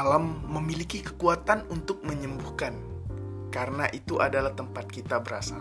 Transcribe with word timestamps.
alam 0.00 0.40
memiliki 0.48 1.04
kekuatan 1.04 1.68
untuk 1.68 2.00
menyembuhkan, 2.08 2.72
karena 3.52 3.84
itu 3.92 4.16
adalah 4.16 4.56
tempat 4.56 4.88
kita 4.88 5.20
berasal. 5.20 5.60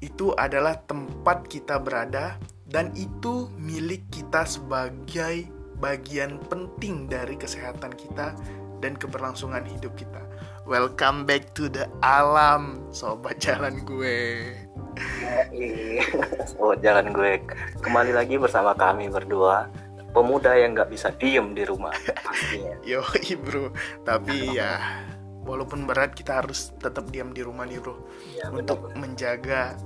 Itu 0.00 0.32
adalah 0.40 0.80
tempat 0.88 1.44
kita 1.44 1.76
berada, 1.76 2.40
dan 2.64 2.96
itu 2.96 3.52
milik 3.60 4.08
kita 4.08 4.48
sebagai 4.48 5.52
bagian 5.76 6.40
penting 6.48 7.12
dari 7.12 7.36
kesehatan 7.36 7.92
kita 7.92 8.32
dan 8.80 8.96
keberlangsungan 8.96 9.68
hidup 9.68 9.92
kita. 10.00 10.24
Welcome 10.64 11.28
back 11.28 11.52
to 11.60 11.68
the 11.68 11.84
alam, 12.00 12.88
sobat 12.88 13.36
jalan 13.44 13.84
gue. 13.84 14.56
Sobat 16.56 16.80
jalan 16.80 17.12
gue 17.12 17.44
kembali 17.84 18.16
lagi 18.16 18.40
bersama 18.40 18.72
kami 18.72 19.12
berdua 19.12 19.68
pemuda 20.16 20.56
yang 20.56 20.72
nggak 20.72 20.88
bisa 20.88 21.12
diem 21.12 21.52
di 21.52 21.68
rumah 21.68 21.92
pastinya. 22.24 22.80
Yo 22.80 23.04
bro, 23.44 23.68
tapi 24.00 24.56
ya 24.56 25.04
walaupun 25.44 25.84
berat 25.84 26.16
kita 26.16 26.40
harus 26.40 26.72
tetap 26.80 27.12
diam 27.12 27.36
di 27.36 27.44
rumah 27.44 27.68
nih 27.68 27.78
bro 27.78 27.94
Ya, 28.32 28.48
untuk 28.48 28.96
menjaga 28.96 29.76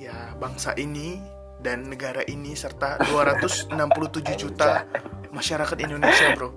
ya 0.00 0.32
bangsa 0.40 0.72
ini 0.80 1.20
dan 1.60 1.92
negara 1.92 2.24
ini 2.24 2.56
serta 2.56 2.96
267 3.12 3.76
juta 4.42 4.88
masyarakat 5.28 5.76
Indonesia 5.84 6.32
bro. 6.32 6.56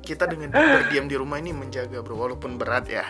Kita 0.00 0.24
dengan 0.24 0.56
berdiam 0.56 1.04
di 1.04 1.16
rumah 1.20 1.36
ini 1.36 1.52
menjaga 1.52 2.00
bro 2.00 2.16
walaupun 2.16 2.56
berat 2.56 2.88
ya. 2.88 3.04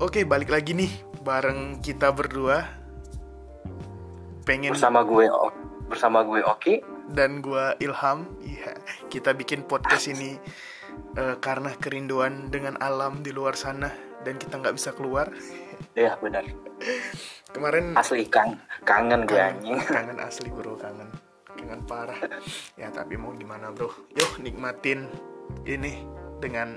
Oke 0.00 0.22
balik 0.24 0.48
lagi 0.48 0.72
nih 0.72 0.92
bareng 1.26 1.82
kita 1.82 2.14
berdua 2.14 2.77
pengen 4.48 4.72
bersama 4.72 5.04
gue 5.04 5.28
bersama 5.92 6.24
gue 6.24 6.40
Oki 6.40 6.80
dan 7.12 7.40
gua 7.44 7.76
Ilham. 7.80 8.28
Iya, 8.44 8.76
kita 9.12 9.36
bikin 9.36 9.64
podcast 9.64 10.08
ini 10.08 10.36
eh, 11.16 11.36
karena 11.40 11.72
kerinduan 11.76 12.48
dengan 12.48 12.80
alam 12.80 13.20
di 13.20 13.32
luar 13.32 13.56
sana 13.56 13.92
dan 14.24 14.40
kita 14.40 14.56
nggak 14.56 14.76
bisa 14.76 14.96
keluar. 14.96 15.28
ya 15.96 16.14
benar 16.18 16.44
Kemarin 17.50 17.96
asli 17.96 18.28
kang 18.28 18.54
kangen 18.84 19.24
gue 19.24 19.34
kangen, 19.34 19.56
anjing 19.60 19.78
kangen 19.96 20.18
asli 20.20 20.48
bro, 20.52 20.76
kangen, 20.76 21.08
kangen 21.52 21.80
parah. 21.84 22.16
Ya 22.76 22.88
tapi 22.92 23.16
mau 23.16 23.32
gimana 23.36 23.72
bro? 23.72 23.88
Yuk 24.16 24.40
nikmatin 24.40 25.08
ini 25.64 26.04
dengan 26.40 26.76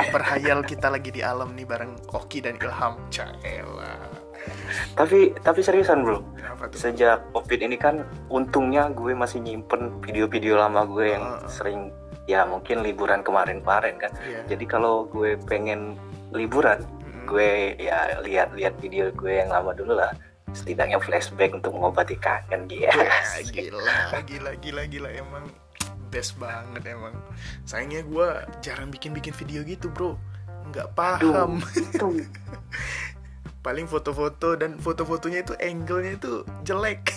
berhayal 0.00 0.64
kita 0.64 0.88
lagi 0.88 1.12
di 1.12 1.20
alam 1.20 1.52
nih 1.56 1.64
bareng 1.64 1.92
Oki 2.12 2.44
dan 2.44 2.56
Ilham. 2.60 2.96
Caela. 3.08 4.19
Tapi 4.94 5.34
tapi 5.36 5.60
seriusan 5.60 6.02
bro 6.02 6.20
sejak 6.72 7.24
covid 7.30 7.60
ini 7.60 7.74
kan 7.74 8.00
untungnya 8.26 8.88
gue 8.88 9.12
masih 9.12 9.38
nyimpen 9.38 9.98
video-video 10.00 10.54
lama 10.54 10.84
gue 10.84 11.06
yang 11.10 11.24
Ah. 11.24 11.46
sering 11.46 11.90
ya 12.24 12.44
mungkin 12.44 12.80
liburan 12.80 13.20
kemarin-kemarin 13.20 13.96
kan 13.96 14.12
Iya. 14.20 14.46
jadi 14.46 14.64
kalau 14.68 15.06
gue 15.06 15.34
pengen 15.44 15.98
liburan 16.30 16.78
Mm-mm. 17.00 17.26
gue 17.26 17.50
ya 17.76 18.20
lihat-lihat 18.20 18.78
video 18.78 19.10
gue 19.10 19.32
yang 19.36 19.48
lama 19.48 19.72
dulu 19.72 19.94
lah 19.94 20.14
setidaknya 20.50 20.98
flashback 20.98 21.50
untuk 21.52 21.70
mengobati 21.72 22.14
kangen 22.16 22.66
Ya, 22.66 22.90
yes. 22.90 23.46
gila, 23.46 23.82
gila, 24.26 24.50
gila, 24.56 24.82
gila 24.84 25.08
emang 25.10 25.46
best 26.10 26.34
banget 26.36 26.82
emang. 26.88 27.14
Sayangnya 27.62 28.02
gue 28.02 28.28
jarang 28.60 28.90
bikin-bikin 28.90 29.30
video 29.32 29.62
gitu 29.62 29.86
bro, 29.86 30.18
nggak 30.68 30.90
paham. 30.92 31.62
Tuh, 31.94 32.18
Paling 33.60 33.84
foto-foto 33.84 34.56
dan 34.56 34.80
foto-fotonya 34.80 35.44
itu 35.44 35.52
angle-nya 35.60 36.16
itu 36.16 36.32
jelek. 36.64 37.12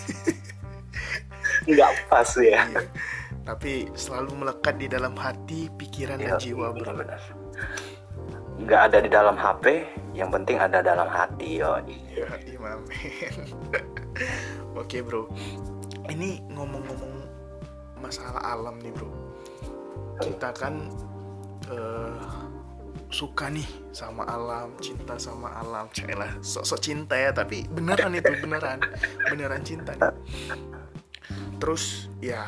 nggak 1.70 1.92
pas 2.08 2.28
ya 2.36 2.68
Iya. 2.68 2.84
Tapi 3.44 3.92
selalu 3.94 4.32
melekat 4.40 4.76
di 4.80 4.88
dalam 4.88 5.16
hati, 5.16 5.68
pikiran 5.76 6.16
dan 6.16 6.36
Iya, 6.36 6.40
jiwa 6.40 6.72
bro. 6.72 6.80
benar-benar. 6.84 7.22
nggak 8.54 8.82
ada 8.88 8.98
di 9.02 9.10
dalam 9.12 9.36
HP 9.36 9.84
yang 10.14 10.30
penting 10.30 10.56
ada 10.56 10.80
dalam 10.80 11.10
hati 11.10 11.60
yo 11.60 11.82
Ya, 12.14 12.30
imamen. 12.46 12.86
Oke 14.80 15.02
bro, 15.02 15.28
ini 16.08 16.40
ngomong-ngomong 16.54 17.14
masalah 18.00 18.40
alam 18.46 18.78
nih 18.80 18.94
bro. 18.94 19.10
Kita 20.22 20.54
kan 20.54 20.88
eh, 21.68 22.14
suka 23.14 23.48
nih 23.48 23.66
sama 23.94 24.26
alam, 24.26 24.74
cinta 24.82 25.16
sama 25.22 25.54
alam. 25.62 25.86
Cailah, 25.94 26.34
sok-sok 26.42 26.80
cinta 26.82 27.14
ya, 27.14 27.30
tapi 27.30 27.70
beneran 27.70 28.18
itu 28.18 28.34
beneran, 28.42 28.82
beneran 29.30 29.62
cinta. 29.62 29.94
Nih. 29.94 30.12
Terus 31.62 32.10
ya 32.20 32.44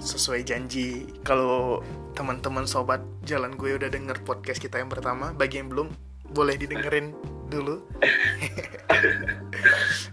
sesuai 0.00 0.42
janji 0.42 1.06
kalau 1.22 1.84
teman-teman 2.16 2.66
sobat 2.66 3.04
jalan 3.22 3.54
gue 3.54 3.78
udah 3.78 3.92
denger 3.92 4.18
podcast 4.24 4.58
kita 4.58 4.80
yang 4.80 4.90
pertama, 4.90 5.30
bagi 5.36 5.60
yang 5.60 5.70
belum 5.70 5.92
boleh 6.32 6.56
didengerin 6.56 7.12
dulu. 7.48 7.84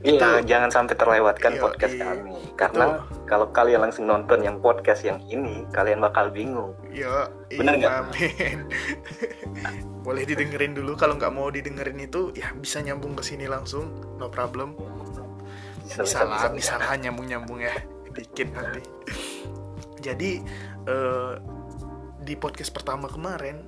Iya, 0.05 0.45
jangan 0.45 0.69
sampai 0.69 0.95
terlewatkan 0.95 1.57
Iya, 1.57 1.61
podcast 1.61 1.93
iya. 1.95 2.05
kami. 2.05 2.33
Karena 2.53 2.85
kalau 3.25 3.49
kalian 3.49 3.89
langsung 3.89 4.05
nonton 4.05 4.45
yang 4.45 4.61
podcast 4.61 5.01
yang 5.01 5.17
ini, 5.25 5.65
kalian 5.73 5.97
bakal 5.97 6.29
bingung. 6.29 6.77
Ya, 6.93 7.29
Bener 7.49 7.81
nggak? 7.81 8.13
Boleh 10.05 10.23
didengerin 10.29 10.77
dulu. 10.77 10.93
Kalau 10.93 11.17
nggak 11.17 11.33
mau 11.33 11.49
didengerin 11.49 11.97
itu, 12.05 12.29
ya 12.37 12.53
bisa 12.53 12.85
nyambung 12.85 13.17
ke 13.17 13.25
sini 13.25 13.49
langsung, 13.49 13.97
no 14.21 14.29
problem. 14.29 14.77
Bisa, 15.81 16.05
Bisa, 16.05 16.19
lah, 16.25 16.49
bisa 16.53 16.77
lah 16.77 16.93
nyambung 16.97 17.25
nyambung 17.29 17.61
ya, 17.65 17.73
dikit 18.13 18.53
nanti. 18.53 18.81
Jadi 20.05 20.41
eh, 20.85 21.33
di 22.21 22.33
podcast 22.37 22.69
pertama 22.73 23.09
kemarin, 23.09 23.65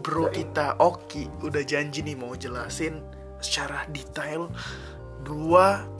bro 0.00 0.32
kita 0.32 0.80
Oki 0.80 1.28
udah 1.44 1.60
janji 1.64 2.00
nih 2.00 2.16
mau 2.16 2.32
jelasin 2.32 3.00
secara 3.40 3.84
detail 3.92 4.48
dua 5.24 5.95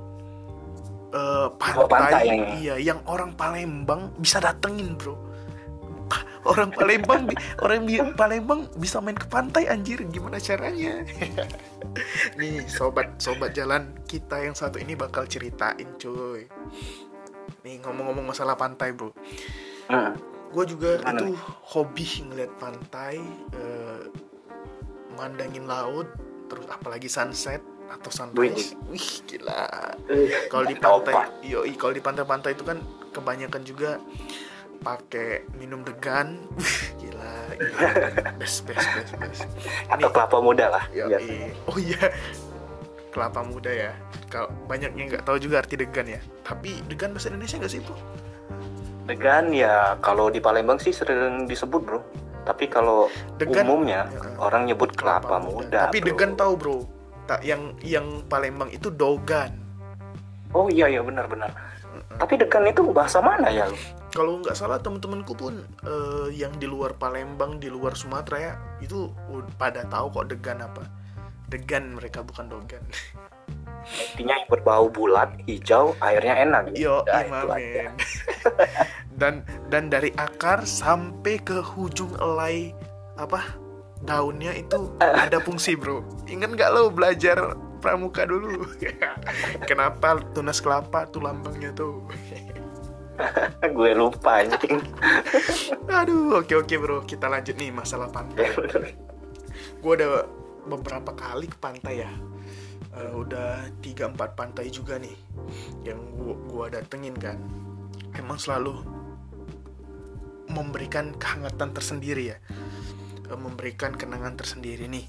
eh, 1.15 1.49
pantai, 1.59 1.87
pantai 1.87 2.25
yang- 2.27 2.49
iya 2.59 2.75
yang 2.79 3.01
orang 3.07 3.35
Palembang 3.35 4.15
bisa 4.19 4.41
datengin 4.43 4.95
bro. 4.99 5.15
Orang 6.47 6.71
Palembang 6.71 7.27
orang 7.59 7.83
Palembang 8.15 8.71
bisa 8.79 9.03
main 9.03 9.19
ke 9.19 9.27
pantai 9.27 9.67
anjir. 9.67 9.99
Gimana 10.07 10.39
caranya? 10.39 11.03
Nih 12.39 12.63
sobat 12.71 13.19
sobat 13.19 13.51
jalan 13.51 13.91
kita 14.07 14.47
yang 14.47 14.55
satu 14.55 14.79
ini 14.79 14.95
bakal 14.95 15.27
ceritain 15.27 15.99
cuy. 15.99 16.47
Nih 17.67 17.83
ngomong-ngomong 17.83 18.31
masalah 18.31 18.55
pantai 18.55 18.95
bro. 18.95 19.11
Hmm. 19.87 20.15
gue 20.47 20.65
juga 20.73 21.03
Gimana 21.03 21.27
itu 21.27 21.35
hobi 21.75 22.07
ngeliat 22.31 22.53
pantai 22.57 23.19
eh, 23.59 24.03
mandangin 25.19 25.67
laut 25.67 26.07
terus 26.47 26.67
apalagi 26.71 27.11
sunset 27.11 27.61
atau 27.89 28.11
sunrise 28.11 28.75
wih 28.87 29.09
gila 29.25 29.67
Eh, 30.07 30.47
kalau 30.47 30.65
di 30.65 30.75
pantai 30.75 31.15
yoi 31.43 31.73
kalau 31.75 31.91
di 31.91 32.01
pantai-pantai 32.01 32.51
itu 32.53 32.63
kan 32.63 32.79
kebanyakan 33.11 33.63
juga 33.63 33.99
pakai 34.79 35.29
minum 35.53 35.81
degan 35.81 36.37
gila, 36.97 37.35
gila. 37.53 37.89
best 38.37 38.63
best 38.65 38.87
best 38.93 39.13
best 39.17 39.43
Atau 39.89 40.09
kelapa 40.09 40.39
muda 40.39 40.67
lah. 40.69 40.85
Iya. 40.91 41.19
oh 41.65 41.77
iya 41.77 42.13
kelapa 43.09 43.41
muda 43.41 43.69
ya 43.69 43.93
kalau 44.29 44.53
banyak 44.67 44.93
yang 44.93 45.09
nggak 45.09 45.25
tahu 45.25 45.39
juga 45.39 45.59
arti 45.59 45.75
degan 45.75 46.05
ya 46.07 46.21
tapi 46.43 46.85
degan 46.85 47.11
bahasa 47.11 47.29
Indonesia 47.29 47.57
nggak 47.57 47.71
sih 47.71 47.81
bro 47.81 47.97
Degan 49.07 49.55
ya 49.55 49.95
kalau 49.97 50.27
di 50.29 50.43
Palembang 50.43 50.77
sih 50.77 50.91
sering 50.91 51.47
disebut 51.47 51.79
bro. 51.81 52.03
Tapi 52.43 52.67
kalau 52.67 53.07
Degan- 53.39 53.63
umumnya 53.63 54.07
Ya. 54.09 54.35
orang 54.37 54.67
nyebut 54.67 54.91
kelapa, 54.93 55.39
muda. 55.39 55.87
tapi 55.87 55.99
bro. 55.99 56.11
degan 56.11 56.35
tahu 56.35 56.53
bro 56.55 56.79
tak 57.27 57.43
yang 57.43 57.75
yang 57.83 58.23
Palembang 58.31 58.71
itu 58.71 58.89
dogan 58.91 59.53
Oh 60.55 60.71
iya 60.73 60.89
iya 60.89 61.03
benar-benar. 61.05 61.53
Tapi 62.17 62.39
degan 62.41 62.65
itu 62.65 62.81
bahasa 62.95 63.21
mana 63.21 63.51
ya? 63.53 63.69
kalau 64.17 64.41
nggak 64.41 64.57
salah 64.57 64.81
temen-temenku 64.81 65.37
pun 65.37 65.61
eh, 65.85 66.33
yang 66.33 66.57
di 66.57 66.65
luar 66.65 66.97
Palembang 66.97 67.61
di 67.61 67.69
luar 67.69 67.93
Sumatera 67.93 68.37
ya 68.41 68.55
itu 68.81 69.13
pada 69.61 69.85
tahu 69.93 70.09
kok 70.09 70.33
degan 70.33 70.65
apa 70.65 70.89
degan 71.53 71.93
mereka 71.93 72.25
bukan 72.25 72.49
dogan 72.49 72.81
Intinya 73.87 74.35
berbau 74.51 74.91
bulat, 74.91 75.31
hijau, 75.47 75.95
airnya 76.03 76.43
enak. 76.43 76.75
yo 76.75 77.07
imamen 77.07 77.95
dan 79.21 79.47
dan 79.71 79.87
dari 79.87 80.11
akar 80.19 80.67
sampai 80.67 81.39
ke 81.39 81.63
ujung 81.79 82.11
elai 82.19 82.75
apa 83.15 83.47
daunnya 84.07 84.55
itu 84.55 84.95
ada 85.03 85.43
fungsi 85.43 85.75
bro. 85.75 86.07
Ingat 86.31 86.55
nggak 86.55 86.71
lo 86.73 86.89
belajar 86.89 87.59
pramuka 87.83 88.25
dulu? 88.25 88.65
Kenapa 89.69 90.23
tunas 90.33 90.63
kelapa 90.63 91.11
tuh 91.11 91.27
lambangnya 91.27 91.75
tuh? 91.75 92.07
Gue 93.77 93.91
lupa 93.93 94.47
anjing. 94.47 94.79
aduh 95.99 96.41
oke 96.41 96.55
oke 96.55 96.75
bro. 96.79 97.03
Kita 97.03 97.27
lanjut 97.27 97.59
nih 97.59 97.75
masalah 97.75 98.09
pantai. 98.09 98.55
Gue 99.83 99.93
udah 99.99 100.25
beberapa 100.71 101.11
kali 101.13 101.51
ke 101.51 101.59
pantai 101.59 102.07
ya. 102.07 102.11
Eh, 102.97 103.13
udah 103.13 103.69
3-4 103.85 104.17
pantai 104.33 104.73
juga 104.73 104.97
nih 104.97 105.13
yang 105.85 106.01
gua, 106.17 106.35
gua 106.49 106.67
datengin 106.73 107.13
kan. 107.13 107.37
Emang 108.17 108.41
selalu 108.41 108.81
memberikan 110.49 111.13
kehangatan 111.19 111.75
tersendiri 111.75 112.33
ya 112.33 112.39
Eh, 113.27 113.39
memberikan 113.39 113.91
kenangan 113.95 114.39
tersendiri 114.39 114.87
nih. 114.87 115.07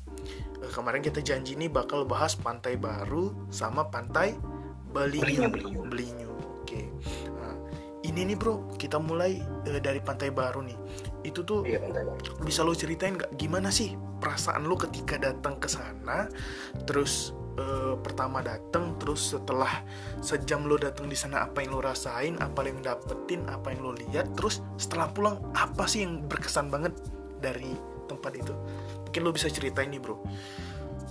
Eh, 0.66 0.72
kemarin 0.74 1.06
kita 1.06 1.22
janji 1.22 1.54
nih 1.54 1.69
bakal 1.69 2.02
bahas 2.04 2.34
pantai 2.34 2.74
baru 2.74 3.34
sama 3.54 3.86
pantai 3.94 4.34
Belinyu 4.88 5.52
Belinyu, 5.86 6.31
oke. 6.64 6.81
Nah, 7.38 7.54
ini 8.02 8.34
nih 8.34 8.38
bro 8.40 8.74
kita 8.81 8.98
mulai 8.98 9.38
eh, 9.69 9.78
dari 9.78 10.02
pantai 10.02 10.34
baru 10.34 10.66
nih. 10.66 10.78
Itu 11.22 11.46
tuh 11.46 11.62
iya 11.69 11.78
bisa 12.42 12.66
lo 12.66 12.74
ceritain 12.74 13.14
nggak? 13.14 13.38
Gimana 13.38 13.69
sih 13.69 13.94
perasaan 14.18 14.66
lo 14.66 14.74
ketika 14.74 15.22
datang 15.22 15.62
ke 15.62 15.69
sana 15.69 16.25
terus 16.90 17.38
eh, 17.62 17.94
pertama 18.02 18.42
datang 18.42 18.98
terus 18.98 19.38
setelah 19.38 19.86
sejam 20.25 20.66
lo 20.66 20.81
datang 20.81 21.06
di 21.06 21.14
sana 21.14 21.46
apa 21.46 21.62
yang 21.62 21.78
lo 21.78 21.86
rasain 21.86 22.34
apa 22.42 22.66
yang 22.66 22.81
dapetin 22.81 23.46
apa 23.46 23.69
yang 23.69 23.86
lo 23.86 23.94
lihat 23.94 24.34
terus 24.34 24.66
setelah 24.81 25.06
pulang 25.14 25.38
apa 25.54 25.86
sih 25.86 26.02
yang 26.02 26.25
berkesan 26.25 26.74
banget 26.74 26.98
dari 27.38 27.78
tempat 28.07 28.31
itu. 28.39 28.54
Mungkin 29.06 29.21
lo 29.21 29.31
bisa 29.36 29.51
ceritain 29.51 29.92
nih 29.92 30.00
bro 30.00 30.18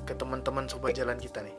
ke 0.09 0.17
teman-teman 0.17 0.65
sobat 0.67 0.97
jalan 0.97 1.21
kita 1.21 1.45
nih. 1.45 1.57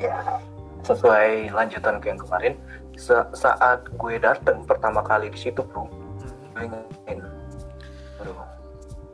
Ya 0.00 0.40
sesuai 0.82 1.54
lanjutan 1.54 2.02
ke 2.02 2.10
yang 2.10 2.18
kemarin 2.18 2.58
sa- 2.98 3.30
saat 3.36 3.86
gue 3.94 4.18
dateng 4.18 4.66
pertama 4.66 4.98
kali 4.98 5.30
di 5.30 5.38
situ 5.38 5.62
bro 5.62 5.86
Hmm, 5.86 6.58
gue 6.58 6.82
ingin 7.06 7.22
bro 8.18 8.52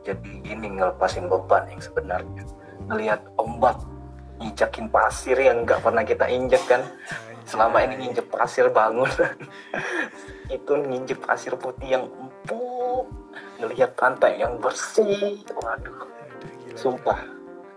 jadi 0.09 0.31
ini 0.47 0.79
ngelepasin 0.79 1.27
beban 1.29 1.67
yang 1.69 1.81
sebenarnya. 1.83 2.43
Ngelihat 2.89 3.21
ombak 3.37 3.77
nginjakin 4.39 4.87
pasir 4.89 5.37
yang 5.37 5.67
nggak 5.67 5.83
pernah 5.83 6.01
kita 6.01 6.25
injek 6.25 6.63
kan? 6.65 6.81
Selama 7.45 7.83
ini 7.85 8.07
nginjek 8.07 8.25
pasir 8.31 8.71
bangun. 8.73 9.09
Itu 10.55 10.81
nginjek 10.81 11.21
pasir 11.21 11.53
putih 11.59 11.99
yang 11.99 12.03
empuk 12.09 12.78
ngelihat 13.59 13.93
pantai 13.99 14.39
yang 14.39 14.55
bersih. 14.57 15.43
Waduh 15.59 16.09
sumpah. 16.79 17.19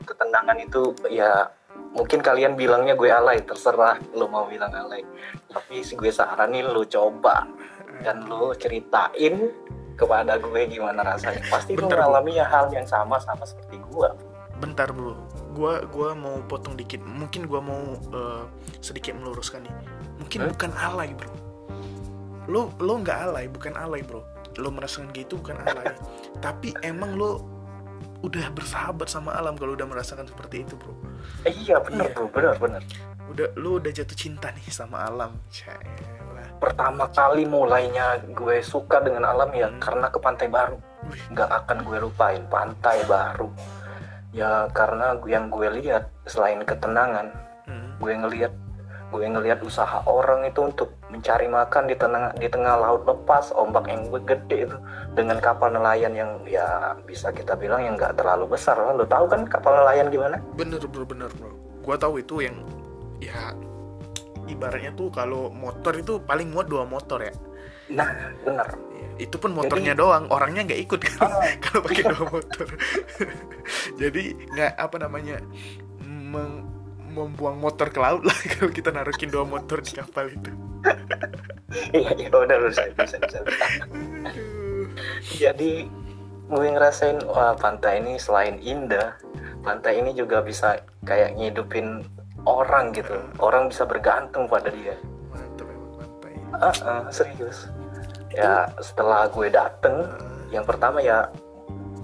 Ketenangan 0.07 0.59
itu 0.63 0.95
ya 1.11 1.51
mungkin 1.93 2.23
kalian 2.23 2.55
bilangnya 2.55 2.95
gue 2.95 3.11
alay 3.11 3.43
terserah 3.43 3.99
lo 4.15 4.31
mau 4.31 4.47
bilang 4.47 4.71
alay. 4.71 5.03
Tapi 5.51 5.83
si 5.83 5.99
gue 5.99 6.15
saranin 6.15 6.71
lo 6.71 6.87
coba 6.87 7.47
dan 8.07 8.27
lo 8.31 8.55
ceritain 8.55 9.51
kepada 9.99 10.39
gue 10.39 10.61
gimana 10.71 11.03
rasanya. 11.03 11.43
Pasti 11.51 11.75
lo 11.75 11.91
mengalami 11.91 12.39
ya 12.39 12.47
hal 12.47 12.71
yang 12.71 12.87
sama 12.87 13.19
sama 13.19 13.43
seperti 13.43 13.83
gue 13.91 14.11
bentar 14.63 14.95
bro 14.95 15.19
gua 15.59 15.83
gua 15.91 16.15
mau 16.15 16.39
potong 16.47 16.79
dikit. 16.79 17.03
Mungkin 17.03 17.51
gua 17.51 17.59
mau 17.59 17.99
eh, 17.99 18.47
sedikit 18.79 19.19
meluruskan 19.19 19.67
nih. 19.67 19.75
Mungkin 20.23 20.39
Hah? 20.39 20.49
bukan 20.55 20.71
alay 20.79 21.11
bro. 21.19 21.35
Lo 22.47 22.71
lo 22.79 22.95
nggak 23.03 23.19
alay 23.27 23.51
bukan 23.51 23.75
alay 23.75 24.07
bro 24.07 24.23
lo 24.59 24.69
merasakan 24.69 25.09
gitu 25.13 25.39
bukan 25.39 25.57
alay 25.63 25.95
tapi 26.39 26.75
emang 26.81 27.17
lo 27.17 27.41
udah 28.23 28.51
bersahabat 28.51 29.07
sama 29.07 29.35
alam 29.35 29.59
kalau 29.59 29.75
udah 29.75 29.83
merasakan 29.83 30.23
seperti 30.25 30.63
itu 30.63 30.79
bro. 30.79 30.95
Eh, 31.43 31.51
iya 31.57 31.79
bener 31.79 32.07
Iya. 32.07 32.15
bro. 32.15 32.27
Bener 32.31 32.55
bener. 32.55 32.83
Udah 33.27 33.49
lo 33.57 33.83
udah 33.83 33.91
jatuh 33.91 34.15
cinta 34.15 34.51
nih 34.53 34.71
sama 34.71 35.03
alam 35.03 35.35
pertama 36.59 37.11
kali 37.11 37.43
mulainya 37.43 38.23
gue 38.31 38.63
suka 38.63 39.03
dengan 39.03 39.27
alam 39.27 39.51
ya 39.51 39.67
Hmm. 39.67 39.83
karena 39.83 40.07
ke 40.07 40.19
pantai 40.19 40.47
baru. 40.47 40.79
Nggak 41.35 41.51
akan 41.51 41.79
gue 41.83 41.99
lupain 41.99 42.43
pantai 42.47 43.03
baru. 43.05 43.51
Ya 44.31 44.71
karena 44.71 45.19
gue- 45.19 45.29
yang 45.29 45.51
gue 45.51 45.69
lihat 45.83 46.07
selain 46.25 46.63
ketenangan 46.63 47.35
hmm, 47.67 47.99
gue 47.99 48.13
ngelihat 48.17 48.53
gue 49.13 49.29
ngelihat 49.29 49.61
usaha 49.61 50.01
orang 50.09 50.49
itu 50.49 50.65
untuk 50.65 50.97
mencari 51.13 51.45
makan 51.45 51.85
di 51.85 51.95
tengah 51.95 52.33
di 52.33 52.49
tengah 52.49 52.81
laut 52.81 53.05
lepas 53.05 53.53
ombak 53.53 53.85
yang 53.93 54.09
gede 54.25 54.65
itu. 54.67 54.77
Dengan 55.13 55.37
kapal 55.39 55.77
nelayan 55.77 56.17
yang 56.17 56.41
ya 56.49 56.97
bisa 57.05 57.29
kita 57.29 57.53
bilang 57.55 57.85
yang 57.85 58.01
nggak 58.01 58.17
terlalu 58.17 58.57
besar 58.57 58.81
lah. 58.81 58.97
Lo 58.97 59.05
tahu 59.05 59.29
kan 59.29 59.45
kapal 59.45 59.77
nelayan 59.85 60.09
gimana? 60.09 60.41
Bener 60.57 60.81
bro 60.89 61.05
bener 61.05 61.29
bro. 61.37 61.53
Gua 61.85 62.01
tahu 62.01 62.25
itu 62.25 62.41
yang 62.41 62.57
ya 63.21 63.53
ibaratnya 64.49 64.97
tuh 64.97 65.13
kalau 65.13 65.53
motor 65.53 65.93
itu 65.93 66.17
paling 66.25 66.49
muat 66.49 66.73
dua 66.73 66.89
motor 66.89 67.21
ya. 67.21 67.35
Nah 67.93 68.09
bener. 68.43 68.69
Iya, 68.97 69.29
itu 69.29 69.37
pun 69.37 69.53
motornya 69.53 69.93
doang. 69.93 70.33
Orangnya 70.33 70.65
nggak 70.65 70.81
ikut 70.89 71.01
kan 71.05 71.29
Ah. 71.29 71.45
kalau 71.69 71.85
pakai 71.85 72.05
dua 72.09 72.25
motor. 72.33 72.67
Jadi 74.01 74.23
nggak 74.57 74.73
apa 74.81 74.97
namanya 74.97 75.37
meng- 76.01 76.72
membuang 77.13 77.61
motor 77.61 77.93
ke 77.93 78.01
laut 78.01 78.25
lah 78.25 78.37
kalau 78.57 78.73
kita 78.73 78.89
naruhin 78.91 79.31
dua 79.31 79.45
motor 79.45 79.85
di 79.85 79.93
kapal 79.93 80.33
itu. 80.33 80.51
Iya 81.93 82.13
iya 82.17 82.29
udah 82.29 82.57
bisa 82.69 82.85
bisa 82.97 83.17
bisa. 83.21 83.39
Jadi 85.41 85.89
gue 86.53 86.67
ngerasain 86.69 87.25
wah 87.25 87.57
pantai 87.57 88.05
ini 88.05 88.21
selain 88.21 88.61
indah 88.61 89.17
pantai 89.65 90.05
ini 90.05 90.13
juga 90.13 90.45
bisa 90.45 90.83
kayak 91.07 91.39
ngidupin 91.39 92.05
orang 92.45 92.93
gitu. 92.93 93.15
Orang 93.39 93.71
bisa 93.73 93.87
bergantung 93.87 94.51
pada 94.51 94.69
dia. 94.69 94.99
Mantap 95.33 95.69
emang 95.71 95.93
pantai 95.97 96.33
Ah, 96.59 96.77
ah, 96.85 97.03
serius. 97.09 97.73
Ya 98.33 98.69
setelah 98.81 99.29
gue 99.33 99.49
dateng 99.49 100.09
yang 100.53 100.69
pertama 100.69 101.01
ya 101.01 101.33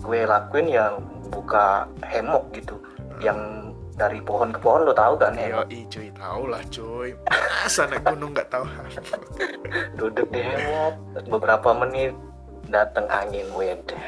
gue 0.00 0.24
lakuin 0.24 0.72
ya 0.72 0.96
buka 1.28 1.84
hemok 2.08 2.48
gitu 2.56 2.80
yang 3.20 3.67
dari 3.98 4.22
pohon 4.22 4.54
ke 4.54 4.62
pohon 4.62 4.86
lo 4.86 4.94
tahu 4.94 5.18
kan 5.18 5.34
Yo, 5.34 5.66
hemok 5.66 5.90
cuy 5.90 6.08
tau 6.14 6.46
lah 6.46 6.62
cuy. 6.70 7.10
Masa 7.66 7.90
naik 7.90 8.06
gunung 8.06 8.30
nggak 8.30 8.48
tahu 8.48 8.64
duduk 9.98 10.30
di 10.30 10.40
hemok 10.40 10.94
beberapa 11.26 11.74
menit 11.74 12.14
dateng 12.70 13.10
angin 13.10 13.50
wede 13.58 13.98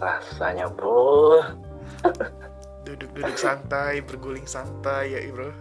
rasanya 0.00 0.72
bro. 0.72 1.44
Duduk-duduk 2.88 3.36
santai 3.36 4.00
berguling 4.00 4.48
santai 4.48 5.12
ya 5.12 5.20
bro. 5.28 5.52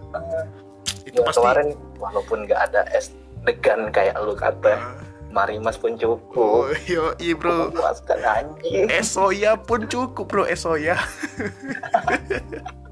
Itu 1.04 1.20
ya, 1.20 1.28
pasti 1.28 1.44
kemarin 1.44 1.68
walaupun 2.00 2.48
nggak 2.48 2.72
ada 2.72 2.88
es 2.96 3.12
degan 3.44 3.92
kayak 3.92 4.16
lu 4.24 4.32
kata 4.40 4.80
Ah, 4.80 4.96
marimas 5.28 5.76
pun 5.76 6.00
oh 6.00 6.00
cukup 6.00 6.72
yo 6.88 7.12
bro 7.36 7.68
memuaskan 7.76 8.20
anjing. 8.24 8.88
Esoya 8.88 9.60
pun 9.60 9.84
cukup 9.92 10.32
bro 10.32 10.44
esoya 10.48 10.96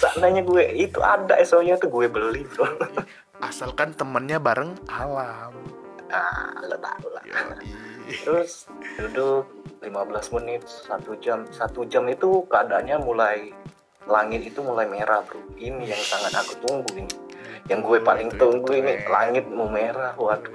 seandainya 0.00 0.42
gue 0.42 0.64
itu 0.74 0.96
ada 0.98 1.36
esonya 1.36 1.76
tuh 1.76 1.92
gue 1.92 2.08
beli 2.08 2.42
bro 2.46 2.64
asalkan 3.40 3.92
temennya 3.92 4.36
bareng 4.36 4.76
alam. 4.86 5.52
Ah 6.08 6.56
lo 6.60 6.76
tau 6.76 7.08
lah. 7.10 7.22
Terus 8.10 8.66
duduk 8.96 9.46
15 9.80 9.96
menit 10.34 10.60
satu 10.66 11.16
jam. 11.16 11.44
Satu 11.48 11.84
jam 11.84 12.04
itu 12.04 12.44
keadaannya 12.46 12.96
mulai 12.98 13.52
langit 14.04 14.44
itu 14.44 14.60
mulai 14.60 14.84
merah 14.84 15.22
bro. 15.22 15.38
Ini 15.54 15.84
yang 15.86 16.02
sangat 16.02 16.34
aku 16.34 16.52
tunggu 16.58 16.90
ini. 16.96 17.12
Yang 17.64 17.80
gue 17.82 17.98
paling 18.02 18.28
Itu- 18.28 18.36
tunggu 18.36 18.68
itu 18.68 18.80
ini 18.82 18.92
keren. 18.98 19.08
langit 19.08 19.44
mau 19.46 19.68
merah 19.68 20.12
waduh. 20.16 20.52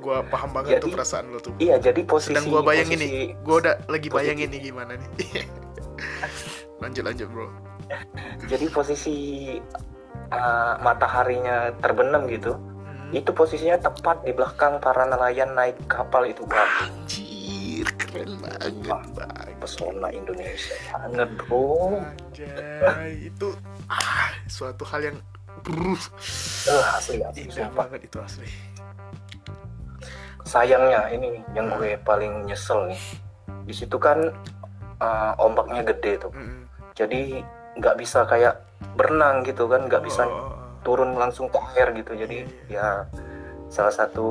Gua 0.00 0.20
paham 0.22 0.52
banget 0.52 0.78
tuh 0.78 0.88
Jadi- 0.88 0.94
perasaan 0.94 1.24
lo 1.28 1.38
tuh. 1.38 1.52
iya 1.56 1.76
jadi 1.76 2.00
posisi 2.04 2.36
sedang 2.36 2.44
gua 2.46 2.60
bayangin 2.60 2.98
posisi, 2.98 3.08
nih 3.08 3.24
gua 3.40 3.56
udah 3.58 3.74
lagi 3.88 4.08
posisi- 4.08 4.16
bayangin 4.20 4.48
nih 4.48 4.60
gimana 4.62 4.92
nih. 4.96 5.08
Lanjut 6.82 7.02
lanjut 7.02 7.28
bro 7.30 7.48
jadi 8.44 8.66
posisi 8.68 9.16
uh, 10.28 10.74
mataharinya 10.78 11.56
terbenam 11.78 12.26
gitu 12.26 12.54
Hmm. 12.84 13.10
itu 13.12 13.30
posisinya 13.30 13.76
tepat 13.76 14.22
di 14.22 14.30
belakang 14.30 14.78
para 14.78 15.04
nelayan 15.04 15.52
naik 15.52 15.76
kapal 15.84 16.22
itu 16.22 16.40
waduh 16.42 16.88
anjir 16.88 17.84
keren 17.94 18.38
banget 18.38 18.72
Wah. 18.86 19.02
bang 19.04 19.56
pesona 19.56 20.08
Indonesia 20.08 20.72
banget 20.90 21.28
bro 21.36 22.00
Anjay, 22.00 23.28
itu 23.28 23.52
ah 23.86 24.28
suatu 24.46 24.84
hal 24.84 25.00
yang 25.04 25.18
Eh, 25.64 26.84
asli 26.92 27.20
asli 27.20 27.40
indah 27.42 27.56
sumpah. 27.66 27.88
banget 27.88 28.00
itu 28.04 28.18
asli. 28.18 28.48
sayangnya 30.44 31.08
ini 31.10 31.40
yang 31.50 31.72
gue 31.72 31.96
paling 32.00 32.44
nyesel 32.44 32.84
nih 32.86 33.00
di 33.64 33.72
situ 33.72 33.96
kan 33.96 34.28
uh, 34.98 35.32
ombaknya 35.38 35.80
gede 35.84 36.20
tuh 36.20 36.32
Mm. 36.32 36.68
jadi 36.92 37.22
nggak 37.76 37.96
bisa 37.98 38.22
kayak 38.24 38.60
berenang 38.94 39.42
gitu 39.42 39.66
kan 39.66 39.86
nggak 39.86 40.04
bisa 40.04 40.26
Oh, 40.26 40.54
turun 40.84 41.16
langsung 41.16 41.48
ke 41.48 41.58
air 41.74 41.90
gitu 41.96 42.12
jadi 42.14 42.44
ya 42.68 43.08
salah 43.72 43.90
satu 43.90 44.26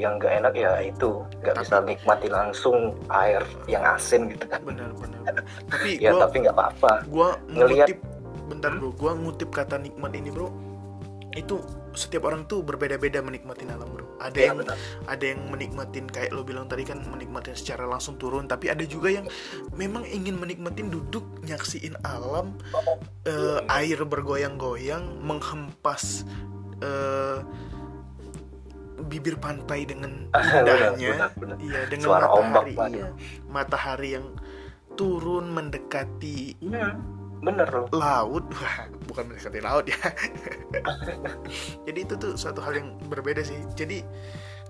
yang 0.00 0.16
nggak 0.16 0.32
enak 0.40 0.54
ya 0.54 0.72
itu 0.80 1.20
nggak 1.42 1.56
bisa 1.60 1.82
nikmati 1.82 2.28
langsung 2.30 2.94
air 3.10 3.42
yang 3.66 3.84
asin 3.84 4.30
gitu 4.32 4.46
kan 4.48 4.62
benar 4.64 4.88
benar. 4.96 5.20
benar. 5.26 5.44
Tapi 5.74 5.90
ya 6.00 6.14
gua 6.14 6.20
tapi 6.24 6.36
nggak 6.46 6.56
apa-apa 6.56 6.92
gua 7.10 7.28
ngelihat- 7.50 7.98
bentar 8.46 8.70
bro, 8.78 8.94
gua 8.94 9.12
ngutip 9.12 9.50
kata 9.50 9.76
nikmat 9.76 10.14
ini 10.14 10.30
bro. 10.30 10.48
Itu 11.34 11.60
setiap 11.92 12.30
orang 12.30 12.46
tuh 12.46 12.62
berbeda-beda 12.62 13.18
menikmatin 13.20 13.68
alam 13.68 13.90
bro. 13.90 14.05
Ada 14.16 14.38
ya 14.38 14.46
yang 14.48 14.56
benar. 14.64 14.76
ada 15.06 15.24
yang 15.24 15.40
menikmatin 15.48 16.06
kayak 16.08 16.32
lo 16.32 16.40
bilang 16.40 16.66
tadi 16.66 16.82
kan 16.82 17.04
menikmatin 17.04 17.52
secara 17.52 17.84
langsung 17.84 18.16
turun. 18.16 18.46
Tapi 18.46 18.68
ada 18.68 18.82
juga 18.82 19.12
yang 19.12 19.26
memang 19.72 20.04
ingin 20.04 20.36
menikmatin 20.36 20.88
duduk 20.88 21.24
nyaksiin 21.44 21.96
alam 22.02 22.56
eh, 23.24 23.60
air 23.68 24.00
bergoyang-goyang 24.02 25.20
menghempas 25.20 26.24
eh, 26.80 27.40
bibir 29.06 29.36
pantai 29.36 29.84
dengan 29.84 30.26
indahnya. 30.32 31.28
iya 31.60 31.80
dengan 31.86 32.08
Suara 32.08 32.26
ombak, 32.32 32.64
matahari 32.64 32.74
waduh. 32.74 32.96
iya. 32.96 33.08
Matahari 33.46 34.08
yang 34.16 34.26
turun 34.96 35.52
mendekati 35.52 36.56
Iya, 36.58 36.96
bener 37.38 37.68
loh. 37.68 37.86
laut? 37.92 38.44
Wah 38.56 38.76
bukan 39.04 39.22
mendekati 39.26 39.60
laut 39.60 39.84
ya. 39.84 39.96
Jadi 41.86 41.98
itu 41.98 42.14
tuh 42.14 42.32
suatu 42.34 42.60
hal 42.60 42.76
yang 42.76 42.88
berbeda 43.06 43.40
sih. 43.40 43.56
Jadi 43.72 44.00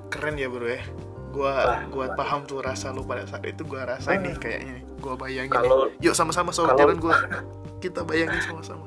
keren 0.09 0.37
ya 0.37 0.47
bro 0.47 0.67
ya. 0.67 0.83
Gua 1.31 1.53
Wah, 1.53 1.81
gua 1.87 2.07
paham 2.15 2.45
tuh 2.45 2.61
rasa 2.61 2.91
lu 2.91 3.03
pada 3.03 3.23
saat 3.25 3.45
itu 3.45 3.61
gua 3.63 3.85
rasain 3.87 4.21
nih 4.21 4.33
Hmm. 4.33 4.41
kayaknya 4.41 4.73
nih. 4.73 4.85
Gua 4.99 5.15
bayangin 5.15 5.53
Kalau- 5.53 5.93
nih. 5.93 6.07
yuk 6.09 6.15
sama-sama 6.15 6.51
sobat 6.51 6.73
kalau- 6.73 6.81
jalan 6.83 6.97
gua. 6.97 7.17
Kita 7.83 8.01
bayangin 8.03 8.41
sama-sama. 8.41 8.87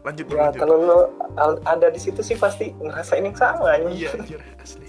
Lanjut 0.00 0.24
Ya 0.26 0.48
lanjut. 0.48 0.58
kalau 0.58 0.76
lo 0.80 0.98
ada 1.62 1.92
di 1.92 2.00
situ 2.00 2.24
sih 2.24 2.32
pasti 2.34 2.72
ngerasain 2.74 3.20
yang 3.20 3.36
sama 3.36 3.68
aja. 3.70 3.84
iya 3.86 4.08
anjir 4.16 4.40
asli 4.56 4.88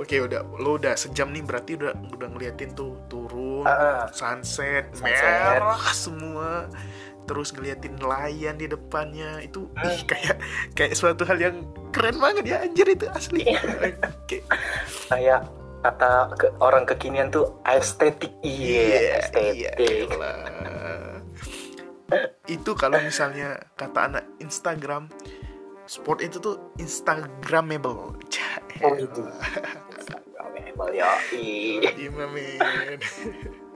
oke 0.00 0.16
udah 0.18 0.40
lo 0.56 0.74
udah 0.74 0.96
sejam 0.96 1.28
nih 1.28 1.44
berarti 1.44 1.76
udah 1.76 1.92
udah 2.10 2.28
ngeliatin 2.30 2.72
tuh 2.72 2.96
turun 3.06 3.62
Ah, 3.62 4.08
sunset, 4.10 4.88
Sunset. 4.90 5.20
merah 5.20 5.84
semua 5.92 6.50
terus 7.22 7.52
ngeliatin 7.52 7.94
nelayan 7.94 8.56
di 8.56 8.66
depannya 8.66 9.38
itu 9.38 9.68
Hmm. 9.70 9.86
ih, 9.86 10.02
kayak 10.02 10.36
kayak 10.72 10.92
suatu 10.92 11.22
hal 11.22 11.36
yang 11.36 11.62
keren 11.90 12.16
banget 12.16 12.44
ya 12.44 12.56
anjir 12.60 12.88
itu 12.88 13.06
asli 13.06 13.44
Iya. 13.46 13.60
Oke. 14.18 14.42
kayak 15.06 15.46
kata 15.80 16.10
ke, 16.34 16.46
orang 16.58 16.84
kekinian 16.84 17.28
tuh 17.28 17.56
estetik. 17.64 18.28
Iya, 18.42 19.16
estetik. 19.18 19.78
iyalah. 19.78 21.22
itu 22.46 22.70
kalau 22.74 22.98
misalnya 22.98 23.70
kata 23.74 24.10
anak 24.10 24.24
Instagram 24.40 25.06
sport 25.86 26.20
itu 26.20 26.36
tuh 26.36 26.58
Instagramable 26.76 28.18
Oh 28.80 28.94
itu. 28.94 29.22
Ya. 30.88 31.10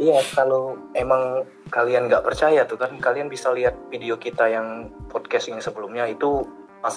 Iya. 0.01 0.19
Kalau 0.33 0.81
emang 0.97 1.45
kalian 1.69 2.09
nggak 2.09 2.25
percaya 2.25 2.65
tuh 2.65 2.81
kan 2.81 2.97
kalian 2.97 3.29
bisa 3.29 3.53
lihat 3.53 3.77
video 3.93 4.17
kita 4.17 4.49
yang 4.49 4.89
podcast 5.13 5.53
yang 5.53 5.61
sebelumnya 5.61 6.09
itu 6.09 6.43
pas 6.81 6.97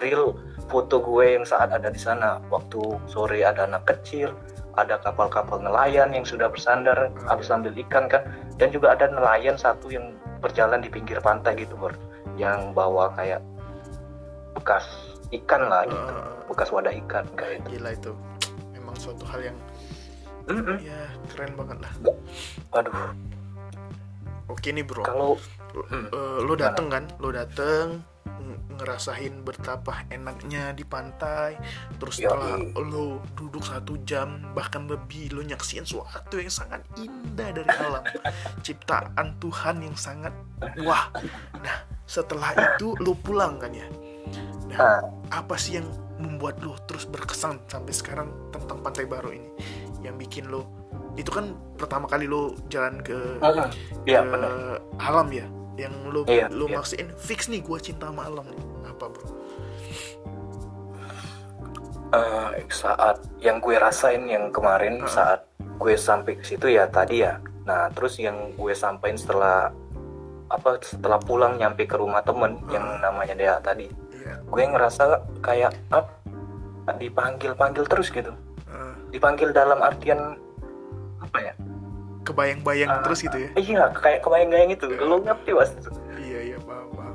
real 0.00 0.38
foto 0.70 1.02
gue 1.04 1.36
yang 1.36 1.44
saat 1.44 1.74
ada 1.74 1.90
di 1.90 1.98
sana. 1.98 2.38
Waktu 2.48 2.80
sore 3.10 3.42
ada 3.42 3.66
anak 3.66 3.90
kecil 3.90 4.32
ada 4.72 4.96
kapal-kapal 5.04 5.60
nelayan 5.60 6.16
yang 6.16 6.24
sudah 6.24 6.48
bersandar 6.48 7.12
habis 7.28 7.52
ambil 7.52 7.76
ikan 7.88 8.08
kan. 8.08 8.24
Dan 8.56 8.72
juga 8.72 8.94
ada 8.96 9.10
nelayan 9.10 9.58
satu 9.58 9.90
yang 9.92 10.16
berjalan 10.40 10.80
di 10.80 10.88
pinggir 10.88 11.20
pantai 11.20 11.58
gitu 11.58 11.76
bor. 11.76 11.92
Yang 12.40 12.72
bawa 12.72 13.12
kayak 13.18 13.44
bekas 14.56 14.86
ikan 15.32 15.68
lah 15.68 15.84
gitu. 15.88 16.12
Ah, 16.12 16.32
bekas 16.48 16.68
wadah 16.72 16.92
ikan 17.04 17.24
kayak 17.36 17.64
itu 17.64 17.76
gila 17.76 17.90
itu 17.92 18.12
memang 18.92 19.00
suatu 19.00 19.24
hal 19.24 19.40
yang 19.42 19.58
Mm-mm. 20.44 20.76
ya 20.82 21.00
keren 21.32 21.56
banget 21.56 21.78
lah. 21.80 21.92
Waduh 22.68 23.16
oke 24.50 24.68
nih 24.68 24.84
bro. 24.84 25.00
Kalau 25.02 25.32
Eh, 25.72 26.38
lo 26.44 26.52
dateng 26.52 26.92
kan? 26.92 27.08
Lo 27.16 27.32
dateng 27.32 28.04
ng- 28.28 28.76
ngerasain 28.76 29.40
betapa 29.40 30.04
enaknya 30.10 30.76
di 30.76 30.84
pantai. 30.84 31.56
Terus 31.96 32.20
setelah 32.20 32.60
lo 32.76 33.24
duduk 33.32 33.64
satu 33.64 33.96
jam 34.04 34.52
bahkan 34.52 34.84
lebih 34.84 35.32
lo 35.32 35.40
nyaksiin 35.40 35.88
suatu 35.88 36.36
yang 36.36 36.52
sangat 36.52 36.84
indah 36.98 37.56
dari 37.56 37.72
alam. 37.72 38.04
Ciptaan 38.60 39.40
Tuhan 39.40 39.80
yang 39.80 39.96
sangat 39.96 40.36
wah. 40.78 41.08
Nah 41.56 41.76
setelah 42.04 42.52
itu 42.52 42.92
lo 43.00 43.16
pulang 43.16 43.56
kan 43.56 43.72
ya? 43.72 43.88
Nah 44.68 44.76
Ah. 44.76 45.00
apa 45.32 45.56
sih 45.56 45.80
yang 45.80 45.88
membuat 46.22 46.62
lo 46.62 46.78
terus 46.86 47.04
berkesan 47.04 47.58
sampai 47.66 47.90
sekarang 47.90 48.28
tentang 48.54 48.78
pantai 48.78 49.04
baru 49.04 49.34
ini 49.34 49.50
yang 50.00 50.14
bikin 50.14 50.46
lo 50.46 50.62
itu 51.12 51.28
kan 51.28 51.52
pertama 51.76 52.06
kali 52.06 52.24
lo 52.24 52.54
jalan 52.70 53.02
ke 53.02 53.42
Iya 54.06 54.22
ke 54.22 54.30
benar. 54.30 54.52
alam 54.98 55.28
ya 55.28 55.46
yang 55.76 55.94
lu 56.08 56.22
Iya, 56.24 56.46
lu 56.48 56.68
iya. 56.68 56.78
maksudin 56.78 57.10
fix 57.18 57.50
nih 57.50 57.60
gue 57.60 57.78
cinta 57.82 58.08
sama 58.08 58.24
alam 58.24 58.46
nih 58.46 58.62
apa 58.86 59.04
bro 59.08 59.26
Eh, 62.12 62.68
saat 62.68 63.24
yang 63.40 63.56
gue 63.56 63.72
rasain 63.72 64.20
yang 64.28 64.52
kemarin 64.52 65.00
Heeh. 65.00 65.08
saat 65.08 65.48
gue 65.80 65.96
sampai 65.96 66.36
ke 66.36 66.44
situ 66.44 66.68
ya 66.68 66.84
tadi 66.84 67.24
ya. 67.24 67.40
Nah 67.64 67.88
terus 67.88 68.20
yang 68.20 68.52
gue 68.52 68.74
sampaikan 68.76 69.16
setelah 69.16 69.72
apa 70.52 70.76
setelah 70.84 71.16
pulang 71.16 71.56
nyampe 71.56 71.88
ke 71.88 71.96
rumah 71.96 72.20
temen 72.20 72.60
yang 72.68 72.84
namanya 73.00 73.32
Dea 73.32 73.56
tadi, 73.64 73.88
iya 74.22 74.34
gue 74.40 74.62
ngerasa 74.64 75.02
kayak 75.40 75.74
apa 75.88 76.08
dipanggil 76.96 77.52
panggil 77.52 77.84
terus 77.84 78.08
gitu. 78.08 78.30
eh, 78.64 78.94
Dipanggil 79.10 79.50
dalam 79.50 79.78
artian 79.78 80.38
apa 81.18 81.38
ya? 81.40 81.54
kebayang-bayang 82.22 82.86
Ah, 82.88 83.02
terus 83.02 83.18
gitu 83.20 83.34
ya 83.36 83.50
Iya 83.54 83.90
kayak 83.92 84.22
kebayang-bayang 84.22 84.70
itu. 84.72 84.86
Lo 84.96 85.18
ngerti 85.18 85.50
mas? 85.52 85.74
iya 86.16 86.40
iya 86.44 86.58
paham 86.58 86.86
paham 86.92 87.14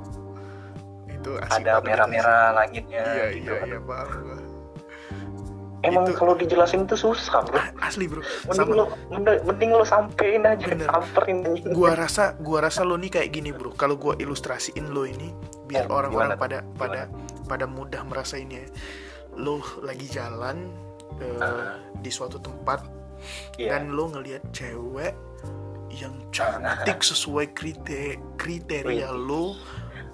itu 1.05 1.31
asik 1.41 1.63
Ada 1.63 1.79
merah-merah 1.79 2.51
langitnya. 2.53 3.03
iya 3.07 3.25
gitu 3.33 3.47
iya 3.47 3.53
kan. 3.57 3.67
iya 3.67 3.79
paham 3.81 4.09
gua. 4.21 4.37
Emang 5.79 6.03
Itu- 6.05 6.17
kalau 6.17 6.33
dijelasin 6.33 6.83
itu 6.83 6.95
susah 6.97 7.39
bro. 7.41 7.55
asli 7.79 8.05
bro 8.05 8.19
Mending 8.19 8.51
sama 8.51 8.73
lo 8.73 8.85
mending, 9.45 9.71
lo 9.71 9.85
sampein 9.85 10.43
aja, 10.43 10.65
Bener. 10.65 10.89
samperin 10.89 11.37
gua 11.69 11.93
rasa 11.93 12.35
gua 12.37 12.59
rasa 12.61 12.81
lo 12.81 12.95
nih 12.95 13.11
kayak 13.13 13.29
gini 13.29 13.51
bro 13.51 13.71
kalau 13.71 13.95
gua 13.95 14.17
ilustrasiin 14.17 14.89
lo 14.89 15.03
ini 15.03 15.31
biar 15.67 15.83
Eh, 15.83 15.89
orang-orang 15.89 16.31
gimana 16.31 16.35
pada 16.35 16.57
pada 16.73 17.01
pada 17.43 17.65
mudah 17.65 18.01
merasa 18.03 18.35
ini 18.35 18.57
ya 18.57 18.67
lo 19.35 19.59
lagi 19.79 20.07
jalan 20.07 20.71
eh, 21.17 21.75
di 21.97 22.09
suatu 22.09 22.37
tempat 22.37 22.95
Iya. 23.55 23.73
dan 23.73 23.91
lo 23.91 24.07
ngelihat 24.07 24.45
cewek 24.51 25.13
yang 25.89 26.13
cantik 26.29 27.01
sesuai 27.09 27.49
kriteria 27.51 28.21
kriteria 28.37 29.09
lo 29.09 29.57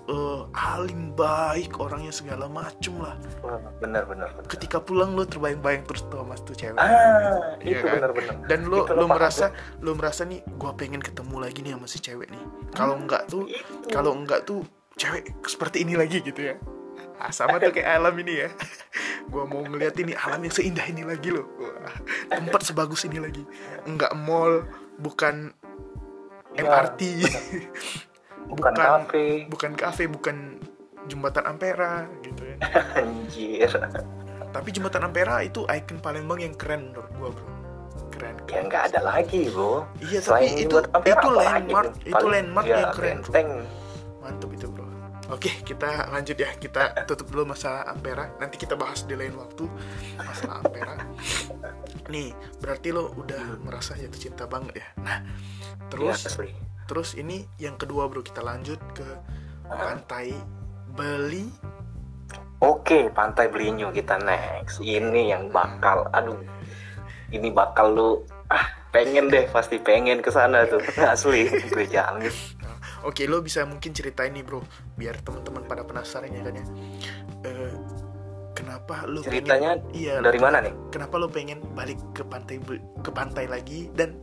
eh, 0.05 0.41
alim 0.53 1.11
baik 1.11 1.75
orangnya 1.77 2.11
segala 2.11 2.47
macem 2.47 2.95
lah 2.97 3.19
Wah, 3.39 3.59
benar 3.77 4.03
benar 4.05 4.31
benar. 4.31 4.47
ketika 4.47 4.79
pulang 4.79 5.11
lo 5.13 5.23
terbayang-bayang 5.23 5.83
terus 5.83 6.03
tuh 6.05 6.15
sama 6.17 6.35
tuh 6.37 6.55
cewek 6.55 6.79
Ah, 6.79 7.59
Iya 7.59 7.75
itu 7.75 7.83
kan? 7.83 7.93
benar 7.93 8.11
benar. 8.11 8.33
dan 8.45 8.59
lo 8.65 8.79
Itu 8.81 8.95
lo 8.95 9.05
merasa 9.05 9.45
lo 9.77 9.91
merasa 9.93 10.21
nih 10.23 10.39
gua 10.53 10.71
pengen 10.71 10.99
ketemu 10.99 11.35
lagi 11.37 11.59
nih 11.59 11.75
sama 11.75 11.87
si 11.87 11.99
cewek 11.99 12.27
nih 12.29 12.43
kalau 12.71 12.95
enggak 12.95 13.27
tuh 13.27 13.43
Itu. 13.45 13.91
kalau 13.91 14.15
enggak 14.15 14.43
tuh 14.43 14.63
cewek 14.95 15.33
seperti 15.45 15.83
ini 15.83 15.97
lagi 15.97 16.21
gitu 16.21 16.53
ya. 16.53 16.55
Ah, 17.17 17.31
sama 17.31 17.57
tuh 17.57 17.71
kayak 17.71 18.01
alam 18.01 18.13
ini 18.19 18.45
ya. 18.45 18.49
Gua 19.31 19.47
mau 19.47 19.63
ngeliat 19.63 19.95
ini 19.97 20.13
alam 20.13 20.43
yang 20.43 20.53
seindah 20.53 20.85
ini 20.85 21.01
lagi 21.01 21.31
loh. 21.31 21.47
Wah, 21.57 21.93
tempat 22.29 22.61
sebagus 22.67 23.07
ini 23.07 23.17
lagi. 23.17 23.43
Enggak 23.85 24.13
mall 24.13 24.65
bukan 24.99 25.53
Iya, 26.53 26.69
MRT 26.69 27.01
bukan, 28.45 28.73
bukan- 28.73 28.75
kafe, 28.77 29.25
bukan 29.49 29.71
kafe 29.73 30.03
bukan 30.05 30.61
jembatan 31.09 31.49
Ampera 31.49 32.05
gitu 32.21 32.45
ya. 32.45 32.57
Anjir. 33.01 33.71
tapi 34.53 34.69
jembatan 34.69 35.01
Ampera 35.01 35.41
itu 35.41 35.65
ikon 35.65 35.97
Palembang 35.97 36.37
yang 36.37 36.53
keren 36.53 36.93
menurut 36.93 37.09
gua 37.17 37.29
bro. 37.33 37.45
Keren 38.13 38.35
Ya 38.45 38.61
nggak 38.61 38.83
ada 38.93 38.99
lagi, 39.01 39.49
bro. 39.49 39.89
Iya 39.97 40.21
Selain 40.21 40.53
tapi 40.53 40.61
itu 40.61 40.77
itu 40.77 41.27
lagi, 41.33 41.49
landmark 41.49 41.89
itu 42.05 42.25
landmark 42.29 42.65
ya, 42.69 42.77
yang 42.77 42.93
keren 42.93 43.17
bro. 43.25 43.33
Mantap 44.23 44.49
itu 44.55 44.71
bro. 44.71 44.87
Oke 45.31 45.51
kita 45.63 46.11
lanjut 46.11 46.35
ya 46.35 46.51
kita 46.55 46.95
tutup 47.07 47.31
dulu 47.31 47.53
masalah 47.53 47.87
Ampera. 47.87 48.31
Nanti 48.39 48.55
kita 48.59 48.79
bahas 48.79 49.03
di 49.03 49.15
lain 49.15 49.35
waktu 49.35 49.67
masalah 50.19 50.63
Ampera. 50.63 50.95
Nih 52.11 52.31
berarti 52.59 52.89
lo 52.95 53.11
udah 53.15 53.59
merasa 53.63 53.95
jatuh 53.99 54.19
cinta 54.19 54.47
banget 54.47 54.83
ya. 54.83 54.87
Nah 55.03 55.19
terus 55.91 56.25
asli. 56.27 56.51
terus 56.83 57.15
ini 57.15 57.47
yang 57.63 57.79
kedua 57.79 58.11
bro 58.11 58.19
kita 58.19 58.43
lanjut 58.43 58.79
ke 58.91 59.07
pantai 59.67 60.35
Bali. 60.93 61.49
Oke, 62.63 63.11
Pantai 63.11 63.51
Belinyu 63.51 63.91
kita 63.91 64.15
next. 64.23 64.79
Ini 64.79 65.35
yang 65.35 65.51
bakal, 65.51 66.07
aduh, 66.15 66.39
ini 67.27 67.51
bakal 67.51 67.91
lu 67.91 68.11
ah 68.47 68.71
pengen 68.93 69.27
deh, 69.27 69.49
pasti 69.51 69.81
pengen 69.83 70.23
ke 70.23 70.31
sana 70.31 70.63
tuh. 70.69 70.79
Asli, 71.11 71.49
gue 71.49 71.85
jamin. 71.91 72.31
Oke 73.03 73.27
lo 73.27 73.39
bisa 73.39 73.63
mungkin 73.63 73.91
ceritain 73.91 74.31
nih 74.31 74.41
bro 74.41 74.63
biar 74.95 75.19
teman-teman 75.19 75.63
pada 75.63 75.83
penasaran 75.83 76.27
ya 76.27 76.41
kan 76.41 76.53
ya. 76.55 76.65
Eh, 77.43 77.73
kenapa 78.53 79.03
lo 79.03 79.19
Ceritanya 79.19 79.75
pengen, 79.75 79.91
iya 79.91 80.15
Dari 80.19 80.39
mana 80.39 80.57
nih? 80.59 80.73
kenapa 80.89 81.15
lo 81.17 81.27
pengen 81.27 81.59
balik 81.73 81.99
ke 82.11 82.23
pantai 82.23 82.61
ke 82.99 83.11
pantai 83.11 83.45
lagi 83.45 83.91
dan 83.91 84.21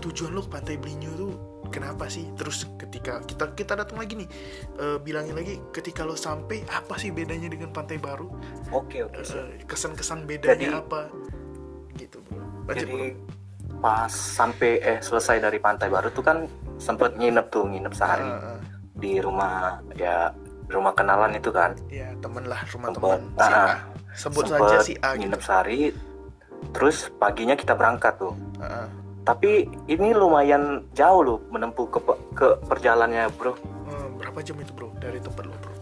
tujuan 0.00 0.32
lo 0.32 0.42
ke 0.42 0.50
pantai 0.50 0.74
Belinyu 0.76 1.12
tuh 1.14 1.32
kenapa 1.68 2.08
sih 2.08 2.26
terus 2.34 2.64
ketika 2.74 3.20
kita 3.22 3.52
kita 3.52 3.76
datang 3.76 4.00
lagi 4.00 4.16
nih 4.16 4.28
eh, 4.80 4.98
bilangin 4.98 5.36
lagi 5.36 5.60
ketika 5.70 6.02
lo 6.02 6.16
sampai 6.16 6.64
apa 6.66 6.96
sih 6.96 7.12
bedanya 7.12 7.46
dengan 7.46 7.70
pantai 7.70 8.00
baru 8.00 8.32
Oke, 8.72 9.04
oke. 9.04 9.14
Eh, 9.14 9.62
kesan-kesan 9.64 10.24
bedanya 10.24 10.56
Jadi- 10.56 10.80
apa 10.80 11.00
gitu 11.94 12.18
bro 12.26 12.40
lanjut 12.66 12.74
Jadi 12.80 12.90
bro 12.90 13.06
pas 13.78 14.10
sampai 14.10 14.76
eh 14.78 14.98
selesai 14.98 15.38
dari 15.38 15.56
Pantai 15.56 15.88
Baru 15.88 16.10
tuh 16.10 16.20
kan 16.20 16.44
sempet 16.80 17.14
nginep 17.14 17.46
tuh, 17.52 17.68
nginep 17.68 17.92
sehari. 17.92 18.24
Ah, 18.24 18.56
ah. 18.56 18.58
di 18.96 19.16
rumah 19.20 19.78
ya 19.94 20.32
rumah 20.66 20.92
kenalan 20.92 21.36
itu 21.36 21.52
kan. 21.52 21.76
Ya 21.92 22.10
temen 22.18 22.48
lah 22.48 22.64
rumah 22.72 22.90
Sempet, 22.90 23.00
teman 23.00 23.20
si 23.36 23.52
ah, 23.52 23.54
A. 23.54 23.66
Sebut 24.16 24.44
Sempet 24.48 24.60
saja 24.66 24.76
si 24.82 24.92
A 24.98 25.08
gitu. 25.14 25.18
nginep 25.22 25.40
sehari. 25.44 25.80
Terus 26.72 26.96
paginya 27.16 27.54
kita 27.54 27.76
berangkat 27.76 28.16
tuh. 28.16 28.34
Heeh. 28.58 28.88
tapi 29.20 29.68
ini 29.84 30.16
lumayan 30.16 30.88
jauh 30.96 31.20
loh 31.22 31.38
menempuh 31.52 31.86
ke 31.86 32.00
ke 32.34 32.48
perjalanannya 32.66 33.28
bro. 33.36 33.52
Eh, 33.52 34.06
berapa 34.16 34.40
jam 34.40 34.56
itu 34.58 34.72
bro? 34.72 34.88
Dari 34.96 35.20
tempat 35.20 35.44
lo 35.44 35.54
bro. 35.60 35.76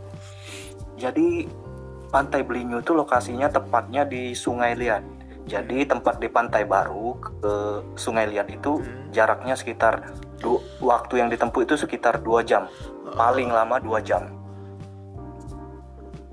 Jadi 0.98 1.46
pantai 2.10 2.42
Belinyu 2.42 2.82
itu 2.82 2.92
lokasinya 2.92 3.46
tepatnya 3.46 4.02
di 4.04 4.34
Sungai 4.34 4.74
Liat. 4.74 5.00
Jadi 5.46 5.86
tempat 5.86 6.18
di 6.18 6.28
pantai 6.28 6.66
baru 6.66 7.14
ke 7.22 7.52
Sungai 7.94 8.26
Liat 8.28 8.50
itu 8.50 8.82
Hmm. 8.82 9.08
jaraknya 9.14 9.54
sekitar 9.54 10.02
du- 10.38 10.62
waktu 10.82 11.22
yang 11.22 11.28
ditempuh 11.28 11.66
itu 11.66 11.74
sekitar 11.74 12.22
dua 12.22 12.42
jam. 12.42 12.66
Paling 13.14 13.50
lama 13.50 13.82
dua 13.82 13.98
jam. 13.98 14.30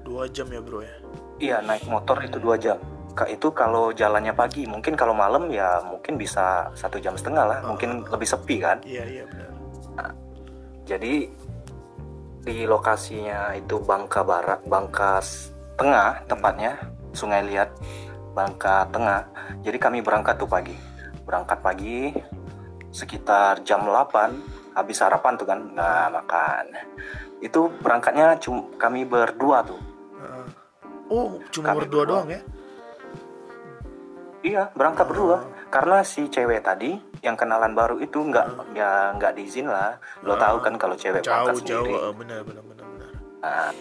Dua 0.06 0.30
jam 0.30 0.46
ya 0.54 0.62
bro 0.62 0.86
ya? 0.86 0.96
Iya 1.42 1.58
naik 1.66 1.90
motor 1.90 2.22
itu 2.24 2.38
dua 2.40 2.56
jam. 2.56 2.78
Kak 3.16 3.32
itu 3.32 3.48
kalau 3.56 3.96
jalannya 3.96 4.36
pagi 4.36 4.68
mungkin 4.68 4.94
kalau 5.00 5.16
malam 5.16 5.48
ya 5.48 5.80
mungkin 5.88 6.20
bisa 6.20 6.68
satu 6.76 7.00
jam 7.00 7.16
setengah 7.16 7.46
lah. 7.48 7.60
Mungkin 7.64 8.06
lebih 8.08 8.28
sepi 8.28 8.60
kan? 8.60 8.84
Iya 8.86 9.04
iya 9.08 9.24
benar. 9.26 9.52
Jadi 10.86 11.26
di 12.46 12.58
lokasinya 12.70 13.58
itu 13.58 13.82
Bangka 13.82 14.22
Barat 14.22 14.62
Bangka 14.70 15.18
Tengah 15.76 16.24
tepatnya. 16.30 16.78
Sungai 17.16 17.42
Liat 17.48 17.72
Bangka 18.36 18.86
Tengah. 18.92 19.26
Jadi 19.64 19.78
kami 19.80 20.04
berangkat 20.06 20.38
tuh 20.38 20.46
pagi. 20.46 20.76
Berangkat 21.26 21.64
pagi 21.64 22.14
sekitar 22.96 23.68
jam 23.68 23.84
8 23.84 24.72
habis 24.80 24.96
sarapan 24.96 25.36
tuh 25.36 25.44
kan? 25.44 25.60
Nah 25.76 26.08
makan. 26.08 26.72
Itu 27.44 27.68
berangkatnya 27.84 28.40
cuma 28.40 28.72
kami 28.80 29.04
berdua 29.04 29.68
tuh. 29.68 29.80
Oh 31.12 31.38
cuma 31.52 31.76
Kami 31.76 31.84
berdua 31.84 32.02
berdua. 32.08 32.24
doang 32.24 32.30
ya? 32.32 32.42
Iya, 34.46 34.64
berangkat 34.78 35.06
berdua. 35.10 35.38
Karena 35.74 36.06
si 36.06 36.30
cewek 36.30 36.62
tadi 36.62 36.94
yang 37.26 37.34
kenalan 37.34 37.74
baru 37.74 37.98
itu 37.98 38.22
nggak 38.22 38.78
ya 38.78 39.12
nggak 39.18 39.34
diizin 39.36 39.68
lah. 39.68 39.98
Lo 40.22 40.38
tahu 40.38 40.62
kan 40.62 40.78
kalau 40.78 40.94
cewek 40.94 41.26
berangkat 41.26 41.66
jauh. 41.66 41.84
jauh 41.84 41.86
sendiri. 41.90 42.16
benar 42.16 42.40
benar 42.46 42.64
benar 42.64 42.86
benar. 42.86 43.10
Nah, 43.42 43.72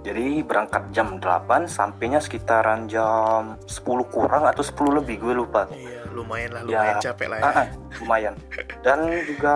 jadi 0.00 0.40
berangkat 0.40 0.88
jam 0.90 1.18
8, 1.18 1.66
sampainya 1.66 2.18
sekitaran 2.18 2.86
jam 2.86 3.58
10 3.64 3.82
kurang 4.08 4.44
atau 4.44 4.62
10 4.62 4.74
lebih, 4.96 5.20
gue 5.20 5.34
lupa. 5.36 5.66
iya 5.70 6.00
lumayan 6.08 6.50
lah 6.50 6.62
Ya, 6.62 6.66
lumayan 6.66 6.96
capek 6.98 7.26
lah 7.28 7.38
ya 7.38 7.44
ah, 7.44 7.66
lumayan. 7.96 8.34
Dan 8.80 8.98
juga 9.24 9.54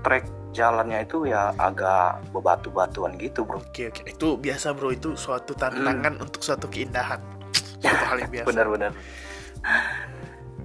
trek 0.00 0.24
jalannya 0.50 1.02
itu 1.02 1.24
ya 1.24 1.50
agak 1.56 2.30
bebatu-batuan 2.30 3.16
gitu, 3.16 3.42
bro. 3.42 3.58
oke 3.58 3.82
oke 3.88 4.02
itu 4.04 4.28
biasa 4.36 4.70
bro 4.70 4.88
itu 4.88 5.12
suatu 5.14 5.50
tantangan 5.52 6.14
untuk 6.18 6.40
suatu 6.40 6.66
keindahan 6.66 7.18
suatu 7.82 8.04
hal 8.06 8.18
yang 8.18 8.30
biasa 8.30 8.46
Benar-benar. 8.46 8.92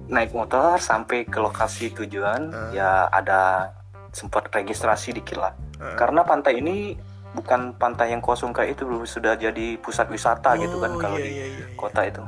Naik 0.06 0.30
motor 0.30 0.74
sampai 0.76 1.22
ke 1.22 1.38
lokasi 1.38 1.94
tujuan, 1.94 2.50
Ah. 2.50 2.70
ya 2.70 2.90
ada 3.06 3.70
sempat 4.10 4.50
registrasi 4.50 5.14
dikit 5.14 5.38
lah. 5.38 5.54
Heeh. 5.78 5.94
Karena 5.94 6.20
pantai 6.22 6.58
ini 6.58 6.98
bukan 7.30 7.74
pantai 7.74 8.10
yang 8.10 8.20
kosong 8.20 8.50
kayak 8.50 8.74
itu, 8.74 8.82
bro. 8.84 9.02
Sudah 9.04 9.34
jadi 9.34 9.78
pusat 9.78 10.10
wisata 10.10 10.56
gitu 10.56 10.78
kan 10.78 10.92
Oh, 10.94 10.98
kalau 10.98 11.16
iya, 11.18 11.24
di 11.24 11.30
iya, 11.30 11.46
iya, 11.46 11.58
iya. 11.64 11.76
kota 11.78 12.02
itu. 12.02 12.22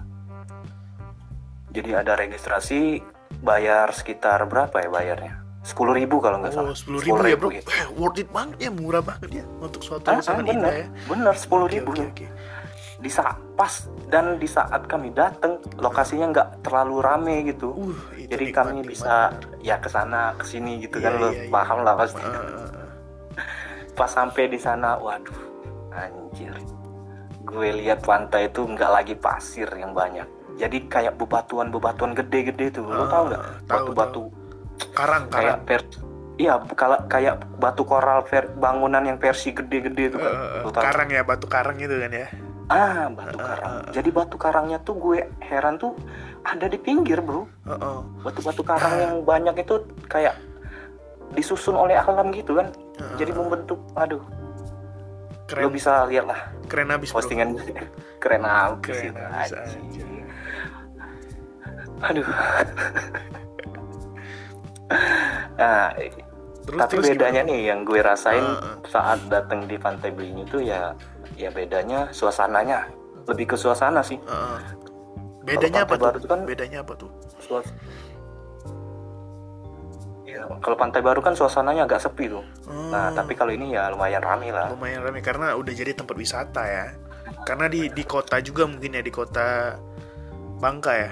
Jadi 1.73 1.91
ada 1.97 2.13
registrasi, 2.15 3.01
bayar 3.41 3.91
sekitar 3.91 4.45
berapa 4.45 4.77
ya 4.77 4.89
bayarnya? 4.93 5.35
Sepuluh 5.63 5.95
ribu 5.95 6.19
kalau 6.19 6.43
nggak 6.43 6.53
salah. 6.53 6.75
Oh, 6.75 6.77
sepuluh 6.77 7.01
ribu 7.01 7.23
ya 7.25 7.37
bro, 7.39 7.49
ya. 7.55 7.63
Eh, 7.63 7.87
worth 7.95 8.19
it 8.19 8.29
banget 8.29 8.59
ya, 8.59 8.71
murah 8.75 9.01
banget 9.01 9.41
ya 9.41 9.45
untuk 9.63 9.81
suatu 9.81 10.11
Ah, 10.11 10.19
ah, 10.19 10.35
bener, 10.37 10.53
indah 10.59 10.75
ya. 10.75 10.87
bener 11.07 11.35
sepuluh 11.39 11.67
Oke, 11.71 11.75
ribu. 11.79 11.91
Oke 11.95 12.05
oke. 12.11 12.27
Di 13.03 13.11
saat 13.11 13.39
pas 13.55 13.73
dan 14.11 14.39
di 14.39 14.47
saat 14.47 14.87
kami 14.87 15.11
datang 15.11 15.59
lokasinya 15.79 16.31
nggak 16.31 16.49
terlalu 16.63 16.97
rame 16.99 17.37
gitu. 17.47 17.75
Uh, 17.75 17.95
Jadi 18.27 18.51
nikmat, 18.51 18.59
kami 18.59 18.71
nikmat, 18.83 18.91
bisa 18.91 19.15
ya 19.63 19.77
ke 19.79 19.89
sana 19.89 20.35
ke 20.35 20.45
sini 20.45 20.83
gitu 20.83 20.99
Iya, 20.99 21.05
kan 21.09 21.13
lo 21.19 21.29
iya, 21.31 21.47
iya. 21.47 21.51
paham 21.51 21.79
lah 21.83 21.95
pasti. 21.97 22.23
Ah. 22.23 22.82
Pas 23.93 24.09
sampai 24.09 24.49
di 24.49 24.57
sana, 24.57 24.97
waduh, 24.97 25.37
anjir. 25.91 26.53
Gue 27.43 27.69
lihat 27.75 28.01
pantai 28.01 28.49
itu 28.49 28.65
nggak 28.65 28.91
lagi 28.91 29.15
pasir 29.15 29.69
yang 29.71 29.93
banyak. 29.93 30.25
Jadi 30.55 30.87
kayak 30.87 31.17
bebatuan-bebatuan 31.17 32.13
gede-gede 32.15 32.71
tuh. 32.71 32.87
Lo 32.87 33.05
Ah, 33.05 33.09
tau 33.09 33.23
nggak? 33.27 33.43
tahu, 33.43 33.77
Batu-batu 33.89 34.23
Karang 34.93 35.25
kayak 35.29 35.61
karang. 35.61 35.61
per 35.65 35.83
Iya, 36.33 36.57
kalau 36.73 36.97
kayak 37.07 37.45
batu 37.61 37.85
koral 37.85 38.25
ver- 38.25 38.57
bangunan 38.57 39.05
yang 39.05 39.21
versi 39.21 39.53
gede-gede 39.53 40.17
tuh 40.17 40.19
kan. 40.19 40.33
Eh, 40.33 40.41
eh, 40.41 40.63
Lo 40.65 40.71
tahu? 40.73 40.83
karang 40.83 41.09
ya 41.09 41.23
batu 41.23 41.47
karang 41.47 41.77
itu 41.77 41.93
kan 41.93 42.09
ya. 42.11 42.27
Ah, 42.67 43.05
batu 43.13 43.37
karang. 43.37 43.75
Jadi 43.93 44.09
batu 44.09 44.37
karangnya 44.41 44.79
tuh 44.81 44.97
gue 44.97 45.19
heran 45.45 45.77
tuh 45.77 45.93
ada 46.43 46.67
di 46.67 46.81
pinggir, 46.81 47.21
Bro. 47.21 47.45
Batu-batu 48.25 48.65
karang 48.65 48.95
yang 48.97 49.15
banyak 49.23 49.61
itu 49.61 49.77
kayak 50.09 50.35
disusun 51.33 51.77
oleh 51.77 51.95
alam 51.95 52.33
gitu 52.33 52.57
kan. 52.57 52.73
Heeh. 53.03 53.17
Jadi 53.19 53.33
membentuk 53.33 53.81
aduh, 53.93 54.23
Keren 55.45 55.63
lo 55.63 55.71
bisa 55.71 56.07
lihat 56.07 56.25
lah 56.25 56.41
keren 56.65 56.89
abis 56.89 57.11
bro. 57.11 57.19
postingan 57.19 57.59
keren 58.17 58.41
abis 58.43 58.97
Keren 58.97 59.11
itu, 59.11 59.21
abis 59.21 59.51
anjing. 59.53 59.85
aja. 59.85 60.05
aduh 62.03 62.27
nah 65.55 65.93
Terus 66.63 66.79
tapi 66.79 66.93
terus 66.95 67.07
bedanya 67.11 67.43
gimana? 67.43 67.51
nih 67.51 67.61
yang 67.67 67.81
gue 67.83 67.99
rasain 68.01 68.39
Ah, 68.41 68.63
ah. 68.63 68.77
saat 68.87 69.19
datang 69.27 69.67
di 69.67 69.75
pantai 69.77 70.09
Belinyu 70.09 70.47
itu 70.47 70.63
ya 70.63 70.95
ya 71.35 71.51
bedanya 71.51 72.07
suasananya 72.09 72.87
lebih 73.25 73.47
ke 73.49 73.57
suasana 73.57 73.99
sih 74.01 74.17
Heeh. 74.21 74.59
Bedanya 75.43 75.83
apa 75.83 75.99
Baru 75.99 76.17
tuh? 76.17 76.31
kan- 76.31 76.47
Bedanya 76.47 76.81
apa 76.81 76.95
tuh? 76.95 77.11
Suas 77.37 77.67
kalau 80.63 80.77
pantai 80.77 81.01
baru 81.03 81.21
kan 81.21 81.35
suasananya 81.35 81.85
agak 81.87 82.03
sepi 82.03 82.27
tuh 82.31 82.45
nah 82.91 83.09
Oh, 83.09 83.17
tapi 83.17 83.35
kalau 83.35 83.53
ini 83.53 83.75
ya 83.77 83.89
lumayan 83.93 84.23
rame 84.23 84.51
lah 84.51 84.71
lumayan 84.73 85.03
ramai 85.05 85.21
karena 85.25 85.55
udah 85.57 85.73
jadi 85.73 85.93
tempat 85.97 86.17
wisata 86.17 86.63
ya. 86.65 86.87
Karena 87.43 87.67
di 87.67 87.91
di 87.91 88.05
kota 88.07 88.39
juga 88.39 88.71
mungkin 88.71 88.95
ya 88.95 89.03
di 89.03 89.11
kota 89.11 89.75
Bangka 90.63 90.93
ya. 90.95 91.11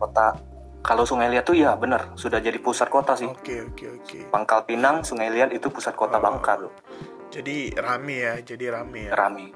kota 0.00 0.32
kalau 0.80 1.04
Sungai 1.04 1.28
Liat 1.28 1.44
tuh 1.44 1.54
ya 1.54 1.76
bener 1.76 2.16
sudah 2.16 2.40
jadi 2.40 2.56
pusat 2.58 2.88
kota 2.88 3.12
sih 3.14 3.28
Oke 3.28 3.60
oke 3.70 4.02
oke. 4.02 4.18
Pangkal 4.32 4.64
Pinang 4.64 5.04
Sungai 5.04 5.28
Liat 5.28 5.52
itu 5.52 5.68
pusat 5.68 5.92
kota 5.94 6.16
Oh. 6.16 6.22
Bangka 6.24 6.58
tuh 6.58 6.72
Jadi 7.28 7.76
rame 7.76 8.16
ya, 8.24 8.34
jadi 8.40 8.80
rame 8.80 9.08
ya. 9.08 9.12
rame 9.12 9.46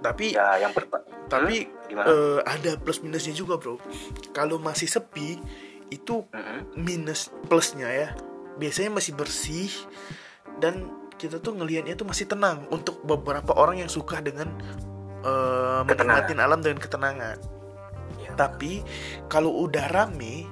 Tapi 0.00 0.34
ya 0.34 0.56
yang 0.60 0.72
ber 0.72 0.88
tapi 1.28 1.68
eh, 1.92 2.40
ada 2.40 2.80
plus 2.80 3.04
minusnya 3.04 3.36
juga 3.36 3.60
bro. 3.60 3.76
Kalau 4.32 4.56
masih 4.56 4.88
sepi 4.88 5.36
itu 5.88 6.24
minus 6.74 7.32
plusnya 7.48 7.88
ya. 7.88 8.08
Biasanya 8.58 8.90
masih 8.92 9.12
bersih 9.14 9.70
dan 10.58 10.90
kita 11.18 11.38
tuh 11.38 11.54
ngelihatnya 11.54 11.98
tuh 11.98 12.06
masih 12.06 12.30
tenang 12.30 12.66
untuk 12.70 13.02
beberapa 13.02 13.54
orang 13.54 13.82
yang 13.82 13.90
suka 13.90 14.22
dengan 14.22 14.50
eh, 15.22 15.82
Ketenangan. 15.82 15.86
menikmatin 15.86 16.38
alam 16.38 16.58
dengan 16.62 16.78
ketenangan. 16.78 17.38
Ya. 18.22 18.30
Tapi 18.34 18.82
kalau 19.26 19.66
udah 19.66 19.86
rame 19.90 20.46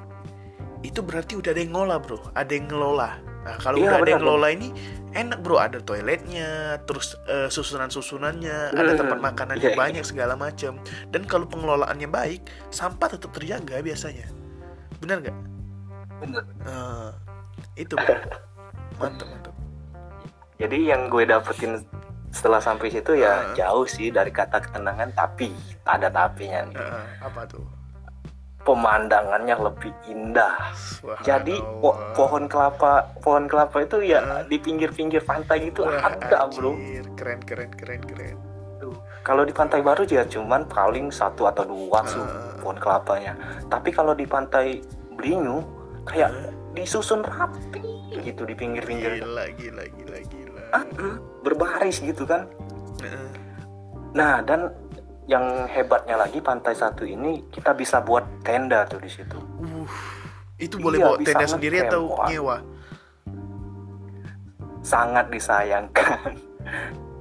itu 0.82 1.02
berarti 1.02 1.34
udah 1.38 1.50
ada 1.50 1.60
yang 1.62 1.72
ngolah 1.74 1.98
bro, 1.98 2.18
ada 2.34 2.50
yang 2.50 2.66
ngelola. 2.70 3.18
Nah 3.46 3.56
kalau 3.62 3.78
Iya, 3.78 3.90
udah 3.90 3.98
ada 4.02 4.10
yang 4.10 4.22
ngelola 4.22 4.48
ini 4.54 4.68
enak 5.16 5.38
bro, 5.40 5.56
ada 5.56 5.78
toiletnya, 5.80 6.78
terus 6.84 7.14
eh, 7.26 7.48
susunan-susunannya, 7.48 8.74
ada 8.76 8.92
Hmm, 8.94 9.00
tempat 9.00 9.18
makanan 9.22 9.56
iya, 9.58 9.70
yang 9.70 9.74
iya. 9.74 9.82
banyak 9.82 10.04
segala 10.04 10.34
macam. 10.36 10.78
Dan 11.10 11.22
kalau 11.24 11.46
pengelolaannya 11.48 12.06
baik, 12.06 12.42
sampah 12.70 13.16
tetap 13.16 13.32
terjaga 13.34 13.80
biasanya. 13.80 14.26
Benar 14.98 15.16
nggak? 15.20 15.36
bener 16.16 16.42
Nah, 16.58 17.12
itu 17.74 17.92
mantap 18.98 19.28
mantap. 19.28 19.54
jadi 20.56 20.78
yang 20.88 21.06
gue 21.06 21.24
dapetin 21.24 21.84
setelah 22.28 22.56
sampai 22.58 22.88
situ 22.88 23.12
ya 23.14 23.28
Ah. 23.28 23.52
jauh 23.52 23.84
sih 23.84 24.08
dari 24.08 24.28
kata 24.30 24.56
ketenangan 24.58 25.12
tapi 25.12 25.52
ada 25.84 26.08
tapinya 26.08 26.64
nih 26.64 26.76
Nah, 26.76 27.04
apa 27.22 27.44
tuh? 27.46 27.64
pemandangannya 28.58 29.54
lebih 29.54 29.94
indah 30.06 30.74
jadi 31.20 31.54
po- 31.78 31.94
pohon 32.12 32.44
kelapa 32.46 32.92
pohon 33.20 33.46
kelapa 33.46 33.78
itu 33.80 34.02
ya 34.02 34.20
Ah. 34.20 34.42
di 34.42 34.56
pinggir-pinggir 34.56 35.20
pantai 35.20 35.70
gitu 35.70 35.84
Wah, 35.84 36.00
ada 36.08 36.48
bro 36.48 36.72
keren 37.14 37.38
keren 37.40 37.70
keren 37.70 38.00
keren. 38.02 38.36
Kalau 39.26 39.42
di 39.42 39.50
pantai 39.50 39.82
baru 39.82 40.06
ya 40.06 40.22
cuman 40.22 40.70
paling 40.70 41.10
satu 41.10 41.50
atau 41.50 41.66
dua 41.66 41.98
tuh 42.06 42.22
Ah. 42.22 42.54
pohon 42.62 42.78
kelapanya 42.78 43.34
tapi 43.66 43.90
kalau 43.90 44.14
di 44.14 44.22
pantai 44.22 44.78
Belinyu 45.18 45.66
kayak 46.06 46.30
Ah. 46.30 46.54
disusun 46.70 47.26
rapi 47.26 47.82
gitu 48.22 48.46
di 48.46 48.54
pinggir-pinggir 48.54 49.18
Gila 49.18 49.50
gila 49.58 49.84
gila 49.90 50.18
gila. 50.30 50.62
Ah, 50.70 50.84
berbaris 51.42 51.98
gitu 51.98 52.22
kan 52.22 52.46
Heeh. 53.02 53.28
Nah, 54.14 54.40
dan 54.40 54.70
yang 55.26 55.66
hebatnya 55.66 56.14
lagi 56.16 56.38
pantai 56.38 56.72
satu 56.72 57.02
ini 57.02 57.50
kita 57.50 57.74
bisa 57.74 57.98
buat 58.00 58.22
tenda 58.40 58.86
tuh 58.86 59.02
di 59.02 59.10
situ. 59.10 59.36
Uh, 59.58 59.84
itu 60.56 60.78
boleh 60.78 60.96
Iya, 60.96 61.06
bawa 61.10 61.16
tenda 61.20 61.46
sendiri 61.50 61.76
atau 61.82 62.14
nyewa? 62.24 62.62
Sangat 64.80 65.28
disayangkan. 65.28 66.38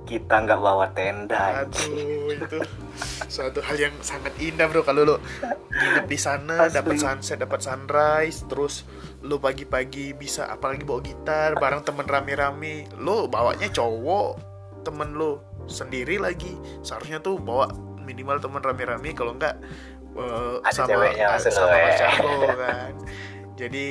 Kita 0.06 0.46
nggak 0.46 0.62
bawa 0.62 0.88
tenda 0.94 1.66
aduh 1.66 2.30
itu 2.30 2.58
suatu 3.28 3.60
hal 3.60 3.76
yang 3.76 3.96
sangat 4.00 4.32
indah 4.40 4.70
bro. 4.72 4.86
Kalau 4.86 5.02
lo 5.04 5.16
nginep 5.76 6.06
di 6.08 6.20
sana 6.20 6.72
dapat 6.72 6.96
sunset 6.96 7.42
dapat 7.42 7.60
sunrise 7.60 8.48
terus 8.48 8.88
lo 9.26 9.42
pagi-pagi 9.42 10.16
bisa 10.16 10.48
apalagi 10.48 10.88
bawa 10.88 11.02
gitar 11.04 11.58
bareng 11.60 11.84
temen 11.84 12.08
rame-rame. 12.08 12.88
Lo 13.02 13.28
bawanya 13.28 13.68
cowok 13.68 14.40
temen 14.88 15.18
lo 15.18 15.44
sendiri 15.68 16.22
lagi. 16.22 16.56
Seharusnya 16.86 17.20
tuh 17.20 17.42
bawa 17.42 17.74
minimal 18.06 18.38
temen 18.40 18.62
rame-rame 18.62 19.12
kalau 19.18 19.34
enggak 19.36 19.58
eh, 20.16 20.56
Ada 20.64 20.72
sama 20.72 20.88
ceweknya 20.88 21.28
sama 21.42 21.76
pacar 21.76 22.14
lo 22.22 22.50
kan. 22.56 22.94
Jadi 23.56 23.86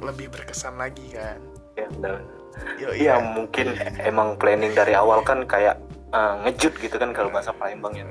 lebih 0.00 0.30
berkesan 0.30 0.78
lagi 0.78 1.12
kan. 1.12 1.42
Ya, 1.74 1.86
benar. 1.90 2.37
Yo, 2.78 2.88
Iya 2.90 3.18
mungkin 3.20 3.74
emang 3.98 4.38
planning 4.38 4.72
dari 4.72 4.94
awal 4.94 5.22
kan 5.22 5.42
kayak 5.44 5.78
eh, 6.08 6.34
ngejut 6.46 6.74
gitu 6.78 6.96
kan 6.96 7.10
kalau 7.10 7.28
bahasa 7.28 7.50
Palembang 7.50 7.94
ya. 7.94 8.06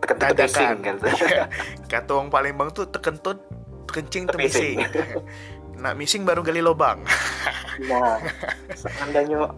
Teken-teken 0.00 0.36
dadakan. 0.36 0.76
kan. 0.82 0.96
Kata 1.92 2.10
orang 2.12 2.28
Palembang 2.28 2.68
tuh 2.70 2.84
tekentut 2.84 3.40
kencing 3.88 4.28
Tepising. 4.28 4.76
temising. 4.84 5.24
Nak 5.74 5.94
missing 5.96 6.22
baru 6.22 6.40
gali 6.40 6.60
lubang. 6.60 7.02
Nah, 7.84 8.16
seandainya 8.72 9.50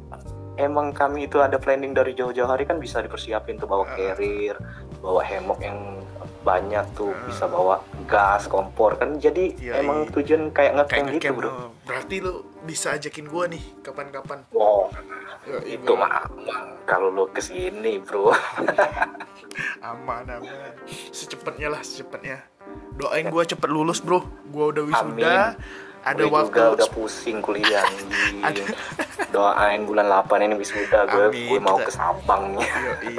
emang 0.56 0.90
kami 0.90 1.28
itu 1.28 1.38
ada 1.38 1.60
planning 1.60 1.92
dari 1.92 2.16
jauh-jauh 2.16 2.48
hari 2.48 2.64
kan 2.64 2.80
bisa 2.80 3.04
dipersiapin 3.04 3.60
tuh 3.60 3.68
bawa 3.68 3.84
carrier, 3.92 4.56
bawa 4.98 5.20
hemok 5.20 5.60
yang 5.60 6.00
banyak 6.40 6.86
tuh, 6.94 7.12
bisa 7.26 7.44
bawa 7.44 7.82
gas, 8.06 8.46
kompor 8.46 8.96
kan. 8.96 9.18
Jadi 9.18 9.58
Iya, 9.60 9.82
emang 9.82 10.06
iya. 10.06 10.12
tujuan 10.14 10.42
kayak 10.54 10.72
ngecamp 10.78 11.06
gitu, 11.12 11.34
Bro. 11.34 11.75
Oh. 11.86 11.88
berarti 11.88 12.18
lu 12.18 12.42
bisa 12.66 12.98
ajakin 12.98 13.30
gua 13.30 13.46
nih 13.46 13.62
kapan-kapan 13.86 14.42
Wow, 14.50 14.90
Yo, 15.46 15.62
itu 15.62 15.92
mah 15.94 16.26
aman 16.26 16.74
kalau 16.82 17.14
lu 17.14 17.30
ke 17.30 17.38
sini, 17.38 18.02
Bro. 18.02 18.34
aman 19.94 20.26
aman 20.26 20.74
secepatnya 21.14 21.70
lah 21.70 21.80
secepatnya 21.86 22.42
doain 22.98 23.30
gua 23.30 23.46
cepet 23.46 23.70
lulus 23.70 24.02
bro 24.02 24.26
gua 24.50 24.74
udah 24.74 24.84
wisuda 24.84 25.54
ada 26.06 26.22
Gue 26.22 26.38
waktu 26.38 26.54
juga 26.54 26.74
udah 26.78 26.88
pusing 26.94 27.42
kuliah. 27.42 27.82
Ada. 28.46 28.62
Doain 29.34 29.90
bulan 29.90 30.06
8 30.06 30.38
ini 30.38 30.54
wisuda 30.54 31.02
gue 31.10 31.34
Amin. 31.34 31.50
gue 31.50 31.58
mau 31.58 31.82
ke 31.82 31.90
Sabang 31.90 32.54
nih. 32.54 32.62
Yoi. 32.62 33.14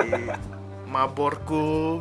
maborku 0.88 2.00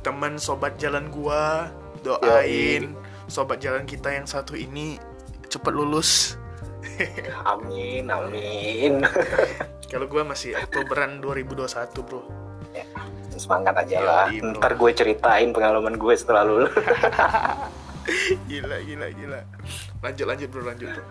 teman 0.00 0.40
sobat 0.40 0.80
jalan 0.80 1.12
gua 1.12 1.68
doain 2.00 2.96
sobat 3.28 3.60
jalan 3.60 3.84
kita 3.84 4.16
yang 4.16 4.24
satu 4.24 4.56
ini 4.56 4.96
cepet 5.56 5.72
lulus 5.72 6.36
Amin, 7.50 8.06
amin. 8.08 9.02
kalau 9.90 10.06
gua 10.06 10.22
masih 10.22 10.54
Oktoberan 10.56 11.18
2021 11.20 11.66
bro 12.06 12.22
Semangat 13.36 13.76
aja 13.84 14.00
lah. 14.00 14.24
Yoi, 14.32 14.40
bro. 14.40 14.56
Ntar 14.56 14.72
gue 14.80 14.90
ceritain 14.96 15.52
pengalaman 15.52 16.00
gue 16.00 16.14
setelah 16.16 16.40
lulus. 16.40 16.72
gila 18.48 18.78
gila 18.86 19.06
gila 19.12 19.40
lanjut 19.98 20.26
lanjut 20.30 20.48
bro 20.48 20.62
lanjut 20.62 20.88
bro 20.94 21.04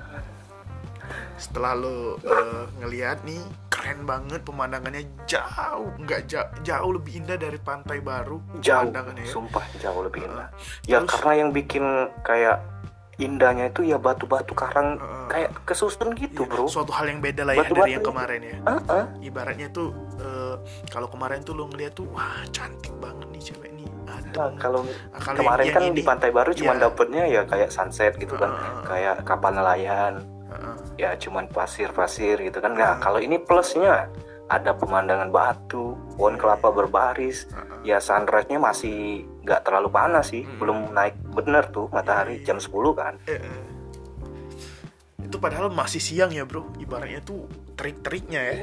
setelah 1.36 1.75
lo 1.75 2.15
eh, 2.23 2.63
ngelihat 2.81 3.21
nih 3.27 3.43
keren 3.67 4.08
banget 4.08 4.41
pemandangannya 4.41 5.03
jauh 5.27 5.91
nggak 6.01 6.25
jauh 6.25 6.47
jauh 6.63 6.91
lebih 6.95 7.19
indah 7.21 7.36
dari 7.36 7.60
pantai 7.60 7.99
baru 7.99 8.39
jauh 8.63 8.88
pemandangannya 8.88 9.27
ya. 9.27 9.31
sumpah 9.31 9.65
jauh 9.77 10.01
lebih 10.01 10.23
indah 10.25 10.47
Heeh. 10.49 10.89
ya 10.89 10.97
Terus- 11.03 11.12
karena 11.12 11.31
yang 11.36 11.49
bikin 11.51 11.84
kayak 12.23 12.58
indahnya 13.17 13.67
itu 13.67 13.82
ya 13.82 13.95
batu-batu 13.95 14.51
karang 14.51 14.95
Heeh. 14.95 15.28
kayak 15.28 15.49
kesusun 15.63 16.12
gitu 16.13 16.43
Iya, 16.43 16.49
bro 16.49 16.67
suatu 16.67 16.91
hal 16.91 17.08
yang 17.08 17.19
beda 17.19 17.41
lah 17.41 17.54
ya 17.54 17.63
Batu-batu 17.63 17.82
dari 17.82 17.93
yang 17.93 18.04
kemarin 18.04 18.39
ya 18.41 18.56
Heeh. 18.62 19.04
ibaratnya 19.23 19.67
tuh 19.69 19.88
eh, 20.17 20.56
kalau 20.88 21.08
kemarin 21.08 21.39
tuh 21.39 21.54
lo 21.54 21.65
ngeliat 21.65 21.93
tuh 21.93 22.06
wah 22.10 22.43
cantik 22.49 22.91
banget 22.97 23.28
nih 23.30 23.43
cewek 23.43 23.71
nih 23.71 23.84
Nah, 24.36 24.51
kalau 24.60 24.84
Nah, 24.84 25.32
kemarin 25.32 25.63
yang 25.63 25.73
kan 25.73 25.84
ini- 25.86 25.95
di 25.95 26.04
Pantai 26.04 26.28
Baru 26.30 26.51
cuma 26.51 26.75
Iya. 26.75 26.82
dapetnya 26.84 27.23
ya 27.23 27.41
kayak 27.43 27.69
sunset 27.69 28.13
gitu 28.15 28.36
kan 28.36 28.51
Heeh. 28.51 28.84
kayak 28.84 29.15
kapal 29.23 29.49
nelayan 29.49 30.28
Heeh. 30.51 30.75
ya 30.97 31.10
cuman 31.15 31.47
pasir-pasir 31.47 32.36
gitu 32.39 32.60
kan 32.60 32.75
nah 32.75 32.95
kalau 32.97 33.17
ini 33.17 33.39
plusnya 33.39 34.12
ada 34.45 34.77
pemandangan 34.77 35.34
batu 35.34 35.97
pohon 36.15 36.38
kelapa 36.38 36.69
berbaris. 36.69 37.49
Ya 37.81 37.97
sunrise-nya 37.97 38.62
masih 38.62 39.25
nggak 39.41 39.65
terlalu 39.65 39.89
panas 39.89 40.29
sih. 40.29 40.45
Hmm. 40.45 40.58
belum 40.62 40.77
naik 40.93 41.15
bener 41.34 41.65
tuh 41.69 41.89
matahari 41.89 42.41
Iya. 42.41 42.53
jam 42.53 42.58
10 42.62 42.93
kan. 42.93 43.13
Itu 45.17 45.41
padahal 45.41 45.73
masih 45.73 46.01
siang 46.01 46.29
ya 46.29 46.45
bro. 46.45 46.69
Ibaratnya 46.77 47.21
tuh 47.21 47.49
terik-teriknya 47.73 48.41
ya. 48.41 48.55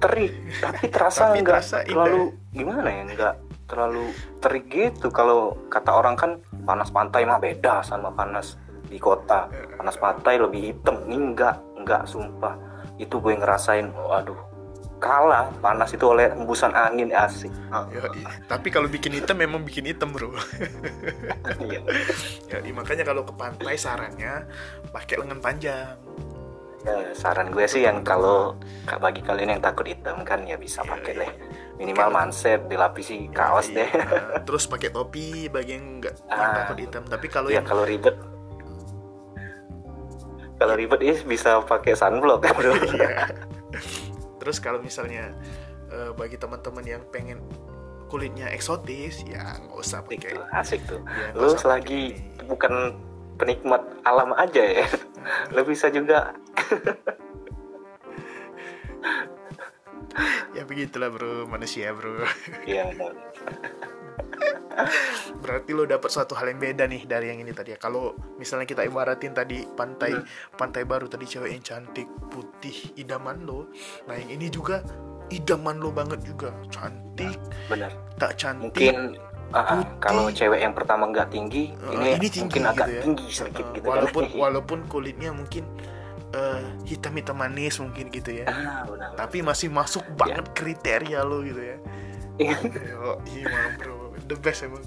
Terik. 0.00 0.32
Tapi 0.58 0.82
terasa 0.88 1.30
Tapi 1.30 1.38
nggak 1.40 1.52
terasa 1.52 1.76
indah. 1.84 1.88
terlalu 1.92 2.22
gimana 2.50 2.88
ya 2.88 3.02
nggak 3.06 3.34
terlalu 3.68 4.04
terik 4.40 4.64
gitu. 4.68 5.08
Kalau 5.12 5.56
kata 5.68 5.90
orang 5.92 6.16
kan 6.16 6.30
panas 6.64 6.88
pantai 6.88 7.28
mah 7.28 7.38
beda 7.38 7.84
sama 7.84 8.08
panas 8.10 8.56
di 8.88 8.96
kota. 8.96 9.48
Panas 9.76 9.96
pantai 9.96 10.40
lebih 10.40 10.72
hitam. 10.72 11.04
Ini 11.04 11.16
nggak 11.36 11.56
nggak 11.84 12.02
sumpah. 12.08 12.56
Itu 12.96 13.20
gue 13.20 13.32
ngerasain 13.32 13.88
waduh 13.92 14.51
kalah 15.02 15.50
panas 15.58 15.90
itu 15.90 16.06
oleh 16.06 16.30
embusan 16.30 16.70
angin 16.70 17.10
asik 17.10 17.50
Yoi. 17.90 18.22
tapi 18.46 18.70
kalau 18.70 18.86
bikin 18.86 19.10
hitam 19.12 19.34
memang 19.34 19.60
bikin 19.60 19.82
hitam 19.84 20.14
bro 20.14 20.30
Iya. 21.58 21.82
Yoi, 22.48 22.70
makanya 22.70 23.02
kalau 23.02 23.26
ke 23.26 23.34
pantai 23.34 23.74
sarannya 23.74 24.46
pakai 24.88 25.18
lengan 25.18 25.42
panjang 25.42 25.98
Ya, 26.82 27.14
saran 27.14 27.54
gue 27.54 27.62
sih 27.64 27.86
yang 27.86 28.02
kalau 28.02 28.58
bagi 28.98 29.22
kalian 29.22 29.54
yang 29.54 29.62
takut 29.62 29.86
hitam 29.86 30.26
kan 30.26 30.42
ya 30.42 30.58
bisa 30.58 30.82
pakai 30.82 31.14
deh 31.14 31.32
minimal 31.78 32.10
manset 32.10 32.58
dilapisi 32.66 33.26
kaos 33.28 33.70
Iya. 33.70 33.86
deh 33.86 33.90
Nah, 33.94 34.42
terus 34.46 34.66
pakai 34.66 34.90
topi 34.90 35.46
bagi 35.46 35.74
yang 35.74 35.98
nggak 35.98 36.14
Ah. 36.26 36.66
takut 36.66 36.78
hitam 36.78 37.06
tapi 37.06 37.26
kalau 37.26 37.50
ya 37.50 37.58
yang 37.58 37.66
kalau 37.66 37.82
ribet 37.82 38.18
kalau 40.58 40.74
ribet 40.74 41.00
ya 41.00 41.14
bisa 41.22 41.58
pakai 41.60 41.94
sunblock 41.94 42.42
kan 42.42 42.54
bro 42.58 42.74
Iya. 42.74 43.30
Terus 44.42 44.58
kalau 44.58 44.82
misalnya 44.82 45.30
eh, 45.88 46.10
bagi 46.12 46.34
teman-teman 46.34 46.82
yang 46.82 47.02
pengen 47.14 47.38
kulitnya 48.10 48.50
eksotis 48.50 49.22
ya 49.24 49.54
nggak 49.56 49.78
usah 49.78 50.02
pakai. 50.02 50.34
Asik 50.50 50.82
tuh 50.84 50.98
Ya, 51.06 51.30
lu 51.32 51.54
selagi 51.54 52.18
pakai 52.18 52.42
ini. 52.42 52.48
bukan 52.50 52.72
penikmat 53.38 53.82
alam 54.02 54.34
aja 54.34 54.60
ya 54.60 54.86
lu 55.54 55.62
bisa 55.62 55.86
juga. 55.88 56.34
Ya 60.52 60.68
begitulah 60.68 61.08
bro. 61.08 61.48
Manusia 61.48 61.94
bro. 61.96 62.20
Ya 62.68 62.92
berarti 65.38 65.70
lo 65.70 65.84
dapat 65.84 66.08
suatu 66.08 66.32
hal 66.32 66.48
yang 66.48 66.58
beda 66.58 66.84
nih 66.84 67.04
dari 67.04 67.28
yang 67.28 67.40
ini 67.40 67.50
tadi 67.50 67.72
ya. 67.72 67.78
Kalau 67.78 68.12
misalnya 68.36 68.64
kita 68.64 68.82
ibaratin 68.82 69.32
tadi 69.32 69.64
pantai 69.66 70.12
Hmm. 70.12 70.24
pantai 70.54 70.82
baru 70.82 71.06
tadi 71.06 71.24
cewek 71.24 71.50
yang 71.50 71.62
cantik 71.62 72.06
putih 72.28 72.74
idaman 72.96 73.42
lo. 73.42 73.68
Nah 74.04 74.14
yang 74.14 74.32
ini 74.32 74.46
juga 74.46 74.82
idaman 75.28 75.76
lo 75.76 75.90
banget 75.90 76.20
juga. 76.22 76.52
Cantik. 76.68 77.36
Benar. 77.66 77.92
Tak 78.16 78.36
cantik. 78.36 78.72
Mungkin 78.72 78.96
Putih. 79.52 79.84
kalau 79.98 80.28
cewek 80.28 80.60
yang 80.60 80.72
pertama 80.72 81.04
nggak 81.06 81.28
tinggi 81.28 81.76
eh, 81.76 82.16
ini, 82.16 82.28
mungkin 82.40 82.64
agak 82.64 82.86
gitu 82.88 82.92
ya. 82.96 83.02
tinggi 83.04 83.26
sedikit 83.28 83.66
Eh, 83.68 83.72
gitu 83.76 83.84
walaupun 83.84 84.24
kan. 84.24 84.36
walaupun 84.48 84.78
kulitnya 84.88 85.28
mungkin 85.28 85.64
eh, 86.32 86.64
hitam 86.88 87.12
hitam 87.12 87.36
manis 87.36 87.76
mungkin 87.76 88.08
gitu 88.08 88.32
ya. 88.32 88.48
Ah, 88.48 88.88
benar, 88.88 89.12
tapi 89.12 89.44
masih 89.44 89.68
masuk 89.68 90.00
banget 90.16 90.48
kriteria 90.56 91.20
lo 91.20 91.44
gitu 91.44 91.60
ya. 91.60 91.76
Iya. 92.40 92.56
Bro 93.76 93.91
the 94.26 94.36
best 94.38 94.66
emang. 94.66 94.82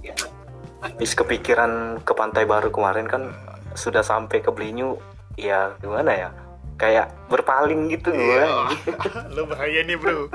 Habis 0.83 1.17
kepikiran 1.17 2.03
ke 2.03 2.13
pantai 2.13 2.45
baru 2.45 2.69
kemarin 2.69 3.09
kan 3.09 3.33
sudah 3.73 4.05
sampai 4.05 4.39
ke 4.39 4.51
Belinyu 4.53 4.99
ya 5.35 5.73
gimana 5.81 6.11
ya? 6.13 6.29
Kayak 6.75 7.15
berpaling 7.31 7.87
gitu 7.87 8.11
Iya, 8.11 8.67
gue 8.67 9.31
lo 9.31 9.47
bahaya 9.51 9.79
nih 9.87 9.95
bro. 9.95 10.27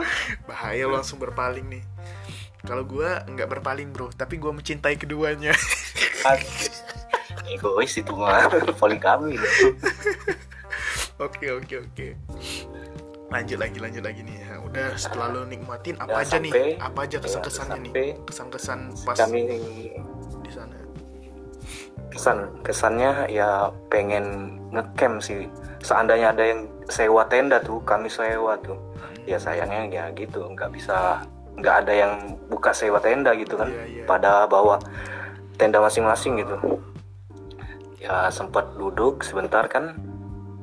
Bahaya 0.48 0.88
lo 0.88 0.96
langsung 0.96 1.20
berpaling 1.20 1.68
nih. 1.68 1.84
Kalau 2.64 2.84
gua 2.84 3.24
nggak 3.24 3.48
berpaling 3.48 3.92
bro 3.92 4.08
tapi 4.12 4.40
gua 4.40 4.56
mencintai 4.56 4.96
keduanya. 4.96 5.52
Egois 7.50 7.92
itu 7.98 8.12
mah 8.14 8.46
poligami 8.78 9.34
oke 11.24 11.46
oke 11.60 11.74
oke 11.82 12.06
lanjut 13.30 13.58
lagi 13.58 13.78
lanjut 13.78 14.02
lagi 14.02 14.20
nih. 14.26 14.36
Ya, 14.42 14.56
udah 14.58 14.86
setelah 14.94 15.26
lo 15.30 15.40
nikmatin 15.46 15.94
apa 15.96 16.10
Udah 16.10 16.20
aja 16.20 16.36
sampai- 16.36 16.50
nih 16.50 16.74
apa 16.78 16.98
aja 17.06 17.16
udah 17.16 17.24
kesan 17.24 17.42
kesannya 17.42 17.70
sampai 17.78 17.90
nih? 17.94 18.12
kesan 18.26 18.46
kesan 18.50 18.80
pas 19.06 19.16
kami 19.16 19.40
di 20.42 20.50
sana. 20.50 20.76
Kesan 22.10 22.38
kesannya 22.66 23.10
ya 23.30 23.50
pengen 23.86 24.24
ngecamp 24.70 25.22
sih. 25.22 25.46
Seandainya 25.80 26.34
ada 26.34 26.42
yang 26.44 26.60
sewa 26.90 27.22
tenda 27.24 27.62
tuh 27.62 27.78
kami 27.82 28.10
sewa 28.10 28.58
tuh. 28.58 28.76
Ya 29.24 29.38
sayangnya 29.38 29.86
ya 29.86 30.04
gitu 30.10 30.42
nggak 30.42 30.74
bisa 30.74 31.22
nggak 31.54 31.86
ada 31.86 31.92
yang 31.94 32.12
buka 32.50 32.74
sewa 32.74 32.98
tenda 32.98 33.30
gitu 33.38 33.54
kan. 33.54 33.70
Iya, 33.70 33.84
iya. 33.86 34.04
pada 34.10 34.50
bawa 34.50 34.82
tenda 35.54 35.78
masing-masing 35.78 36.42
gitu. 36.42 36.82
Ya 38.02 38.26
sempat 38.32 38.74
duduk 38.74 39.22
sebentar 39.22 39.70
kan 39.70 39.94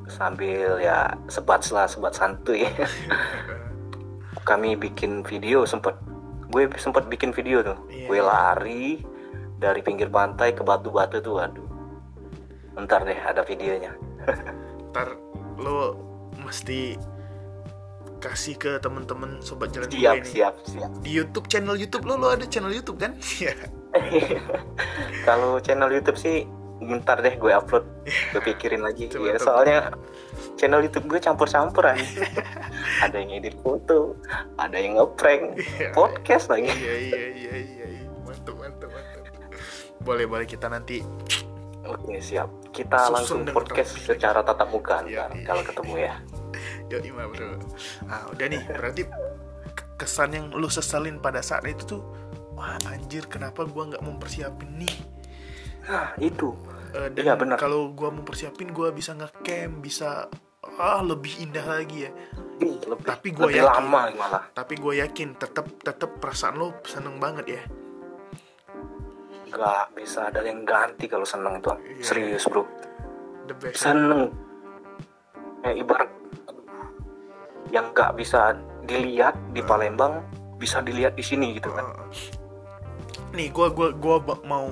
sambil 0.07 0.79
ya 0.79 1.13
sebat 1.27 1.63
lah 1.71 1.85
sebat 1.85 2.15
santuy. 2.15 2.65
Kami 4.49 4.79
bikin 4.79 5.21
video 5.27 5.67
sempet. 5.67 5.95
Gue 6.47 6.71
sempet 6.79 7.11
bikin 7.11 7.35
video 7.35 7.59
tuh. 7.63 7.77
Iya. 7.91 8.07
gue 8.07 8.19
lari 8.23 8.85
dari 9.59 9.81
pinggir 9.83 10.07
pantai 10.07 10.55
ke 10.55 10.63
batu-batu 10.63 11.19
tuh 11.19 11.43
aduh. 11.43 11.67
Ntar 12.79 13.03
deh 13.03 13.19
ada 13.19 13.43
videonya. 13.43 13.91
Ntar 14.95 15.19
lo 15.59 15.99
mesti 16.39 16.95
kasih 18.17 18.57
ke 18.57 18.71
temen-temen 18.81 19.39
sobat 19.45 19.69
jalan 19.75 19.89
siap 19.93 20.15
ini. 20.17 20.25
siap 20.25 20.53
siap. 20.65 20.89
Di 21.05 21.11
YouTube 21.13 21.45
channel 21.51 21.77
YouTube 21.77 22.05
lo 22.09 22.17
lo 22.17 22.33
ada 22.33 22.45
channel 22.47 22.73
YouTube 22.73 22.99
kan? 22.99 23.15
Iya. 23.97 24.37
Kalau 25.25 25.57
channel 25.57 25.89
YouTube 25.89 26.21
sih 26.21 26.45
ntar 26.77 27.25
deh 27.25 27.35
gue 27.35 27.49
upload 27.49 27.85
gue 28.05 28.41
pikirin 28.43 28.85
lagi. 28.85 29.09
Coba, 29.09 29.33
ya 29.33 29.37
soalnya 29.41 29.77
channel 30.55 30.85
YouTube 30.85 31.09
gue 31.09 31.19
campur-campur 31.19 31.89
aja 31.89 32.05
ada 33.05 33.17
yang 33.17 33.33
edit 33.33 33.57
foto 33.59 34.13
ada 34.61 34.77
yang 34.77 34.97
ngeprank 34.97 35.57
Iya. 35.57 35.89
podcast 35.91 36.53
lagi. 36.53 36.69
Iya 36.69 36.95
iya 37.01 37.23
iya 37.33 37.53
iya 37.57 37.85
iya. 37.97 38.07
mantap 38.23 38.55
mantap 38.57 38.89
mantap 38.93 39.23
boleh 39.97 40.25
boleh 40.29 40.45
kita 40.45 40.69
nanti 40.69 41.01
oke 41.83 42.13
siap. 42.21 42.47
Kita 42.69 43.09
Susun 43.09 43.13
langsung 43.17 43.39
podcast 43.49 43.97
secara 43.97 44.45
tatap 44.45 44.69
muka 44.69 45.01
Iya, 45.03 45.25
ntar 45.27 45.33
iya. 45.33 45.45
kalau 45.45 45.63
ketemu 45.65 45.93
ya. 45.97 46.13
Yo 46.93 46.97
ima 47.03 47.25
bro. 47.27 47.57
Ah 48.07 48.29
udah 48.31 48.47
nih. 48.47 48.61
Berarti 48.69 49.03
kesan 49.97 50.29
yang 50.31 50.45
lu 50.53 50.69
sesalin 50.69 51.17
pada 51.17 51.41
saat 51.41 51.65
itu 51.65 51.97
tuh 51.97 52.01
wah 52.53 52.77
anjir 52.85 53.25
kenapa 53.25 53.65
gua 53.65 53.89
nggak 53.89 54.03
mempersiapin 54.05 54.85
nih 54.85 54.93
nah 55.87 56.11
itu. 56.19 56.51
Eh, 56.91 57.07
dan 57.11 57.23
Iya, 57.23 57.33
benar. 57.35 57.57
kalau 57.57 57.91
gua 57.91 58.11
mempersiapin 58.11 58.71
gua 58.71 58.91
bisa 58.91 59.11
ngecamp 59.11 59.79
bisa 59.79 60.27
ah 60.77 61.01
lebih 61.01 61.41
indah 61.41 61.63
lagi 61.63 62.05
ya. 62.05 62.11
Ih, 62.57 62.75
lebih, 62.83 63.05
Tapi 63.05 63.27
gua 63.31 63.47
lebih 63.47 63.61
yakin. 63.63 63.71
lama 63.71 63.99
malah. 64.13 64.43
Tapi 64.51 64.73
gue 64.75 64.93
yakin 64.97 65.29
tetap 65.37 65.65
tetap 65.79 66.17
perasaan 66.17 66.57
lo 66.57 66.73
seneng 66.83 67.17
banget 67.17 67.45
ya. 67.47 67.61
Nggak 69.47 69.95
bisa 69.95 70.27
ada 70.27 70.43
yang 70.43 70.67
ganti 70.67 71.07
kalau 71.07 71.23
seneng 71.23 71.61
tuh. 71.61 71.77
Iya. 71.79 72.03
serius 72.03 72.43
bro. 72.45 72.67
The 73.47 73.55
best. 73.55 73.79
Seneng. 73.79 74.33
Ya 75.63 75.71
ibarat 75.71 76.09
yang 77.69 77.91
nggak 77.91 78.15
bisa 78.15 78.55
dilihat 78.83 79.35
di 79.51 79.59
Palembang 79.59 80.23
bisa 80.57 80.79
dilihat 80.79 81.13
di 81.13 81.23
sini 81.23 81.55
gitu 81.55 81.69
kan. 81.71 81.85
Uh, 81.85 82.11
nih 83.31 83.51
gue 83.51 83.67
gua 83.69 83.91
gua 83.93 84.17
mau 84.43 84.67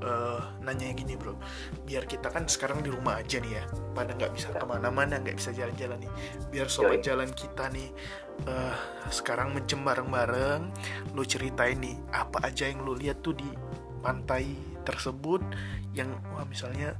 eh, 0.00 0.39
nanya 0.60 0.92
gini 0.92 1.16
bro. 1.16 1.36
Biar 1.84 2.04
kita 2.04 2.28
kan 2.30 2.46
sekarang 2.46 2.84
di 2.84 2.92
rumah 2.92 3.20
aja 3.20 3.40
nih 3.40 3.52
ya. 3.60 3.64
Pada 3.96 4.12
nggak 4.16 4.32
bisa 4.36 4.48
ke 4.52 4.64
mana-mana 4.64 5.18
nggak 5.20 5.36
bisa 5.36 5.50
jalan-jalan 5.52 5.98
nih. 6.04 6.12
Biar 6.52 6.66
sobat 6.68 7.00
Yoi. 7.00 7.06
jalan 7.06 7.30
kita 7.32 7.64
nih 7.72 7.88
eh, 8.46 8.76
sekarang 9.12 9.52
mencem 9.56 9.80
bareng-bareng 9.82 10.62
lu 11.12 11.22
ceritain 11.26 11.76
nih 11.80 11.96
apa 12.12 12.46
aja 12.46 12.68
yang 12.68 12.84
lu 12.84 12.96
lihat 12.96 13.20
tuh 13.20 13.36
di 13.36 13.48
pantai 14.00 14.56
tersebut 14.84 15.44
yang 15.92 16.08
wah 16.32 16.46
misalnya 16.48 16.96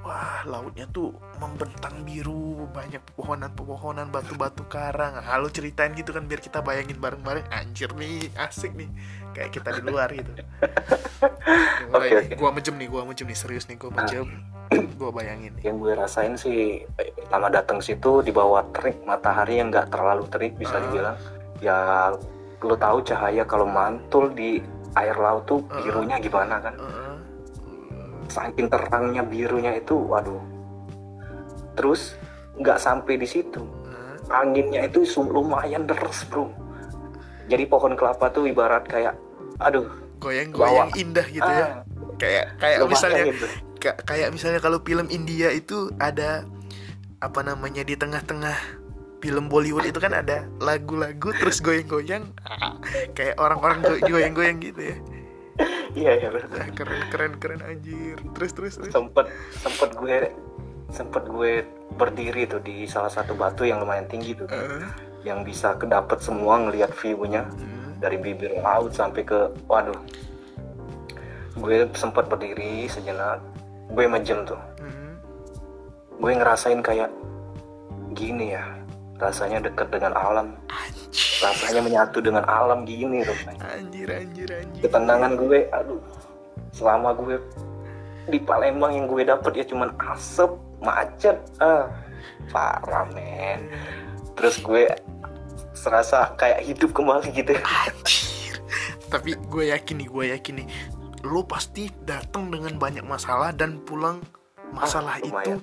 wah 0.00 0.40
lautnya 0.48 0.88
tuh 0.88 1.12
membentang 1.36 2.00
biru 2.08 2.64
banyak 2.72 3.04
pepohonan-pepohonan 3.12 4.08
batu-batu 4.08 4.64
karang. 4.64 5.20
Nah, 5.20 5.36
lu 5.36 5.52
ceritain 5.52 5.92
gitu 5.92 6.16
kan 6.16 6.24
biar 6.24 6.40
kita 6.40 6.64
bayangin 6.64 6.96
bareng-bareng. 6.96 7.44
Anjir 7.52 7.92
nih 7.96 8.32
asik 8.36 8.72
nih 8.76 8.88
kayak 9.40 9.52
kita 9.56 9.68
di 9.72 9.82
luar 9.82 10.08
gitu. 10.12 10.30
Mulai 11.90 11.96
Oke, 11.96 12.08
nih, 12.12 12.20
oke. 12.20 12.34
gua 12.36 12.50
mejem 12.52 12.74
nih 12.76 12.88
gua 12.88 13.02
mejem 13.02 13.24
nih 13.24 13.38
serius 13.38 13.64
nih 13.64 13.80
gua 13.80 13.90
mejem. 13.90 14.28
Gua 14.94 15.10
bayangin 15.10 15.56
nih. 15.56 15.72
Yang 15.72 15.76
gue 15.80 15.92
rasain 15.96 16.34
sih 16.36 16.84
pertama 17.16 17.48
datang 17.48 17.80
situ 17.80 18.20
di 18.20 18.30
bawah 18.30 18.62
terik 18.70 19.00
matahari 19.02 19.58
yang 19.58 19.72
nggak 19.72 19.88
terlalu 19.88 20.28
terik 20.28 20.52
bisa 20.54 20.76
Ah. 20.76 20.82
dibilang. 20.84 21.16
Ya 21.58 21.78
lo 22.60 22.76
tahu 22.76 23.00
cahaya 23.02 23.42
kalau 23.42 23.64
mantul 23.64 24.28
di 24.30 24.60
air 24.94 25.16
laut 25.16 25.48
tuh 25.48 25.64
Ah. 25.66 25.80
birunya 25.80 26.20
gimana 26.20 26.60
kan? 26.60 26.76
Heeh. 26.76 27.08
saking 28.30 28.70
terangnya 28.70 29.26
birunya 29.26 29.74
itu 29.74 29.98
waduh. 29.98 30.38
Terus 31.74 32.14
nggak 32.54 32.78
sampai 32.78 33.18
di 33.18 33.26
situ. 33.26 33.58
Anginnya 34.30 34.86
itu 34.86 35.02
lumayan 35.18 35.82
deras 35.82 36.22
bro. 36.30 36.46
Jadi 37.50 37.66
pohon 37.66 37.98
kelapa 37.98 38.30
tuh 38.30 38.46
ibarat 38.46 38.86
kayak 38.86 39.18
aduh. 39.60 39.86
Goyang-goyang 40.20 40.92
indah 40.96 41.24
gitu 41.24 41.44
ya. 41.46 41.64
Ah, 41.64 41.70
kayak 42.20 42.60
kayak 42.60 42.76
lumayan 42.80 42.92
misalnya 42.92 43.24
gitu. 43.32 43.46
ka- 43.80 44.00
kayak 44.04 44.28
misalnya 44.32 44.60
kalau 44.60 44.78
film 44.84 45.08
India 45.08 45.48
itu 45.48 45.88
ada 45.96 46.44
apa 47.20 47.40
namanya 47.40 47.80
di 47.80 47.96
tengah-tengah 47.96 48.56
film 49.20 49.48
Bollywood 49.48 49.84
itu 49.84 50.00
kan 50.00 50.12
ada 50.12 50.48
lagu-lagu 50.60 51.32
terus 51.36 51.60
goyang-goyang. 51.60 52.28
Ah, 52.44 52.76
kayak 53.16 53.36
orang-orang 53.36 53.80
go- 53.80 54.00
goyang-goyang 54.02 54.60
gitu 54.60 54.80
ya. 54.92 54.96
Iya 55.92 56.12
iya. 56.16 56.28
Nah, 56.32 56.68
keren 56.72 57.00
keren 57.10 57.32
keren 57.36 57.60
anjir. 57.60 58.16
Terus 58.32 58.52
terus 58.56 58.74
terus. 58.80 58.92
Sempet 58.92 59.28
sempet 59.60 59.90
gue 59.96 60.16
sempet 60.90 61.24
gue 61.28 61.52
berdiri 61.96 62.46
tuh 62.46 62.60
di 62.60 62.86
salah 62.86 63.10
satu 63.10 63.34
batu 63.34 63.64
yang 63.64 63.80
lumayan 63.82 64.08
tinggi 64.08 64.36
tuh. 64.36 64.46
Eh, 64.48 64.84
yang 65.26 65.44
bisa 65.44 65.76
kedapet 65.76 66.20
semua 66.24 66.56
ngelihat 66.60 66.92
view-nya 66.96 67.44
hmm, 67.44 68.00
dari 68.00 68.16
bibir 68.16 68.56
laut 68.60 68.96
sampai 68.96 69.22
ke 69.24 69.52
waduh. 69.68 69.96
Gue 71.60 71.84
sempet 71.92 72.30
berdiri 72.30 72.88
sejenak 72.88 73.42
gue 73.90 74.06
mejem 74.06 74.46
tuh. 74.46 74.60
Hmm. 74.78 75.18
gue 76.20 76.36
ngerasain 76.36 76.84
kayak 76.84 77.08
gini 78.12 78.52
ya 78.52 78.64
rasanya 79.20 79.68
dekat 79.68 79.92
dengan 79.92 80.16
alam. 80.16 80.56
Anjir. 80.72 81.44
Rasanya 81.44 81.80
menyatu 81.84 82.18
dengan 82.24 82.44
alam 82.48 82.88
gini 82.88 83.24
tuh. 83.24 83.36
Anjir 83.60 84.08
anjir 84.08 84.48
anjir. 84.48 84.80
Ketenangan 84.84 85.32
gue 85.36 85.68
aduh. 85.72 86.00
Selama 86.72 87.12
gue 87.16 87.36
di 88.30 88.38
Palembang 88.40 88.96
yang 88.96 89.06
gue 89.08 89.24
dapet 89.24 89.52
ya 89.60 89.64
cuman 89.68 89.92
asap 90.16 90.56
macet. 90.80 91.36
Ah 91.60 91.88
parah 92.48 93.06
men. 93.12 93.68
Terus 94.36 94.56
gue 94.60 94.88
serasa 95.80 96.36
kayak 96.36 96.60
hidup 96.62 96.92
kembali 96.92 97.32
gitu 97.32 97.56
Anjir. 97.56 98.60
Tapi 99.08 99.34
gue 99.40 99.64
yakin 99.72 99.96
nih, 99.96 100.08
gue 100.08 100.24
yakin 100.30 100.54
nih, 100.60 100.68
lo 101.24 101.42
pasti 101.42 101.88
datang 102.04 102.52
dengan 102.52 102.76
banyak 102.76 103.02
masalah 103.02 103.50
dan 103.50 103.80
pulang 103.80 104.20
masalah 104.70 105.16
Ah, 105.16 105.24
itu 105.24 105.58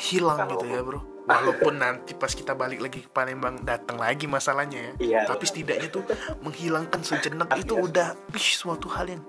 hilang 0.00 0.40
Kalau- 0.40 0.52
gitu 0.56 0.66
ya 0.66 0.80
bro. 0.80 1.00
Walaupun 1.20 1.78
nanti 1.78 2.10
pas 2.12 2.32
kita 2.32 2.58
balik 2.58 2.82
lagi 2.82 3.06
ke 3.06 3.08
Palembang 3.08 3.62
datang 3.62 3.94
lagi 3.94 4.26
masalahnya 4.26 4.82
ya. 4.82 4.92
Iya. 4.98 5.20
Tapi 5.30 5.44
setidaknya 5.46 5.86
tuh 5.86 6.02
menghilangkan 6.42 7.06
sejenak 7.06 7.54
itu 7.54 7.78
Iya. 7.78 7.84
udah 7.86 8.08
ih, 8.34 8.50
suatu 8.50 8.90
hal 8.90 9.06
yang 9.06 9.22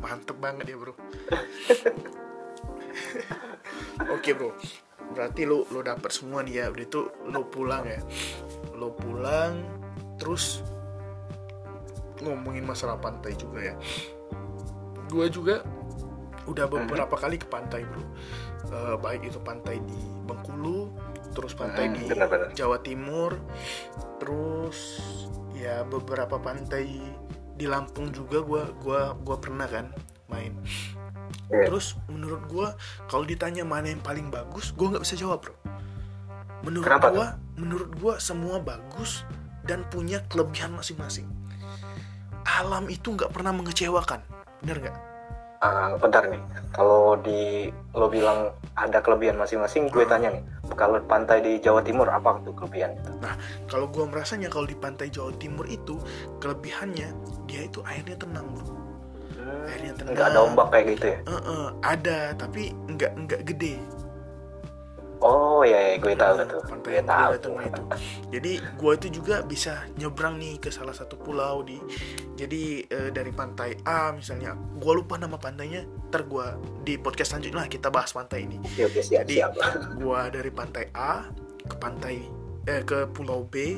mantep 0.00 0.34
banget 0.34 0.66
ya 0.66 0.76
bro. 0.76 0.98
Oke 4.10 4.30
bro, 4.32 4.50
berarti 5.18 5.42
lo 5.50 5.66
lo 5.74 5.82
dapet 5.82 6.14
semua 6.14 6.46
nih 6.46 6.62
ya. 6.62 6.64
Udah 6.70 6.84
itu 6.86 7.00
lo 7.26 7.42
pulang 7.50 7.82
ya. 7.82 7.98
Lo 8.78 8.94
pulang, 8.94 9.58
terus 10.14 10.62
ngomongin 12.22 12.62
masalah 12.62 13.02
pantai 13.02 13.34
juga 13.34 13.74
ya. 13.74 13.74
Gue 15.10 15.26
juga 15.26 15.66
udah 16.46 16.70
beberapa 16.70 17.18
kali 17.18 17.36
ke 17.36 17.50
pantai 17.50 17.82
bro. 17.82 18.02
Eh, 18.70 18.96
baik 19.02 19.26
itu 19.26 19.42
pantai 19.42 19.82
di 19.82 20.00
Bengkulu, 20.28 20.92
terus 21.32 21.56
pantai 21.56 21.88
Hmm, 21.88 21.94
di 21.98 22.02
benar-benar. 22.06 22.52
Jawa 22.54 22.78
Timur, 22.84 23.34
terus 24.22 25.02
ya 25.56 25.82
beberapa 25.82 26.38
pantai 26.38 27.00
di 27.58 27.66
Lampung 27.66 28.14
juga 28.14 28.38
gua 28.44 28.70
gua 28.78 29.16
gua 29.18 29.36
pernah 29.40 29.66
kan 29.66 29.90
main. 30.28 30.54
Iya. 31.48 31.66
Terus 31.72 31.96
menurut 32.12 32.42
gua 32.48 32.76
kalau 33.08 33.24
ditanya 33.24 33.64
mana 33.64 33.88
yang 33.92 34.02
paling 34.04 34.28
bagus, 34.28 34.72
gua 34.76 34.96
nggak 34.96 35.04
bisa 35.04 35.16
jawab 35.16 35.44
bro. 35.44 35.54
Menurut 36.64 36.86
Kenapa 36.86 37.08
gua, 37.10 37.26
menurut 37.56 37.90
gua 37.96 38.14
semua 38.20 38.60
bagus 38.60 39.24
dan 39.64 39.84
punya 39.88 40.24
kelebihan 40.28 40.72
masing-masing. 40.76 41.28
Alam 42.48 42.88
itu 42.88 43.12
nggak 43.12 43.32
pernah 43.32 43.52
mengecewakan, 43.52 44.24
bener 44.64 44.88
nggak? 44.88 44.96
Ah, 45.58 45.90
bentar 45.98 46.22
nih 46.30 46.38
kalau 46.70 47.18
di 47.18 47.66
lo 47.90 48.06
bilang 48.06 48.54
ada 48.78 49.02
kelebihan 49.02 49.34
masing-masing 49.34 49.90
gue 49.90 50.06
tanya 50.06 50.30
nih 50.30 50.46
kalau 50.78 51.02
pantai 51.02 51.42
di 51.42 51.58
Jawa 51.58 51.82
Timur 51.82 52.06
apa 52.06 52.38
tuh 52.46 52.54
kelebihan 52.54 52.94
itu 52.94 53.10
Nah, 53.18 53.34
kalau 53.66 53.90
gua 53.90 54.06
merasanya 54.06 54.46
kalau 54.46 54.70
di 54.70 54.78
pantai 54.78 55.10
Jawa 55.10 55.34
Timur 55.34 55.66
itu 55.66 55.98
kelebihannya 56.38 57.10
dia 57.50 57.66
itu 57.66 57.82
airnya 57.82 58.14
tenang 58.14 58.46
bro. 58.54 58.87
Airnya 59.66 59.92
tenang. 59.94 60.12
nggak 60.14 60.26
ada 60.28 60.40
ombak 60.40 60.66
kayak 60.68 60.84
gitu 60.92 61.06
ya 61.06 61.18
Eh, 61.22 61.42
eh, 61.42 61.66
ada 61.82 62.18
tapi 62.34 62.62
nggak 62.86 63.12
nggak 63.18 63.42
gede. 63.44 63.74
oh 65.18 65.66
ya, 65.66 65.74
ya 65.74 65.94
gue 65.98 66.14
tahu 66.14 66.46
tuh 66.46 66.62
pantai 66.62 66.90
gue 66.94 67.02
tahu 67.02 67.30
Timur 67.42 67.62
itu. 67.64 67.82
Jadi 68.30 68.52
gua 68.78 68.92
itu 68.94 69.08
juga 69.10 69.42
bisa 69.42 69.74
nyebrang 69.96 70.38
nih 70.38 70.62
ke 70.62 70.70
salah 70.70 70.94
satu 70.94 71.18
pulau 71.18 71.60
di. 71.60 71.74
Jadi 72.34 72.86
eh, 72.86 73.10
dari 73.10 73.34
pantai 73.34 73.74
A 73.82 74.14
misalnya, 74.14 74.54
gua 74.78 74.94
lupa 74.94 75.18
nama 75.18 75.34
pantainya. 75.34 75.82
Ntar 76.06 76.22
gua 76.24 76.54
di 76.80 76.94
podcast 76.94 77.34
selanjutnya 77.34 77.58
lah 77.58 77.68
kita 77.68 77.90
bahas 77.90 78.14
pantai 78.14 78.46
ini. 78.46 78.62
oke 78.62 78.82
oke 78.86 79.00
siap 79.02 79.26
Jadi 79.26 79.42
gua 79.98 80.30
dari 80.30 80.50
pantai 80.50 80.86
A 80.94 81.26
ke 81.66 81.74
pantai 81.74 82.22
eh 82.64 82.80
ke 82.80 83.10
pulau 83.10 83.42
B 83.42 83.74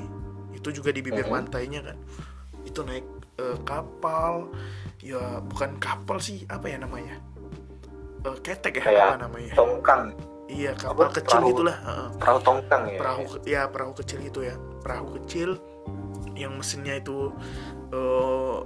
itu 0.52 0.68
juga 0.70 0.92
di 0.92 1.00
bibir 1.00 1.24
Mhm. 1.24 1.32
pantainya 1.32 1.80
kan 1.82 1.96
itu 2.62 2.84
naik 2.84 3.06
eh, 3.40 3.56
kapal 3.64 4.52
ya 5.00 5.20
bukan 5.40 5.76
kapal 5.76 6.18
sih 6.18 6.44
apa 6.46 6.66
ya 6.66 6.78
namanya 6.78 7.16
Eh, 8.20 8.36
ketek 8.44 8.76
ya 8.76 8.84
Kayak 8.84 9.06
apa 9.06 9.16
namanya 9.22 9.52
tongkang 9.56 10.02
iya 10.44 10.76
kapal 10.76 11.08
apa, 11.08 11.16
kecil 11.16 11.40
perahu. 11.40 11.50
gitulah 11.50 11.76
heeh. 11.80 12.08
perahu 12.20 12.38
tongkang 12.42 12.82
ya 12.84 12.98
perahu 13.00 13.22
ya 13.42 13.60
perahu 13.64 13.92
kecil 13.96 14.18
itu 14.20 14.40
ya 14.42 14.54
perahu 14.78 15.06
kecil 15.16 15.50
yang 16.34 16.52
mesinnya 16.52 17.00
itu 17.00 17.32
eh, 17.90 18.58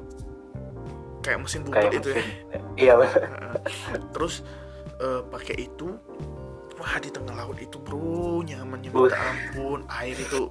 kayak 1.21 1.39
mesin 1.39 1.63
bubut 1.63 1.75
kayak 1.77 1.93
itu 1.95 2.09
ya 2.11 2.19
mesin. 2.19 2.35
iya 2.75 2.95
Heeh. 2.99 3.55
terus 4.11 4.43
eh, 4.99 5.23
pakai 5.23 5.57
itu 5.65 5.87
wah 6.75 6.99
di 6.99 7.09
tengah 7.09 7.35
laut 7.37 7.55
itu 7.57 7.79
bro 7.79 8.43
nyamannya 8.43 8.91
minta 8.91 9.15
ampun 9.15 9.87
air 9.89 10.19
itu 10.19 10.51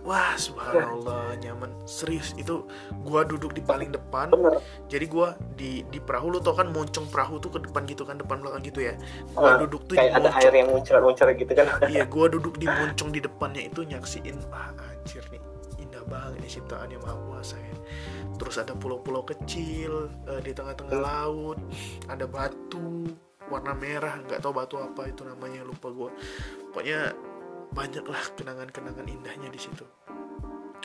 wah 0.00 0.32
subhanallah 0.34 1.36
nyaman. 1.38 1.68
Serius 1.84 2.32
itu 2.34 2.64
gua 3.02 3.22
duduk 3.22 3.52
di 3.52 3.60
paling 3.60 3.90
depan. 3.90 4.30
Bener. 4.30 4.58
Jadi 4.86 5.06
gua 5.06 5.34
di 5.54 5.84
di 5.86 5.98
perahu 5.98 6.32
lu 6.32 6.38
tau 6.38 6.54
kan 6.54 6.68
moncong 6.68 7.06
perahu 7.06 7.36
tuh 7.36 7.52
ke 7.52 7.58
depan 7.60 7.84
gitu 7.84 8.02
kan 8.02 8.16
depan 8.16 8.40
belakang 8.40 8.64
gitu 8.64 8.80
ya? 8.82 8.94
Gua 9.32 9.54
Ah, 9.54 9.56
duduk 9.58 9.84
tuh 9.84 9.94
di 9.94 10.00
kayak 10.00 10.16
ada 10.16 10.20
moncong. 10.26 10.40
air 10.40 10.52
yang 10.54 10.68
muncrat-muncrat 10.70 11.34
gitu 11.36 11.52
kan. 11.52 11.66
Iya 11.92 12.04
gua 12.06 12.26
duduk 12.26 12.54
di 12.56 12.66
moncong 12.66 13.10
di 13.10 13.20
depannya 13.20 13.62
itu 13.66 13.80
nyaksiin 13.82 14.36
ah 14.50 14.72
anjir 14.78 15.24
nih 15.28 15.40
indah 15.78 16.04
banget 16.06 16.38
nih 16.38 16.50
ciptaan 16.50 16.88
yang 16.88 17.02
maha 17.02 17.16
kuasa 17.26 17.56
ya. 17.56 17.76
Terus 18.36 18.56
ada 18.56 18.72
pulau-pulau 18.72 19.20
kecil 19.22 20.08
eh, 20.26 20.40
di 20.40 20.52
tengah-tengah 20.52 20.96
laut 20.96 21.58
ada 22.06 22.24
batu 22.24 23.04
warna 23.46 23.74
merah 23.74 24.14
nggak 24.22 24.38
tahu 24.38 24.54
batu 24.54 24.78
apa 24.78 25.06
itu 25.06 25.22
namanya 25.22 25.60
lupa 25.60 25.90
gua. 25.90 26.10
Pokoknya 26.70 27.12
banyak 27.70 28.02
lah 28.02 28.22
kenangan-kenangan 28.34 29.06
indahnya 29.06 29.48
di 29.48 29.58
situ. 29.58 29.86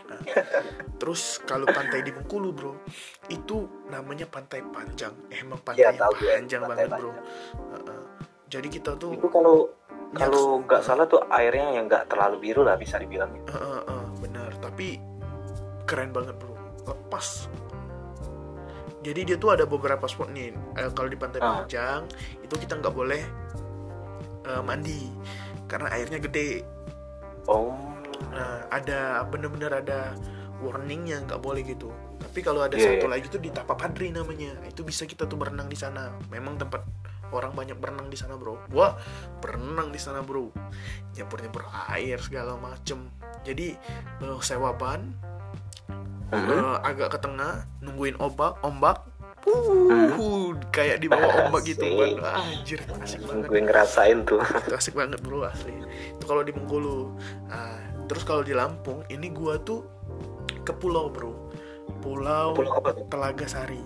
Nah, 0.05 0.21
terus 0.99 1.41
kalau 1.41 1.65
pantai 1.65 1.99
di 1.99 2.09
Bengkulu 2.09 2.49
bro 2.51 2.73
itu 3.27 3.65
namanya 3.87 4.25
pantai 4.25 4.61
panjang. 4.63 5.13
Eh, 5.27 5.41
emang 5.41 5.57
pantai 5.59 5.81
Iya, 5.83 5.97
tahu 5.97 6.13
panjang 6.19 6.61
pantai 6.61 6.85
banget 6.85 6.99
bro. 6.99 7.09
Panjang. 7.09 7.25
Heeh. 7.87 8.03
jadi 8.45 8.67
kita 8.69 8.91
tuh 8.95 9.11
itu 9.11 9.25
kalau 9.27 9.73
nyaks- 10.11 10.21
kalau 10.21 10.45
nggak 10.61 10.81
salah 10.81 11.05
tuh 11.05 11.19
airnya 11.27 11.73
yang 11.73 11.85
nggak 11.85 12.05
terlalu 12.05 12.37
biru 12.39 12.61
lah 12.61 12.77
bisa 12.77 12.95
dibilang. 12.95 13.33
Eh, 13.43 13.51
eh, 13.51 13.81
eh, 13.83 14.05
benar. 14.19 14.51
Tapi 14.59 15.01
keren 15.83 16.09
banget 16.11 16.37
bro. 16.37 16.53
Lepas. 16.85 17.49
Jadi 19.01 19.21
dia 19.23 19.37
tuh 19.37 19.49
ada 19.51 19.65
beberapa 19.65 20.05
spot 20.05 20.29
nih. 20.29 20.49
Eh, 20.75 20.89
kalau 20.91 21.05
di 21.05 21.15
pantai 21.15 21.37
Ah. 21.39 21.61
panjang 21.61 22.05
itu 22.39 22.53
kita 22.55 22.73
nggak 22.75 22.93
boleh 22.93 23.21
eh, 24.45 24.61
mandi. 24.61 25.09
Karena 25.65 25.89
airnya 25.89 26.17
gede 26.19 26.61
oh. 27.47 27.73
Nah 28.31 28.67
ada 28.71 29.23
bener-bener 29.27 29.71
ada 29.71 30.15
warningnya 30.63 31.23
nggak 31.27 31.41
boleh 31.43 31.61
gitu. 31.67 31.91
Tapi 32.17 32.39
kalau 32.41 32.63
ada 32.63 32.75
Iya, 32.79 32.95
satu 32.97 33.07
lagi 33.11 33.27
tuh 33.27 33.39
di 33.43 33.51
Tapapadri 33.51 34.09
namanya. 34.09 34.55
Itu 34.65 34.81
bisa 34.87 35.03
kita 35.03 35.27
tuh 35.27 35.35
berenang 35.35 35.67
di 35.67 35.75
sana. 35.77 36.15
Memang 36.31 36.55
tempat 36.57 36.81
orang 37.35 37.51
banyak 37.51 37.75
berenang 37.75 38.07
di 38.07 38.15
sana 38.15 38.39
bro. 38.39 38.59
Gua 38.71 38.95
berenang 39.43 39.91
di 39.91 39.99
sana 39.99 40.23
bro. 40.23 40.49
Nyempur 41.13 41.43
nyempur 41.43 41.63
air 41.91 42.17
segala 42.23 42.55
macem. 42.55 43.11
Jadi 43.43 43.75
eh, 44.23 44.39
sewa 44.41 44.73
ban 44.73 45.11
Mhm. 46.25 46.49
eh, 46.57 46.77
agak 46.81 47.13
ke 47.13 47.17
tengah 47.21 47.69
nungguin 47.85 48.17
ombak 48.17 48.57
ombak 48.65 49.05
uh 49.45 50.51
kayak 50.75 50.99
di 50.99 51.07
bawah 51.07 51.47
ombak 51.47 51.63
gitu 51.71 51.87
kan 51.87 52.35
anjir 52.35 52.79
asik 52.99 53.23
banget. 53.23 53.47
Gue 53.47 53.61
ngerasain 53.63 54.17
tuh. 54.27 54.43
Itu 54.43 54.75
asik 54.75 54.93
banget 54.99 55.23
bro 55.23 55.47
asli. 55.47 55.71
Itu 56.11 56.23
kalau 56.27 56.43
di 56.43 56.51
Bengkulu. 56.51 57.15
Nah, 57.47 57.79
terus 58.11 58.27
kalau 58.27 58.43
di 58.43 58.51
Lampung 58.51 59.07
ini 59.07 59.31
gua 59.31 59.55
tuh 59.63 59.87
ke 60.67 60.75
pulau 60.75 61.07
bro. 61.07 61.31
Pulau 62.03 62.51
Pulau 62.51 62.75
apa? 62.75 62.91
Telaga 63.07 63.47
Sari. 63.47 63.79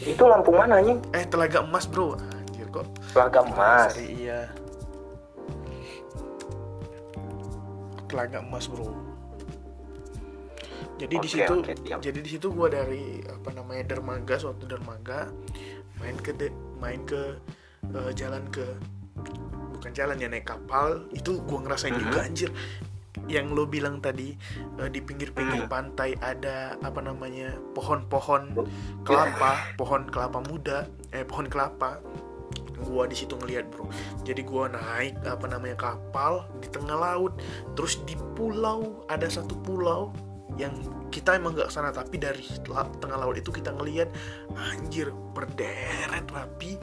Itu 0.00 0.24
Lampung 0.24 0.56
mana 0.56 0.80
anjing? 0.80 1.04
Eh 1.12 1.28
Telaga 1.28 1.60
Emas 1.60 1.84
bro. 1.84 2.16
Anjir 2.16 2.66
kok? 2.72 2.86
Telaga 3.12 3.44
Emas. 3.44 3.92
Sari 3.92 4.06
iya. 4.16 4.48
Telaga 8.08 8.40
Emas 8.40 8.70
bro 8.70 9.05
jadi 10.96 11.14
di 11.14 11.20
Oke, 11.20 11.28
situ 11.30 11.54
siap. 11.82 11.98
jadi 12.00 12.18
di 12.18 12.30
situ 12.30 12.46
gua 12.48 12.68
dari 12.68 13.20
apa 13.22 13.52
namanya 13.52 13.84
dermaga 13.86 14.36
suatu 14.36 14.64
dermaga 14.64 15.28
main 15.96 16.16
ke 16.16 16.32
de- 16.32 16.52
main 16.76 17.00
ke 17.02 17.36
eh, 17.86 18.12
jalan 18.12 18.44
ke 18.48 18.64
bukan 19.72 19.92
jalan 19.92 20.16
ya 20.16 20.26
naik 20.26 20.44
kapal 20.44 21.04
itu 21.10 21.40
gua 21.42 21.60
ngerasain 21.62 21.92
Mhm. 21.92 22.02
juga 22.02 22.18
anjir 22.22 22.50
yang 23.26 23.48
lo 23.50 23.64
bilang 23.64 23.98
tadi 23.98 24.36
eh, 24.76 24.88
di 24.88 25.00
pinggir-pinggir 25.00 25.64
Mhm. 25.64 25.70
pantai 25.70 26.16
ada 26.18 26.76
apa 26.78 27.00
namanya 27.00 27.56
pohon-pohon 27.72 28.56
kelapa 29.02 29.52
pohon 29.74 30.04
kelapa 30.06 30.38
muda 30.42 30.84
eh 31.10 31.24
pohon 31.24 31.44
kelapa 31.44 32.00
gua 32.78 33.04
di 33.04 33.16
situ 33.16 33.34
ngeliat 33.34 33.66
bro 33.66 33.88
jadi 34.20 34.40
gua 34.42 34.68
naik 34.68 35.16
apa 35.24 35.46
namanya 35.46 35.76
kapal 35.76 36.44
di 36.58 36.68
tengah 36.68 36.92
laut 36.94 37.32
terus 37.72 37.96
di 38.02 38.12
pulau 38.36 39.04
ada 39.06 39.24
satu 39.26 39.56
pulau 39.58 40.12
yang 40.56 40.72
kita 41.12 41.36
emang 41.36 41.56
nggak 41.56 41.72
sana 41.72 41.92
tapi 41.92 42.20
dari 42.20 42.44
tengah 43.00 43.16
laut 43.16 43.36
itu 43.40 43.48
kita 43.48 43.72
ngeliat 43.72 44.08
anjir 44.56 45.12
berderet 45.32 46.26
rapi. 46.32 46.76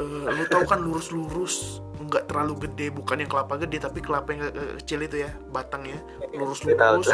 Eh, 0.00 0.26
lu 0.32 0.44
tahu 0.48 0.64
kan 0.64 0.80
lurus-lurus 0.80 1.84
nggak 2.02 2.26
terlalu 2.26 2.66
gede 2.66 2.90
bukan 2.90 3.22
yang 3.22 3.30
kelapa 3.30 3.54
gede 3.62 3.78
tapi 3.78 4.02
kelapa 4.02 4.34
yang 4.34 4.42
kecil 4.80 5.04
itu 5.06 5.22
ya 5.22 5.30
batangnya 5.52 6.00
lurus-lurus. 6.34 7.12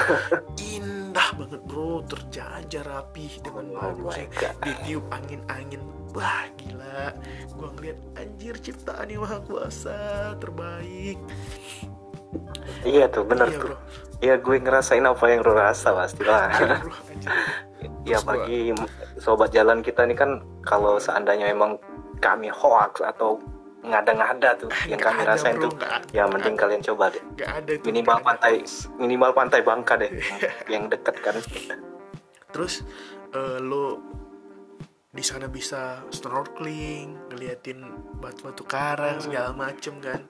Indah 0.57 1.29
banget 1.37 1.61
bro 1.66 2.01
terjajar 2.07 2.85
rapi 2.87 3.42
dengan 3.42 3.74
Oh 3.77 3.92
bagus 3.92 4.16
God. 4.38 4.55
ditiup 4.64 5.05
angin-angin 5.12 5.83
wah 6.14 6.46
gila. 6.57 7.12
Gua 7.59 7.68
ngeliat 7.77 7.98
anjir 8.16 8.55
ciptaan 8.62 9.11
yang 9.11 9.27
maha 9.27 9.42
kuasa 9.44 9.98
terbaik. 10.38 11.18
Iya 12.87 13.11
tuh 13.11 13.27
bener 13.27 13.51
iya 13.53 13.59
tuh. 13.59 13.74
bro 13.74 13.77
Iya 14.18 14.35
gue 14.42 14.57
ngerasain 14.59 15.07
apa 15.07 15.24
yang 15.31 15.46
lo 15.46 15.54
rasa 15.54 15.94
pasti 15.94 16.22
lah. 16.26 16.50
Iya, 17.78 18.18
Ya 18.18 18.26
bagi 18.26 18.74
sobat 19.22 19.54
jalan 19.54 19.85
kita 19.87 20.02
nih 20.02 20.18
kan 20.18 20.42
kalau 20.66 20.98
seandainya 20.98 21.46
emang 21.52 21.78
kami 22.18 22.50
hoax 22.50 22.98
atau 22.98 23.38
ngada-ngada 23.87 24.59
tuh 24.59 24.66
yang 24.90 24.98
Nggak 24.98 25.12
kami 25.14 25.20
ada, 25.22 25.31
rasain 25.38 25.54
bro, 25.54 25.62
tuh 25.68 25.70
nggak 25.78 25.98
ya 26.11 26.24
mending 26.26 26.57
kalian 26.59 26.83
coba 26.83 27.14
deh. 27.14 27.22
Nggak 27.38 27.52
ada 27.62 27.70
itu 27.70 27.85
minimal 27.87 28.18
nggak 28.18 28.18
ada. 28.18 28.26
pantai 28.26 28.54
minimal 28.98 29.31
pantai 29.31 29.61
Bangka 29.62 29.94
deh 29.94 30.11
yang 30.66 30.90
deket 30.90 31.16
kan. 31.22 31.37
Terus 32.50 32.83
eh, 33.31 33.59
lo 33.62 34.02
di 35.09 35.22
sana 35.22 35.46
bisa 35.46 36.02
snorkeling 36.11 37.31
ngeliatin 37.31 37.78
batu-batu 38.18 38.66
karang 38.66 39.22
segala 39.22 39.54
macem 39.54 39.98
kan 40.02 40.26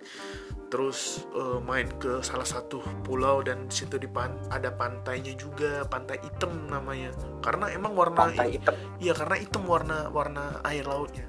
terus 0.69 1.25
eh, 1.33 1.59
main 1.65 1.89
ke 1.97 2.21
salah 2.21 2.45
satu 2.45 2.85
pulau 3.01 3.41
dan 3.41 3.65
di 3.67 3.75
situ 3.75 3.97
di 3.97 4.05
pan 4.05 4.37
ada 4.53 4.69
pantainya 4.69 5.33
juga 5.33 5.85
pantai 5.85 6.21
hitam 6.21 6.69
namanya. 6.69 7.09
Karena 7.41 7.73
emang 7.73 7.97
warna 7.97 8.29
pantai 8.29 8.61
hitam. 8.61 8.77
iya 9.01 9.17
karena 9.17 9.37
hitam 9.37 9.65
warna 9.65 10.13
warna 10.13 10.61
air 10.69 10.85
lautnya. 10.85 11.25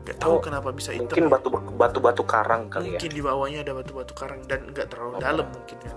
Nggak 0.00 0.16
tahu 0.16 0.32
Oh, 0.32 0.40
kenapa 0.40 0.70
bisa 0.70 0.94
hitam 0.94 1.10
mungkin 1.10 1.24
ya. 1.26 1.30
batu 1.30 1.48
batu 1.52 1.98
batu 1.98 2.22
karang 2.22 2.70
kali 2.70 2.94
ya. 2.94 2.98
Mungkin 2.98 3.10
di 3.10 3.22
bawahnya 3.22 3.58
ada 3.62 3.72
batu-batu 3.74 4.12
karang 4.14 4.40
dan 4.46 4.70
nggak 4.70 4.86
terlalu 4.88 5.14
Oh. 5.14 5.20
dalam 5.20 5.46
mungkin 5.50 5.78
kan. 5.82 5.96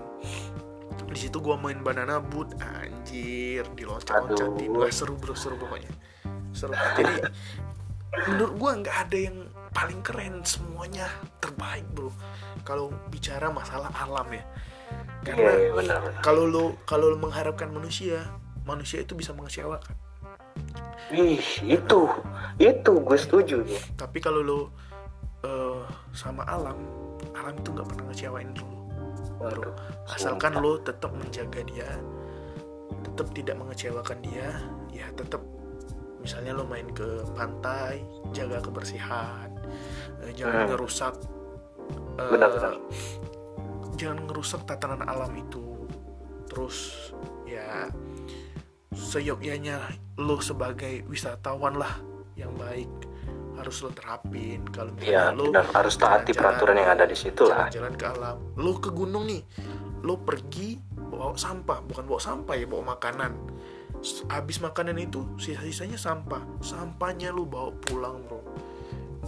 Di 1.08 1.18
situ 1.20 1.38
gua 1.38 1.54
main 1.54 1.78
banana 1.78 2.18
boat 2.18 2.58
anjir 2.58 3.62
diloncat-loncatin. 3.72 4.66
Aduh. 4.66 4.82
wah 4.82 4.90
seru 4.90 5.14
bro 5.14 5.32
seru 5.32 5.54
pokoknya. 5.54 5.88
Seru. 6.50 6.74
Jadi 6.74 7.22
menurut 8.28 8.54
gua 8.58 8.70
nggak 8.76 8.96
ada 9.08 9.18
yang 9.18 9.36
paling 9.74 10.00
keren 10.00 10.40
semuanya 10.46 11.10
terbaik 11.42 11.84
bro. 11.92 12.08
Kalau 12.62 12.94
bicara 13.10 13.50
masalah 13.50 13.90
alam 13.92 14.30
ya. 14.32 14.44
Iya 15.24 15.32
karena 15.32 15.50
iya, 15.56 15.70
benar 15.72 15.98
benar. 16.04 16.20
kalau 16.20 16.44
lo 16.44 16.64
kalau 16.84 17.12
lo 17.12 17.16
mengharapkan 17.16 17.72
manusia 17.72 18.28
manusia 18.68 19.00
itu 19.00 19.16
bisa 19.16 19.32
mengecewakan. 19.32 19.96
Ih 21.12 21.40
itu 21.64 22.00
itu 22.60 22.92
gue 22.92 23.18
setuju 23.18 23.56
tuh 23.66 23.80
tapi 23.98 24.22
kalau 24.22 24.40
lo 24.44 24.60
eh, 25.42 25.82
sama 26.14 26.46
alam 26.46 26.76
alam 27.34 27.54
itu 27.58 27.68
nggak 27.74 27.88
pernah 27.88 28.04
ngecewain 28.12 28.50
lo 28.54 28.66
bro 29.40 29.72
asalkan 30.12 30.56
lo 30.60 30.78
tetap 30.80 31.10
menjaga 31.12 31.60
dia 31.66 31.88
tetap 33.02 33.26
tidak 33.34 33.56
mengecewakan 33.58 34.18
dia 34.22 34.48
ya 34.94 35.06
tetap 35.18 35.42
misalnya 36.22 36.56
lo 36.56 36.64
main 36.64 36.88
ke 36.94 37.26
pantai 37.36 38.00
jaga 38.32 38.62
kebersihan 38.62 39.50
jangan 40.32 40.54
Hmm. 40.56 40.68
ngerusak 40.70 41.14
eh, 42.16 42.30
Benar-benar. 42.30 42.74
jangan 43.94 44.18
ngerusak 44.24 44.60
tatanan 44.64 45.02
alam 45.02 45.32
itu. 45.34 45.62
Terus 46.46 47.10
ya 47.44 47.88
seyogyanya 48.90 49.80
lo 50.16 50.38
sebagai 50.38 51.02
wisatawan 51.04 51.74
lah 51.74 51.98
yang 52.34 52.54
baik 52.54 52.88
harus 53.54 53.80
lo 53.80 53.90
terapin. 53.90 54.62
Kalau 54.66 54.94
Iya 54.96 55.30
misalnya 55.30 55.34
lo 55.34 55.44
benar. 55.48 55.64
Harus 55.72 55.94
taati 55.94 56.06
jalan-jalan- 56.26 56.38
peraturan 56.38 56.76
yang 56.76 56.90
ada 56.92 57.04
di 57.04 57.16
situ 57.16 57.42
lah. 57.44 57.66
jalan-jalan 57.68 57.94
ke 57.94 58.06
alam. 58.08 58.36
Lo 58.56 58.72
ke 58.78 58.90
gunung 58.90 59.24
nih 59.24 59.42
lo 60.00 60.18
pergi 60.18 60.78
bawa 60.94 61.34
sampah. 61.34 61.78
Bukan 61.80 62.04
bawa 62.04 62.20
sampah 62.20 62.54
ya 62.54 62.66
bawa 62.66 62.94
makanan. 62.94 63.32
Habis 64.28 64.60
makanan 64.60 65.00
itu 65.00 65.24
sisa-sisanya 65.36 65.96
sampah. 65.96 66.44
Sampahnya 66.60 67.32
lu 67.32 67.46
bawa 67.46 67.72
pulang 67.80 68.20
bro 68.22 68.42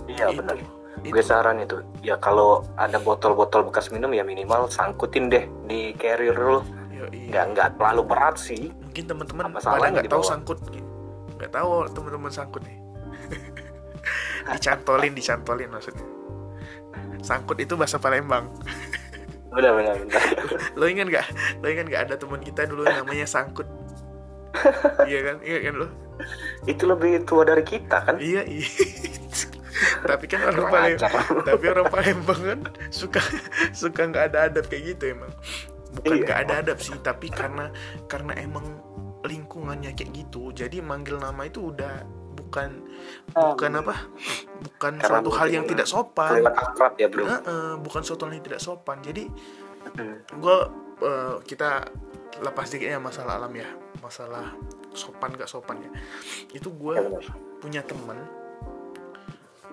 iya 0.07 0.31
Itu. 0.31 0.43
benar 0.43 0.57
Itu. 0.57 1.13
gue 1.13 1.23
saran 1.23 1.61
itu 1.61 1.77
ya 2.01 2.17
kalau 2.19 2.65
ada 2.81 2.97
botol-botol 2.99 3.69
bekas 3.69 3.93
minum 3.93 4.11
ya 4.11 4.25
minimal 4.25 4.67
sangkutin 4.67 5.29
deh 5.29 5.45
di 5.69 5.93
carrier 5.95 6.35
lu. 6.35 6.65
Nggak 7.13 7.45
nggak 7.53 7.69
terlalu 7.79 8.03
berat 8.09 8.41
sih. 8.41 8.73
Mungkin 8.73 9.05
teman-teman 9.05 9.53
pada 9.55 9.87
nggak 9.93 10.09
tahu 10.11 10.25
sangkut 10.25 10.59
nggak 11.37 11.53
tahu 11.53 11.85
teman-teman 11.93 12.33
sangkut 12.33 12.63
nih. 12.65 12.79
Dicantolin 14.57 15.13
dicantolin 15.13 15.69
maksudnya. 15.69 16.07
Sangkut 17.21 17.61
itu 17.61 17.77
bahasa 17.77 18.01
Palembang. 18.01 18.49
Benar 19.53 19.73
benar 19.73 19.95
benar 20.01 20.23
lo 20.77 20.85
ingat 20.85 21.07
nggak? 21.09 21.27
Lo 21.65 21.67
ingat 21.73 21.87
nggak 21.89 22.03
ada 22.09 22.15
teman 22.21 22.41
kita 22.45 22.69
dulu 22.69 22.85
namanya 22.85 23.25
sangkut? 23.29 23.69
Iya 25.09 25.21
kan? 25.21 25.37
Iya 25.45 25.59
kan 25.69 25.75
lo? 25.85 25.89
Itu 26.65 26.89
lebih 26.89 27.29
tua 27.29 27.45
dari 27.45 27.61
kita 27.61 28.09
kan? 28.09 28.17
Iya 28.17 28.45
iya 28.49 28.69
tapi 30.03 30.25
kan 30.27 30.41
orang 30.45 30.67
Palembang 30.67 31.15
tapi 31.43 31.65
orang 31.67 31.87
Palembang 31.87 32.41
kan 32.41 32.61
suka 32.89 33.21
suka 33.73 34.01
nggak 34.05 34.25
ada 34.31 34.39
adab 34.49 34.65
kayak 34.67 34.97
gitu 34.97 35.13
emang. 35.13 35.33
Bukan 35.93 36.13
Iya. 36.13 36.25
nggak 36.25 36.39
ada 36.43 36.55
adab 36.61 36.79
sih 36.79 36.97
tapi 36.99 37.27
karena 37.29 37.73
karena 38.05 38.37
emang 38.37 38.65
lingkungannya 39.23 39.91
kayak 39.93 40.13
gitu 40.15 40.53
jadi 40.53 40.79
manggil 40.79 41.17
nama 41.17 41.43
itu 41.43 41.73
udah 41.73 42.05
bukan 42.37 42.85
bukan 43.27 43.71
apa? 43.77 43.95
Bukan 44.63 44.93
Karena 44.97 45.09
suatu 45.19 45.31
hal 45.33 45.49
yang 45.51 45.65
tidak 45.65 45.85
sopan. 45.85 46.45
akrab 46.45 46.95
ya 46.95 47.09
bro. 47.09 47.25
Heeh, 47.25 47.71
bukan 47.81 48.03
suatu 48.03 48.25
hal 48.25 48.33
yang 48.33 48.45
tidak 48.45 48.61
sopan. 48.61 49.01
Jadi 49.01 49.27
Hmm. 49.87 50.19
gue 50.35 50.57
kita 51.43 51.87
lepas 52.39 52.67
dikit 52.67 52.89
ya 52.89 52.99
masalah 52.99 53.39
alam 53.39 53.53
ya. 53.53 53.67
Masalah 53.99 54.53
sopan 54.93 55.33
gak 55.33 55.47
sopan 55.47 55.79
ya. 55.79 55.91
Itu 56.51 56.73
gue 56.73 56.93
Ya, 56.93 57.03
benar. 57.03 57.25
punya 57.59 57.81
teman 57.83 58.19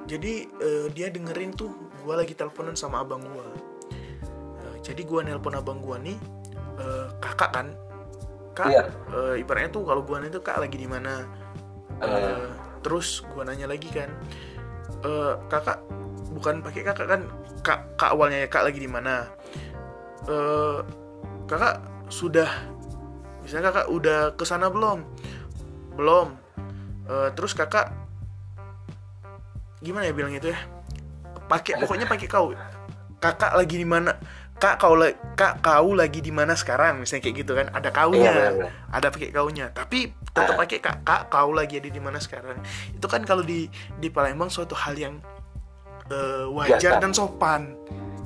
jadi 0.03 0.33
eh, 0.47 0.85
dia 0.91 1.07
dengerin 1.09 1.55
tuh 1.55 1.71
gue 2.03 2.13
lagi 2.13 2.35
teleponan 2.35 2.75
sama 2.75 3.01
abang 3.01 3.23
gue 3.23 3.73
jadi 4.83 5.01
gue 5.07 5.19
nelpon 5.23 5.55
abang 5.55 5.79
gue 5.79 5.95
nih 6.11 6.17
eh, 6.77 7.07
kakak 7.23 7.51
kan? 7.55 7.67
Kak 8.53 8.69
Iya. 8.69 8.83
eh, 9.15 9.41
ibaratnya 9.41 9.71
tuh 9.71 9.87
kalau 9.87 10.03
gue 10.03 10.13
nanya 10.19 10.37
tuh 10.37 10.43
kak 10.43 10.59
lagi 10.59 10.77
di 10.77 10.85
mana? 10.85 11.23
Eh, 12.03 12.51
terus 12.83 13.23
gue 13.23 13.41
nanya 13.47 13.65
lagi 13.65 13.87
kan 13.89 14.11
eh, 15.07 15.33
kakak 15.47 15.79
bukan 16.35 16.59
pakai 16.59 16.83
kakak 16.83 17.07
kan? 17.07 17.21
Kak 17.63 17.95
kak 17.95 18.11
awalnya 18.11 18.43
ya 18.43 18.47
kak 18.51 18.67
lagi 18.67 18.83
di 18.83 18.91
mana? 18.91 19.31
Eh 20.27 20.77
kakak 21.47 21.79
sudah 22.11 22.51
misalnya 23.41 23.71
kakak 23.71 23.87
udah 23.87 24.19
ke 24.35 24.43
sana 24.43 24.67
belum? 24.67 24.99
Belum. 25.95 26.35
Eh, 27.07 27.29
terus 27.39 27.55
kakak 27.55 27.89
gimana 29.83 30.07
ya 30.07 30.13
bilang 30.15 30.33
itu 30.33 30.49
ya? 30.49 30.59
Pakai 31.51 31.77
pokoknya 31.83 32.07
pakai 32.07 32.27
kau. 32.31 32.55
Kakak 33.19 33.53
lagi 33.53 33.75
di 33.75 33.87
mana? 33.87 34.15
Kak 34.57 34.79
kau 34.79 34.95
kak 35.35 35.59
kau 35.59 35.91
lagi 35.91 36.23
di 36.23 36.31
mana 36.31 36.55
sekarang? 36.55 37.03
Misalnya 37.03 37.23
kayak 37.27 37.35
gitu 37.43 37.51
kan. 37.51 37.67
Ada 37.75 37.89
kaunya. 37.91 38.23
Iya, 38.23 38.31
benar, 38.31 38.53
benar. 38.55 38.71
ada 38.95 39.07
pakai 39.11 39.29
kaunya. 39.35 39.65
Tapi 39.75 39.99
tetap 40.31 40.55
pakai 40.55 40.77
kak 40.79 40.97
kak 41.03 41.21
kau 41.27 41.51
lagi 41.51 41.83
ada 41.83 41.89
di 41.91 42.01
mana 42.01 42.17
sekarang. 42.17 42.57
Itu 42.95 43.05
kan 43.11 43.27
kalau 43.27 43.43
di 43.43 43.67
di 43.99 44.07
Palembang 44.07 44.47
suatu 44.47 44.71
hal 44.73 44.95
yang 44.95 45.19
eh, 46.07 46.47
wajar 46.47 46.99
Biasa. 46.99 47.03
dan 47.03 47.11
sopan. 47.11 47.61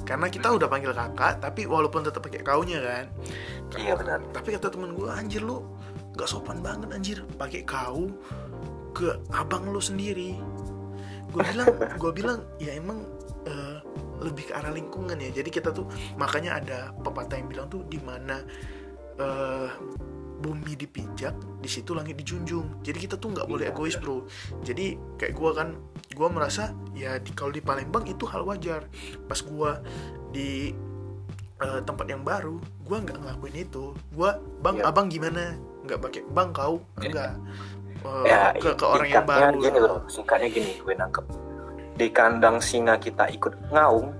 Karena 0.08 0.32
kita 0.32 0.56
udah 0.56 0.72
panggil 0.72 0.96
kakak 0.96 1.44
tapi 1.44 1.68
walaupun 1.68 2.06
tetap 2.06 2.22
pakai 2.22 2.46
kaunya 2.46 2.80
kan. 2.80 3.06
Iya 3.76 3.98
benar. 3.98 4.24
tapi 4.32 4.56
kata 4.56 4.72
temen 4.72 4.96
gue 4.96 5.10
anjir 5.12 5.44
lu 5.44 5.66
nggak 6.16 6.30
sopan 6.30 6.62
banget 6.62 6.90
anjir. 6.94 7.18
Pakai 7.36 7.66
kau 7.66 8.08
ke 8.98 9.14
abang 9.30 9.68
lu 9.70 9.78
sendiri 9.78 10.38
gue 11.28 11.44
bilang 11.44 11.68
gue 12.00 12.12
bilang 12.12 12.40
ya 12.58 12.72
emang 12.74 13.04
eh, 13.46 13.80
lebih 14.22 14.50
ke 14.50 14.54
arah 14.56 14.74
lingkungan 14.74 15.18
ya. 15.18 15.30
Jadi 15.32 15.50
kita 15.52 15.70
tuh 15.72 15.86
makanya 16.18 16.58
ada 16.62 16.78
pepatah 17.04 17.38
yang 17.38 17.48
bilang 17.50 17.68
tuh 17.70 17.86
di 17.86 18.00
mana 18.02 18.42
eh, 19.18 19.70
bumi 20.38 20.78
dipijak 20.78 21.34
di 21.62 21.70
situ 21.70 21.98
langit 21.98 22.18
dijunjung. 22.22 22.82
Jadi 22.86 22.98
kita 23.10 23.16
tuh 23.18 23.34
nggak 23.34 23.48
boleh 23.50 23.66
Iya, 23.70 23.74
egois 23.74 23.96
bro. 23.98 24.26
Jadi 24.62 24.98
kayak 25.18 25.34
gue 25.34 25.52
kan 25.54 25.70
gue 26.14 26.28
merasa 26.30 26.74
ya 26.94 27.18
di, 27.22 27.30
kalau 27.34 27.54
di 27.54 27.62
Palembang 27.62 28.06
itu 28.06 28.26
hal 28.30 28.46
wajar. 28.46 28.86
Pas 29.26 29.40
gue 29.42 29.72
di 30.34 30.72
eh, 31.58 31.82
tempat 31.82 32.06
yang 32.06 32.22
baru 32.22 32.58
gue 32.86 32.98
nggak 33.02 33.18
ngelakuin 33.22 33.58
itu. 33.58 33.94
Gue 34.14 34.30
bang 34.62 34.78
Iya. 34.82 34.90
abang 34.90 35.10
gimana? 35.10 35.58
Nggak 35.86 36.00
pakai 36.04 36.22
bang 36.30 36.50
kau? 36.54 36.84
Enggak 37.02 37.34
Eh, 38.08 38.32
ya 38.32 38.56
ke, 38.56 38.74
ke 38.74 38.86
orang 38.86 39.10
yang 39.10 39.28
baru. 39.28 39.58
gini 39.60 39.80
loh 39.80 40.00
singkatnya 40.08 40.48
gini 40.50 40.72
gue 40.80 40.94
nangkep. 40.96 41.26
Di 41.98 42.08
kandang 42.14 42.58
singa 42.62 42.96
kita 43.02 43.28
ikut 43.34 43.54
ngaung 43.74 44.14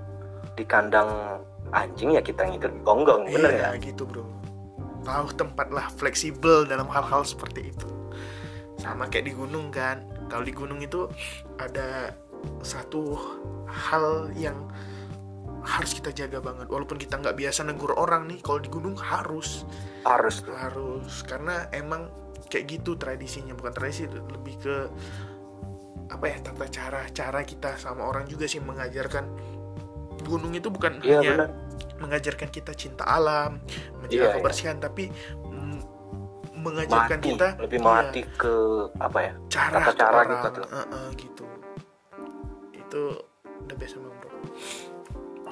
di 0.58 0.64
kandang 0.66 1.40
anjing 1.70 2.16
ya 2.16 2.22
kita 2.24 2.42
ngikut 2.48 2.82
gonggong 2.82 3.30
bener 3.30 3.50
iya 3.54 3.58
nggak 3.72 3.94
gitu 3.94 4.02
bro. 4.04 4.24
Tahu 5.06 5.26
tempat 5.38 5.68
lah 5.72 5.86
fleksibel 5.94 6.66
dalam 6.66 6.90
hal-hal 6.90 7.22
seperti 7.22 7.72
itu. 7.72 7.88
Sama 8.78 9.08
kayak 9.08 9.30
di 9.30 9.32
gunung 9.34 9.72
kan. 9.72 10.04
Kalau 10.28 10.44
di 10.44 10.52
gunung 10.52 10.84
itu 10.84 11.08
ada 11.56 12.12
satu 12.60 13.16
hal 13.64 14.28
yang 14.36 14.68
harus 15.64 15.96
kita 15.96 16.12
jaga 16.12 16.38
banget. 16.44 16.68
Walaupun 16.68 17.00
kita 17.00 17.18
nggak 17.18 17.36
biasa 17.36 17.64
negur 17.64 17.96
orang 17.96 18.28
nih 18.28 18.38
kalau 18.44 18.60
di 18.60 18.68
gunung 18.68 18.94
harus. 18.98 19.64
Harus. 20.04 20.44
Tuh 20.44 20.56
harus 20.56 21.24
karena 21.24 21.66
emang 21.72 22.12
kayak 22.46 22.64
gitu 22.78 22.94
tradisinya 22.94 23.52
bukan 23.58 23.72
tradisi 23.74 24.06
lebih 24.06 24.54
ke 24.62 24.76
apa 26.08 26.24
ya 26.24 26.36
tata 26.40 26.66
cara 26.70 27.02
cara 27.12 27.40
kita 27.44 27.76
sama 27.76 28.06
orang 28.06 28.24
juga 28.24 28.48
sih 28.48 28.62
mengajarkan 28.64 29.28
gunung 30.24 30.54
itu 30.56 30.72
bukan 30.72 31.02
iya 31.04 31.20
hanya 31.20 31.30
benar 31.34 31.50
mengajarkan 31.98 32.48
kita 32.50 32.72
cinta 32.78 33.04
alam, 33.06 33.58
menjaga 33.98 34.30
Iya, 34.30 34.34
kebersihan, 34.38 34.76
tapi 34.78 35.10
mm, 35.50 35.78
mengajarkan 36.58 37.18
mati 37.18 37.28
kita 37.34 37.48
lebih 37.58 37.78
iya, 37.78 37.86
mati 37.86 38.20
ke 38.26 38.54
apa 38.98 39.18
ya 39.22 39.32
cara 39.50 39.78
tata 39.82 39.92
cara 39.94 40.14
orang, 40.14 40.30
kita 40.30 40.48
tuh. 40.54 40.64
eh, 40.66 40.78
eh, 40.86 41.08
gitu. 41.18 41.44
Itu 42.74 43.02
the 43.66 43.74
best 43.78 43.98
emang 43.98 44.14
bro. 44.18 44.30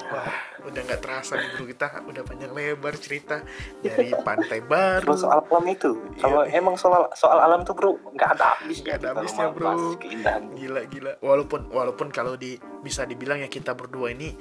Wah, 0.07 0.31
udah 0.63 0.81
nggak 0.81 0.99
terasa 0.99 1.35
nih 1.35 1.49
bro 1.49 1.63
kita 1.65 1.85
udah 2.01 2.23
panjang 2.23 2.51
lebar 2.51 2.95
cerita 2.95 3.43
dari 3.77 4.15
pantai 4.27 4.59
baru. 4.61 5.11
Soal 5.13 5.41
alam 5.41 5.65
itu 5.65 5.91
kalau 6.15 6.41
Iya. 6.41 6.57
emang 6.57 6.75
soal 6.75 7.11
soal 7.13 7.37
alam 7.37 7.61
tuh 7.61 7.73
bro 7.73 7.91
nggak 8.09 8.29
ada 8.33 8.55
habis 8.55 8.79
Nggak 8.79 8.95
ada 8.97 9.07
habisnya, 9.13 9.47
bro. 9.49 9.95
keindahan 9.95 10.43
Gila 10.53 10.81
gila. 10.85 11.11
Walaupun 11.19 11.67
walaupun 11.67 12.07
kalau 12.07 12.33
di 12.33 12.55
bisa 12.79 13.03
dibilang 13.03 13.39
ya 13.39 13.47
kita 13.47 13.71
berdua 13.71 14.09
ini 14.09 14.31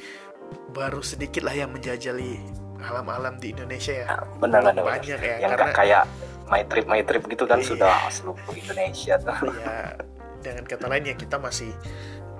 baru 0.69 1.01
sedikit 1.01 1.43
lah 1.43 1.57
yang 1.57 1.71
menjajali 1.71 2.39
alam-alam 2.79 3.35
di 3.37 3.51
Indonesia 3.51 3.91
ya. 3.97 4.07
benar 4.37 4.62
Belum 4.62 4.71
benar 4.71 4.73
benar. 4.73 4.85
banyak 4.87 5.19
ya 5.19 5.35
yang 5.41 5.51
karena 5.53 5.73
kayak 5.73 6.03
my 6.47 6.62
trip 6.62 6.87
my 6.87 7.03
trip 7.03 7.23
gitu 7.25 7.45
kan 7.45 7.59
Iya. 7.59 7.67
sudah 7.67 7.95
seluruh 8.07 8.55
Indonesia 8.55 9.14
tuh 9.17 9.35
ya 9.53 9.99
dengan 10.39 10.62
kata 10.62 10.87
lain 10.87 11.05
ya 11.05 11.14
kita 11.14 11.37
masih 11.37 11.75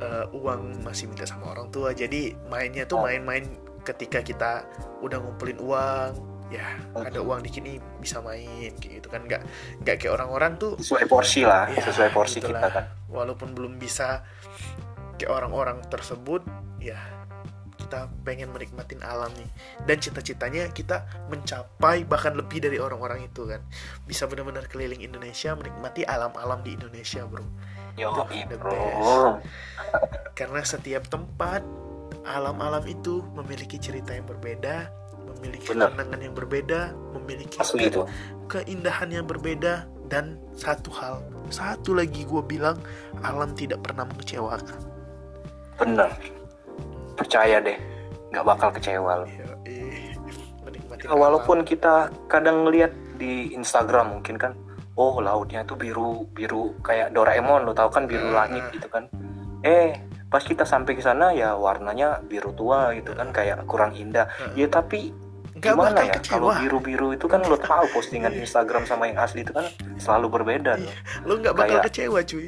eh, 0.01 0.26
uang 0.36 0.84
masih 0.84 1.09
minta 1.09 1.24
sama 1.24 1.53
orang 1.53 1.68
tua 1.72 1.92
jadi 1.97 2.34
mainnya 2.53 2.84
tuh 2.84 3.01
Oh. 3.01 3.05
main-main 3.05 3.44
ketika 3.84 4.18
kita 4.20 4.66
udah 5.05 5.20
ngumpulin 5.22 5.61
uang 5.62 6.12
ya 6.47 6.78
Oke. 6.94 7.11
ada 7.11 7.18
uang 7.22 7.42
di 7.42 7.51
sini 7.51 7.72
bisa 7.99 8.22
main 8.22 8.70
kayak 8.78 9.03
gitu 9.03 9.09
kan 9.11 9.22
nggak 9.26 9.42
nggak 9.82 9.97
kayak 9.99 10.14
orang-orang 10.14 10.55
tuh 10.59 10.78
sesuai 10.78 11.07
porsi 11.11 11.42
lah 11.42 11.66
ya, 11.70 11.82
sesuai 11.82 12.11
porsi 12.14 12.38
gitulah. 12.38 12.62
kita 12.62 12.68
kan 12.70 12.84
walaupun 13.11 13.51
belum 13.55 13.78
bisa 13.82 14.22
kayak 15.18 15.32
orang-orang 15.32 15.82
tersebut 15.90 16.47
ya 16.78 16.99
kita 17.76 18.11
pengen 18.26 18.51
menikmatin 18.51 18.99
alam 19.03 19.30
nih 19.38 19.51
dan 19.86 19.97
cita-citanya 20.03 20.70
kita 20.74 21.07
mencapai 21.30 22.03
bahkan 22.03 22.34
lebih 22.34 22.59
dari 22.59 22.78
orang-orang 22.82 23.26
itu 23.26 23.47
kan 23.47 23.62
bisa 24.07 24.26
benar-benar 24.26 24.66
keliling 24.66 25.03
Indonesia 25.03 25.55
menikmati 25.55 26.03
alam-alam 26.03 26.62
di 26.66 26.74
Indonesia 26.74 27.22
bro 27.26 27.42
yo 27.97 28.12
the 28.28 28.57
bro. 28.61 29.40
karena 30.38 30.61
setiap 30.62 31.09
tempat 31.09 31.64
alam-alam 32.28 32.84
itu 32.84 33.24
memiliki 33.32 33.80
cerita 33.80 34.12
yang 34.12 34.28
berbeda 34.28 34.92
memiliki 35.36 35.72
kenangan 35.72 36.20
yang 36.20 36.34
berbeda 36.36 36.92
memiliki 37.16 37.57
asli 37.59 37.88
itu. 37.88 38.05
keindahan 38.47 39.11
yang 39.11 39.26
berbeda 39.26 39.88
dan 40.07 40.38
satu 40.55 40.92
hal 40.94 41.24
satu 41.51 41.97
lagi 41.97 42.22
gue 42.28 42.42
bilang 42.44 42.78
alam 43.26 43.51
tidak 43.59 43.82
pernah 43.82 44.07
mengecewakan. 44.07 44.78
Bener 45.76 46.11
percaya 47.16 47.59
deh 47.59 47.78
nggak 48.30 48.44
bakal 48.44 48.68
kecewa 48.76 49.24
lo 49.24 49.26
Ya, 49.26 49.49
eh, 49.64 50.12
walaupun 51.09 51.64
kita 51.64 52.12
kadang 52.28 52.68
ngeliat 52.68 52.92
di 53.16 53.57
Instagram 53.57 54.20
mungkin 54.20 54.36
kan 54.36 54.53
oh 54.97 55.16
lautnya 55.18 55.62
tuh 55.62 55.76
biru 55.76 56.26
biru 56.28 56.76
kayak 56.80 57.12
Doraemon 57.12 57.62
lo 57.62 57.72
tau 57.72 57.88
kan 57.88 58.05
biru 58.05 58.26
Hmm. 58.26 58.36
langit 58.36 58.64
gitu 58.70 58.88
kan? 58.88 59.07
Eh 59.61 59.97
pas 60.26 60.40
kita 60.40 60.64
sampai 60.64 60.92
ke 60.92 61.01
sana 61.01 61.30
ya 61.30 61.55
warnanya 61.55 62.18
biru 62.20 62.51
tua 62.51 62.90
gitu 62.92 63.12
kan 63.12 63.30
kayak 63.30 63.64
kurang 63.64 63.92
indah. 63.92 64.26
Hmm. 64.32 64.53
ya 64.55 64.66
tapi 64.66 65.12
Nggak 65.53 65.72
gimana 65.72 66.01
ya 66.03 66.16
kalau 66.20 66.53
biru-biru 66.53 67.09
itu 67.12 67.24
kan 67.24 67.40
lo 67.40 67.57
tahu 67.57 67.88
postingan 67.90 68.28
Instagram 68.34 68.84
sama 68.84 69.09
yang 69.09 69.16
asli 69.16 69.40
itu 69.40 69.51
kan 69.51 69.64
selalu 69.97 70.28
berbeda 70.30 70.76
loh. 70.76 70.92
lo 71.24 71.32
nggak 71.38 71.55
bakal 71.55 71.80
Kayak- 71.80 71.86
kecewa 71.88 72.18
cuy. 72.22 72.47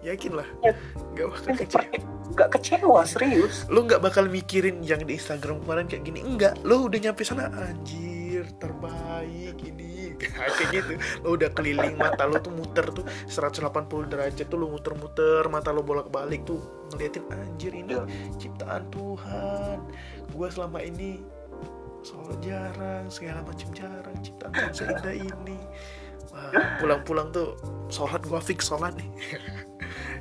Yakin 0.00 0.32
lah. 0.32 0.48
Ya, 0.62 0.72
nggak 1.12 1.26
bakal 1.28 1.52
kecewa. 1.54 1.84
nggak 2.30 2.48
kecewa 2.50 3.00
serius. 3.04 3.54
Lo 3.66 3.84
nggak 3.84 4.00
bakal 4.00 4.24
mikirin 4.26 4.80
yang 4.80 5.02
di 5.02 5.16
Instagram 5.16 5.60
kemarin 5.60 5.84
kayak 5.84 6.00
gini. 6.02 6.20
Enggak 6.22 6.56
lo 6.62 6.88
udah 6.88 6.98
nyampe 6.98 7.20
sana 7.22 7.52
anjir 7.52 8.48
terbaik 8.56 9.56
ini 9.60 9.89
kayak 10.58 10.70
gitu. 10.72 10.92
Lo 11.24 11.38
udah 11.38 11.50
keliling 11.54 11.96
mata 11.96 12.28
lo 12.28 12.38
tuh 12.38 12.52
muter 12.52 12.86
tuh. 12.92 13.04
180 13.26 14.12
derajat 14.12 14.46
tuh 14.46 14.58
lo 14.60 14.68
muter-muter 14.68 15.48
mata 15.48 15.72
lo 15.72 15.80
bolak-balik 15.80 16.44
tuh. 16.44 16.60
Ngeliatin 16.92 17.24
anjir 17.30 17.72
ini 17.74 17.94
Iya. 17.94 18.04
ciptaan 18.38 18.84
Tuhan. 18.92 19.78
Gua 20.34 20.46
selama 20.50 20.82
ini 20.82 21.22
sholat 22.00 22.38
jarang 22.44 23.10
segala 23.10 23.42
macam 23.42 23.68
jarang. 23.74 24.16
Ciptaan 24.22 24.52
Tuhan 24.52 24.74
seindah 24.74 25.14
ini. 25.14 25.58
Pulang-pulang 26.78 27.34
tuh 27.34 27.58
sholat 27.90 28.22
gua 28.22 28.38
fix 28.38 28.70
sholat 28.70 28.94
nih 28.94 29.10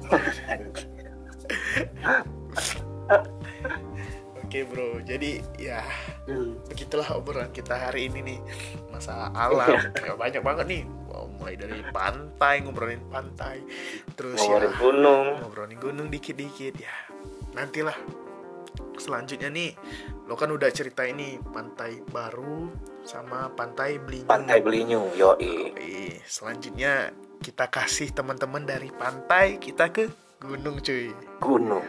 Oke 4.49 4.65
bro, 4.65 4.97
jadi 5.05 5.45
ya 5.61 5.85
begitulah 6.73 7.05
obrolan 7.13 7.53
kita 7.53 7.77
hari 7.77 8.09
ini 8.09 8.33
nih. 8.33 8.39
Masa 8.89 9.29
alam. 9.29 9.77
Ya, 10.01 10.17
banyak 10.17 10.41
banget 10.41 10.65
nih. 10.65 10.83
Wow, 11.05 11.29
mulai 11.37 11.53
dari 11.53 11.85
pantai 11.93 12.65
ngobrolin 12.65 12.97
pantai. 13.13 13.61
Terus 14.17 14.41
ngomongin 14.41 14.65
ya 14.65 14.69
gunung. 14.81 15.27
ngobrolin 15.45 15.77
gunung 15.77 16.07
dikit-dikit 16.09 16.81
ya. 16.81 16.89
Nantilah 17.53 17.93
selanjutnya 18.97 19.53
nih 19.53 19.77
lo 20.25 20.33
kan 20.33 20.49
udah 20.49 20.73
cerita 20.73 21.05
ini 21.05 21.37
pantai 21.37 22.01
baru 22.09 22.73
sama 23.05 23.53
pantai 23.53 24.01
Belinyu 24.01 24.25
pantai 24.25 24.65
Belinyu 24.65 25.13
yoi. 25.13 25.37
Yoi. 25.77 26.19
selanjutnya 26.25 27.13
kita 27.37 27.69
kasih 27.69 28.11
teman-teman 28.11 28.65
dari 28.65 28.89
pantai 28.91 29.61
kita 29.61 29.93
ke 29.93 30.28
gunung 30.39 30.79
cuy. 30.79 31.11
Gunung? 31.43 31.83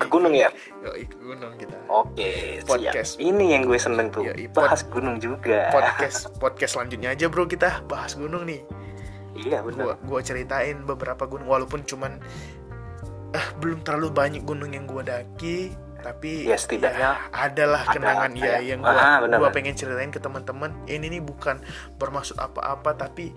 Ke 0.00 0.06
gunung 0.08 0.32
ya? 0.32 0.48
Yoi, 0.80 1.04
ke 1.04 1.16
gunung 1.20 1.52
kita. 1.60 1.76
Oke 1.92 2.64
Podcast. 2.64 3.20
siap 3.20 3.28
ini 3.28 3.52
yang 3.52 3.68
gue 3.68 3.76
seneng 3.76 4.08
tuh. 4.08 4.24
Yoi, 4.24 4.48
pod- 4.48 4.64
bahas 4.72 4.80
gunung 4.88 5.20
juga. 5.20 5.68
podcast. 5.68 6.32
Podcast 6.40 6.72
selanjutnya 6.80 7.12
aja 7.12 7.28
bro 7.28 7.44
kita 7.44 7.84
bahas 7.84 8.16
gunung 8.16 8.48
nih. 8.48 8.64
Iya 9.36 9.60
gua 9.62 9.68
benar 9.68 9.86
gua 10.04 10.20
ceritain 10.24 10.80
beberapa 10.82 11.28
gunung 11.28 11.48
walaupun 11.48 11.84
cuman 11.84 12.18
eh 13.30 13.46
belum 13.62 13.84
terlalu 13.86 14.10
banyak 14.10 14.42
gunung 14.42 14.72
yang 14.74 14.88
gua 14.88 15.04
daki 15.06 15.70
tapi 16.00 16.44
Ya, 16.44 16.56
setidaknya 16.56 17.08
ya, 17.14 17.30
adalah 17.30 17.84
ada 17.84 17.92
kenangan 17.92 18.32
ya 18.34 18.58
ya. 18.58 18.74
yang 18.74 18.80
gua 18.80 18.92
Ah, 18.92 19.16
benar, 19.20 19.36
gua 19.38 19.48
benar. 19.48 19.54
pengen 19.54 19.74
ceritain 19.74 20.08
ke 20.08 20.18
teman-teman 20.18 20.72
ini 20.84 21.06
nih 21.08 21.22
bukan 21.22 21.60
bermaksud 21.96 22.36
apa-apa 22.36 22.96
tapi 22.96 23.30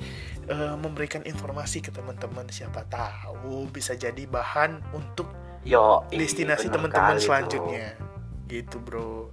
eh, 0.46 0.76
memberikan 0.76 1.22
informasi 1.22 1.80
ke 1.80 1.92
teman-teman 1.92 2.48
siapa 2.48 2.84
tahu 2.88 3.68
bisa 3.68 3.94
jadi 3.94 4.24
bahan 4.26 4.82
untuk 4.92 5.28
yo 5.64 6.04
destinasi 6.10 6.68
bener 6.68 6.76
teman-teman 6.76 7.14
kali 7.14 7.20
tuh. 7.20 7.26
selanjutnya 7.26 7.88
gitu 8.48 8.78
bro 8.80 9.32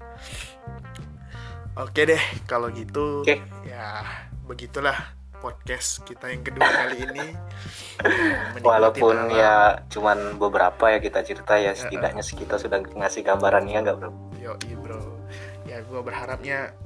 oke 1.77 2.01
deh 2.01 2.23
kalau 2.45 2.71
gitu 2.71 3.23
Oke. 3.23 3.43
ya 3.65 4.03
begitulah 4.47 4.95
podcast 5.41 6.05
kita 6.05 6.29
yang 6.29 6.45
kedua 6.45 6.69
kali 6.69 6.97
ini. 7.09 7.27
Walaupun 8.69 9.17
alam. 9.17 9.33
ya 9.33 9.55
cuman 9.89 10.37
beberapa 10.37 10.93
ya 10.93 11.01
kita 11.01 11.25
cerita 11.25 11.57
ya 11.57 11.73
setidaknya 11.73 12.21
kita 12.21 12.61
sudah 12.61 12.79
ngasih 12.85 13.25
gambarannya 13.25 13.81
nggak 13.81 13.97
bro? 13.97 14.13
Yoi 14.39 14.73
bro. 14.77 15.01
Ya 15.65 15.81
gue 15.81 16.01
berharapnya 16.05 16.77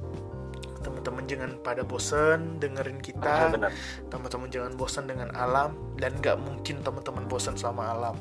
teman-teman 0.81 1.23
jangan 1.27 1.51
pada 1.59 1.83
bosen 1.83 2.57
dengerin 2.63 3.03
kita. 3.03 3.51
Benar. 3.51 3.71
Teman-teman 4.07 4.47
jangan 4.47 4.73
bosan 4.79 5.05
dengan 5.05 5.29
alam 5.35 5.75
dan 5.99 6.15
nggak 6.17 6.39
mungkin 6.39 6.79
teman-teman 6.81 7.27
bosan 7.27 7.59
sama 7.59 7.91
alam. 7.91 8.15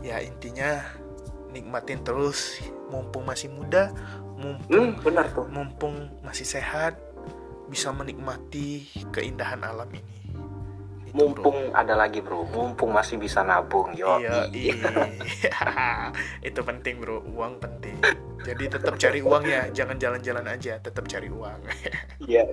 Ya 0.00 0.18
intinya 0.24 0.80
nikmatin 1.52 2.00
terus. 2.02 2.58
Mumpung 2.88 3.28
masih 3.28 3.52
muda 3.52 3.92
mumpung 4.38 4.94
hmm, 4.94 5.02
benar 5.02 5.26
tuh. 5.34 5.46
mumpung 5.50 6.06
masih 6.22 6.46
sehat 6.46 6.94
bisa 7.68 7.92
menikmati 7.92 8.88
keindahan 9.12 9.60
alam 9.62 9.88
ini. 9.92 10.18
Itu, 11.08 11.24
bro. 11.32 11.40
mumpung 11.40 11.58
ada 11.72 11.94
lagi 11.96 12.20
bro. 12.20 12.44
Mumpung 12.52 12.92
masih 12.92 13.16
bisa 13.16 13.40
nabung 13.40 13.96
yo. 13.96 14.20
Iya 14.20 14.48
iya. 14.52 14.76
Itu 16.48 16.60
penting 16.60 17.00
bro. 17.00 17.24
Uang 17.32 17.56
penting. 17.58 17.96
Jadi 18.44 18.64
tetap 18.68 18.94
cari 19.00 19.20
uang 19.24 19.44
ya. 19.48 19.72
Jangan 19.72 19.96
jalan-jalan 19.96 20.46
aja. 20.46 20.76
Tetap 20.78 21.08
cari 21.08 21.28
uang. 21.32 21.60
Iya 22.28 22.44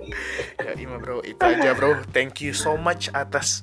ya 0.56 0.72
Ima 0.78 0.96
bro 0.96 1.20
itu 1.20 1.42
aja 1.42 1.76
bro. 1.76 2.00
Thank 2.14 2.40
you 2.40 2.56
so 2.56 2.80
much 2.80 3.12
atas 3.12 3.60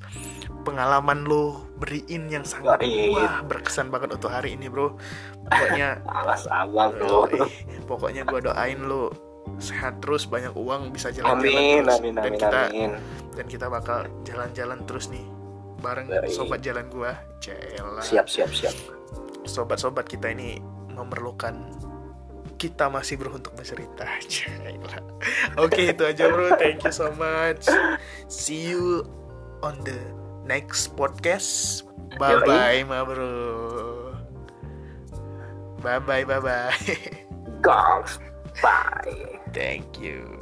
pengalaman 0.62 1.26
lo 1.26 1.66
beriin 1.82 2.30
yang 2.30 2.46
sangat 2.46 2.86
wah 2.86 3.42
berkesan 3.42 3.90
banget 3.90 4.14
untuk 4.14 4.30
hari 4.30 4.54
ini 4.54 4.70
bro. 4.70 4.94
Pokoknya 5.50 6.04
alas 6.22 6.46
abang 6.52 6.94
bro. 7.00 7.26
Pokoknya 7.90 8.28
gua 8.30 8.46
doain 8.46 8.84
lo 8.84 9.33
sehat 9.60 10.00
terus 10.04 10.26
banyak 10.28 10.52
uang 10.56 10.92
bisa 10.92 11.12
jalan-jalan 11.14 11.40
amin 11.40 11.84
terus. 11.86 12.00
amin 12.00 12.14
dan 12.16 12.24
amin 12.24 12.40
kita 12.40 12.62
amin. 12.70 12.92
dan 13.36 13.46
kita 13.48 13.66
bakal 13.70 14.00
jalan-jalan 14.28 14.80
terus 14.88 15.08
nih 15.12 15.26
bareng 15.84 16.08
Yoi. 16.08 16.32
sobat 16.32 16.60
jalan 16.64 16.88
gua 16.88 17.12
Cela. 17.44 18.00
Siap 18.00 18.32
siap 18.32 18.50
siap. 18.56 18.72
Sobat-sobat 19.44 20.08
kita 20.08 20.32
ini 20.32 20.64
memerlukan 20.96 21.76
kita 22.56 22.88
masih 22.88 23.20
bro 23.20 23.36
untuk 23.36 23.52
bercerita 23.52 24.08
Cela. 24.32 25.04
Oke 25.60 25.92
itu 25.92 26.08
aja 26.08 26.32
bro. 26.32 26.56
Thank 26.56 26.88
you 26.88 26.96
so 26.96 27.12
much. 27.20 27.68
See 28.32 28.72
you 28.72 29.04
on 29.60 29.84
the 29.84 30.00
next 30.48 30.96
podcast. 30.96 31.84
Bye 32.16 32.40
bye 32.48 32.88
ma 32.88 33.04
bro. 33.04 34.16
Bye 35.84 36.00
bye 36.00 36.24
bye 36.24 36.40
bye 36.40 36.72
Goals 37.66 38.16
bye. 38.62 39.40
Thank 39.54 40.00
you 40.00 40.33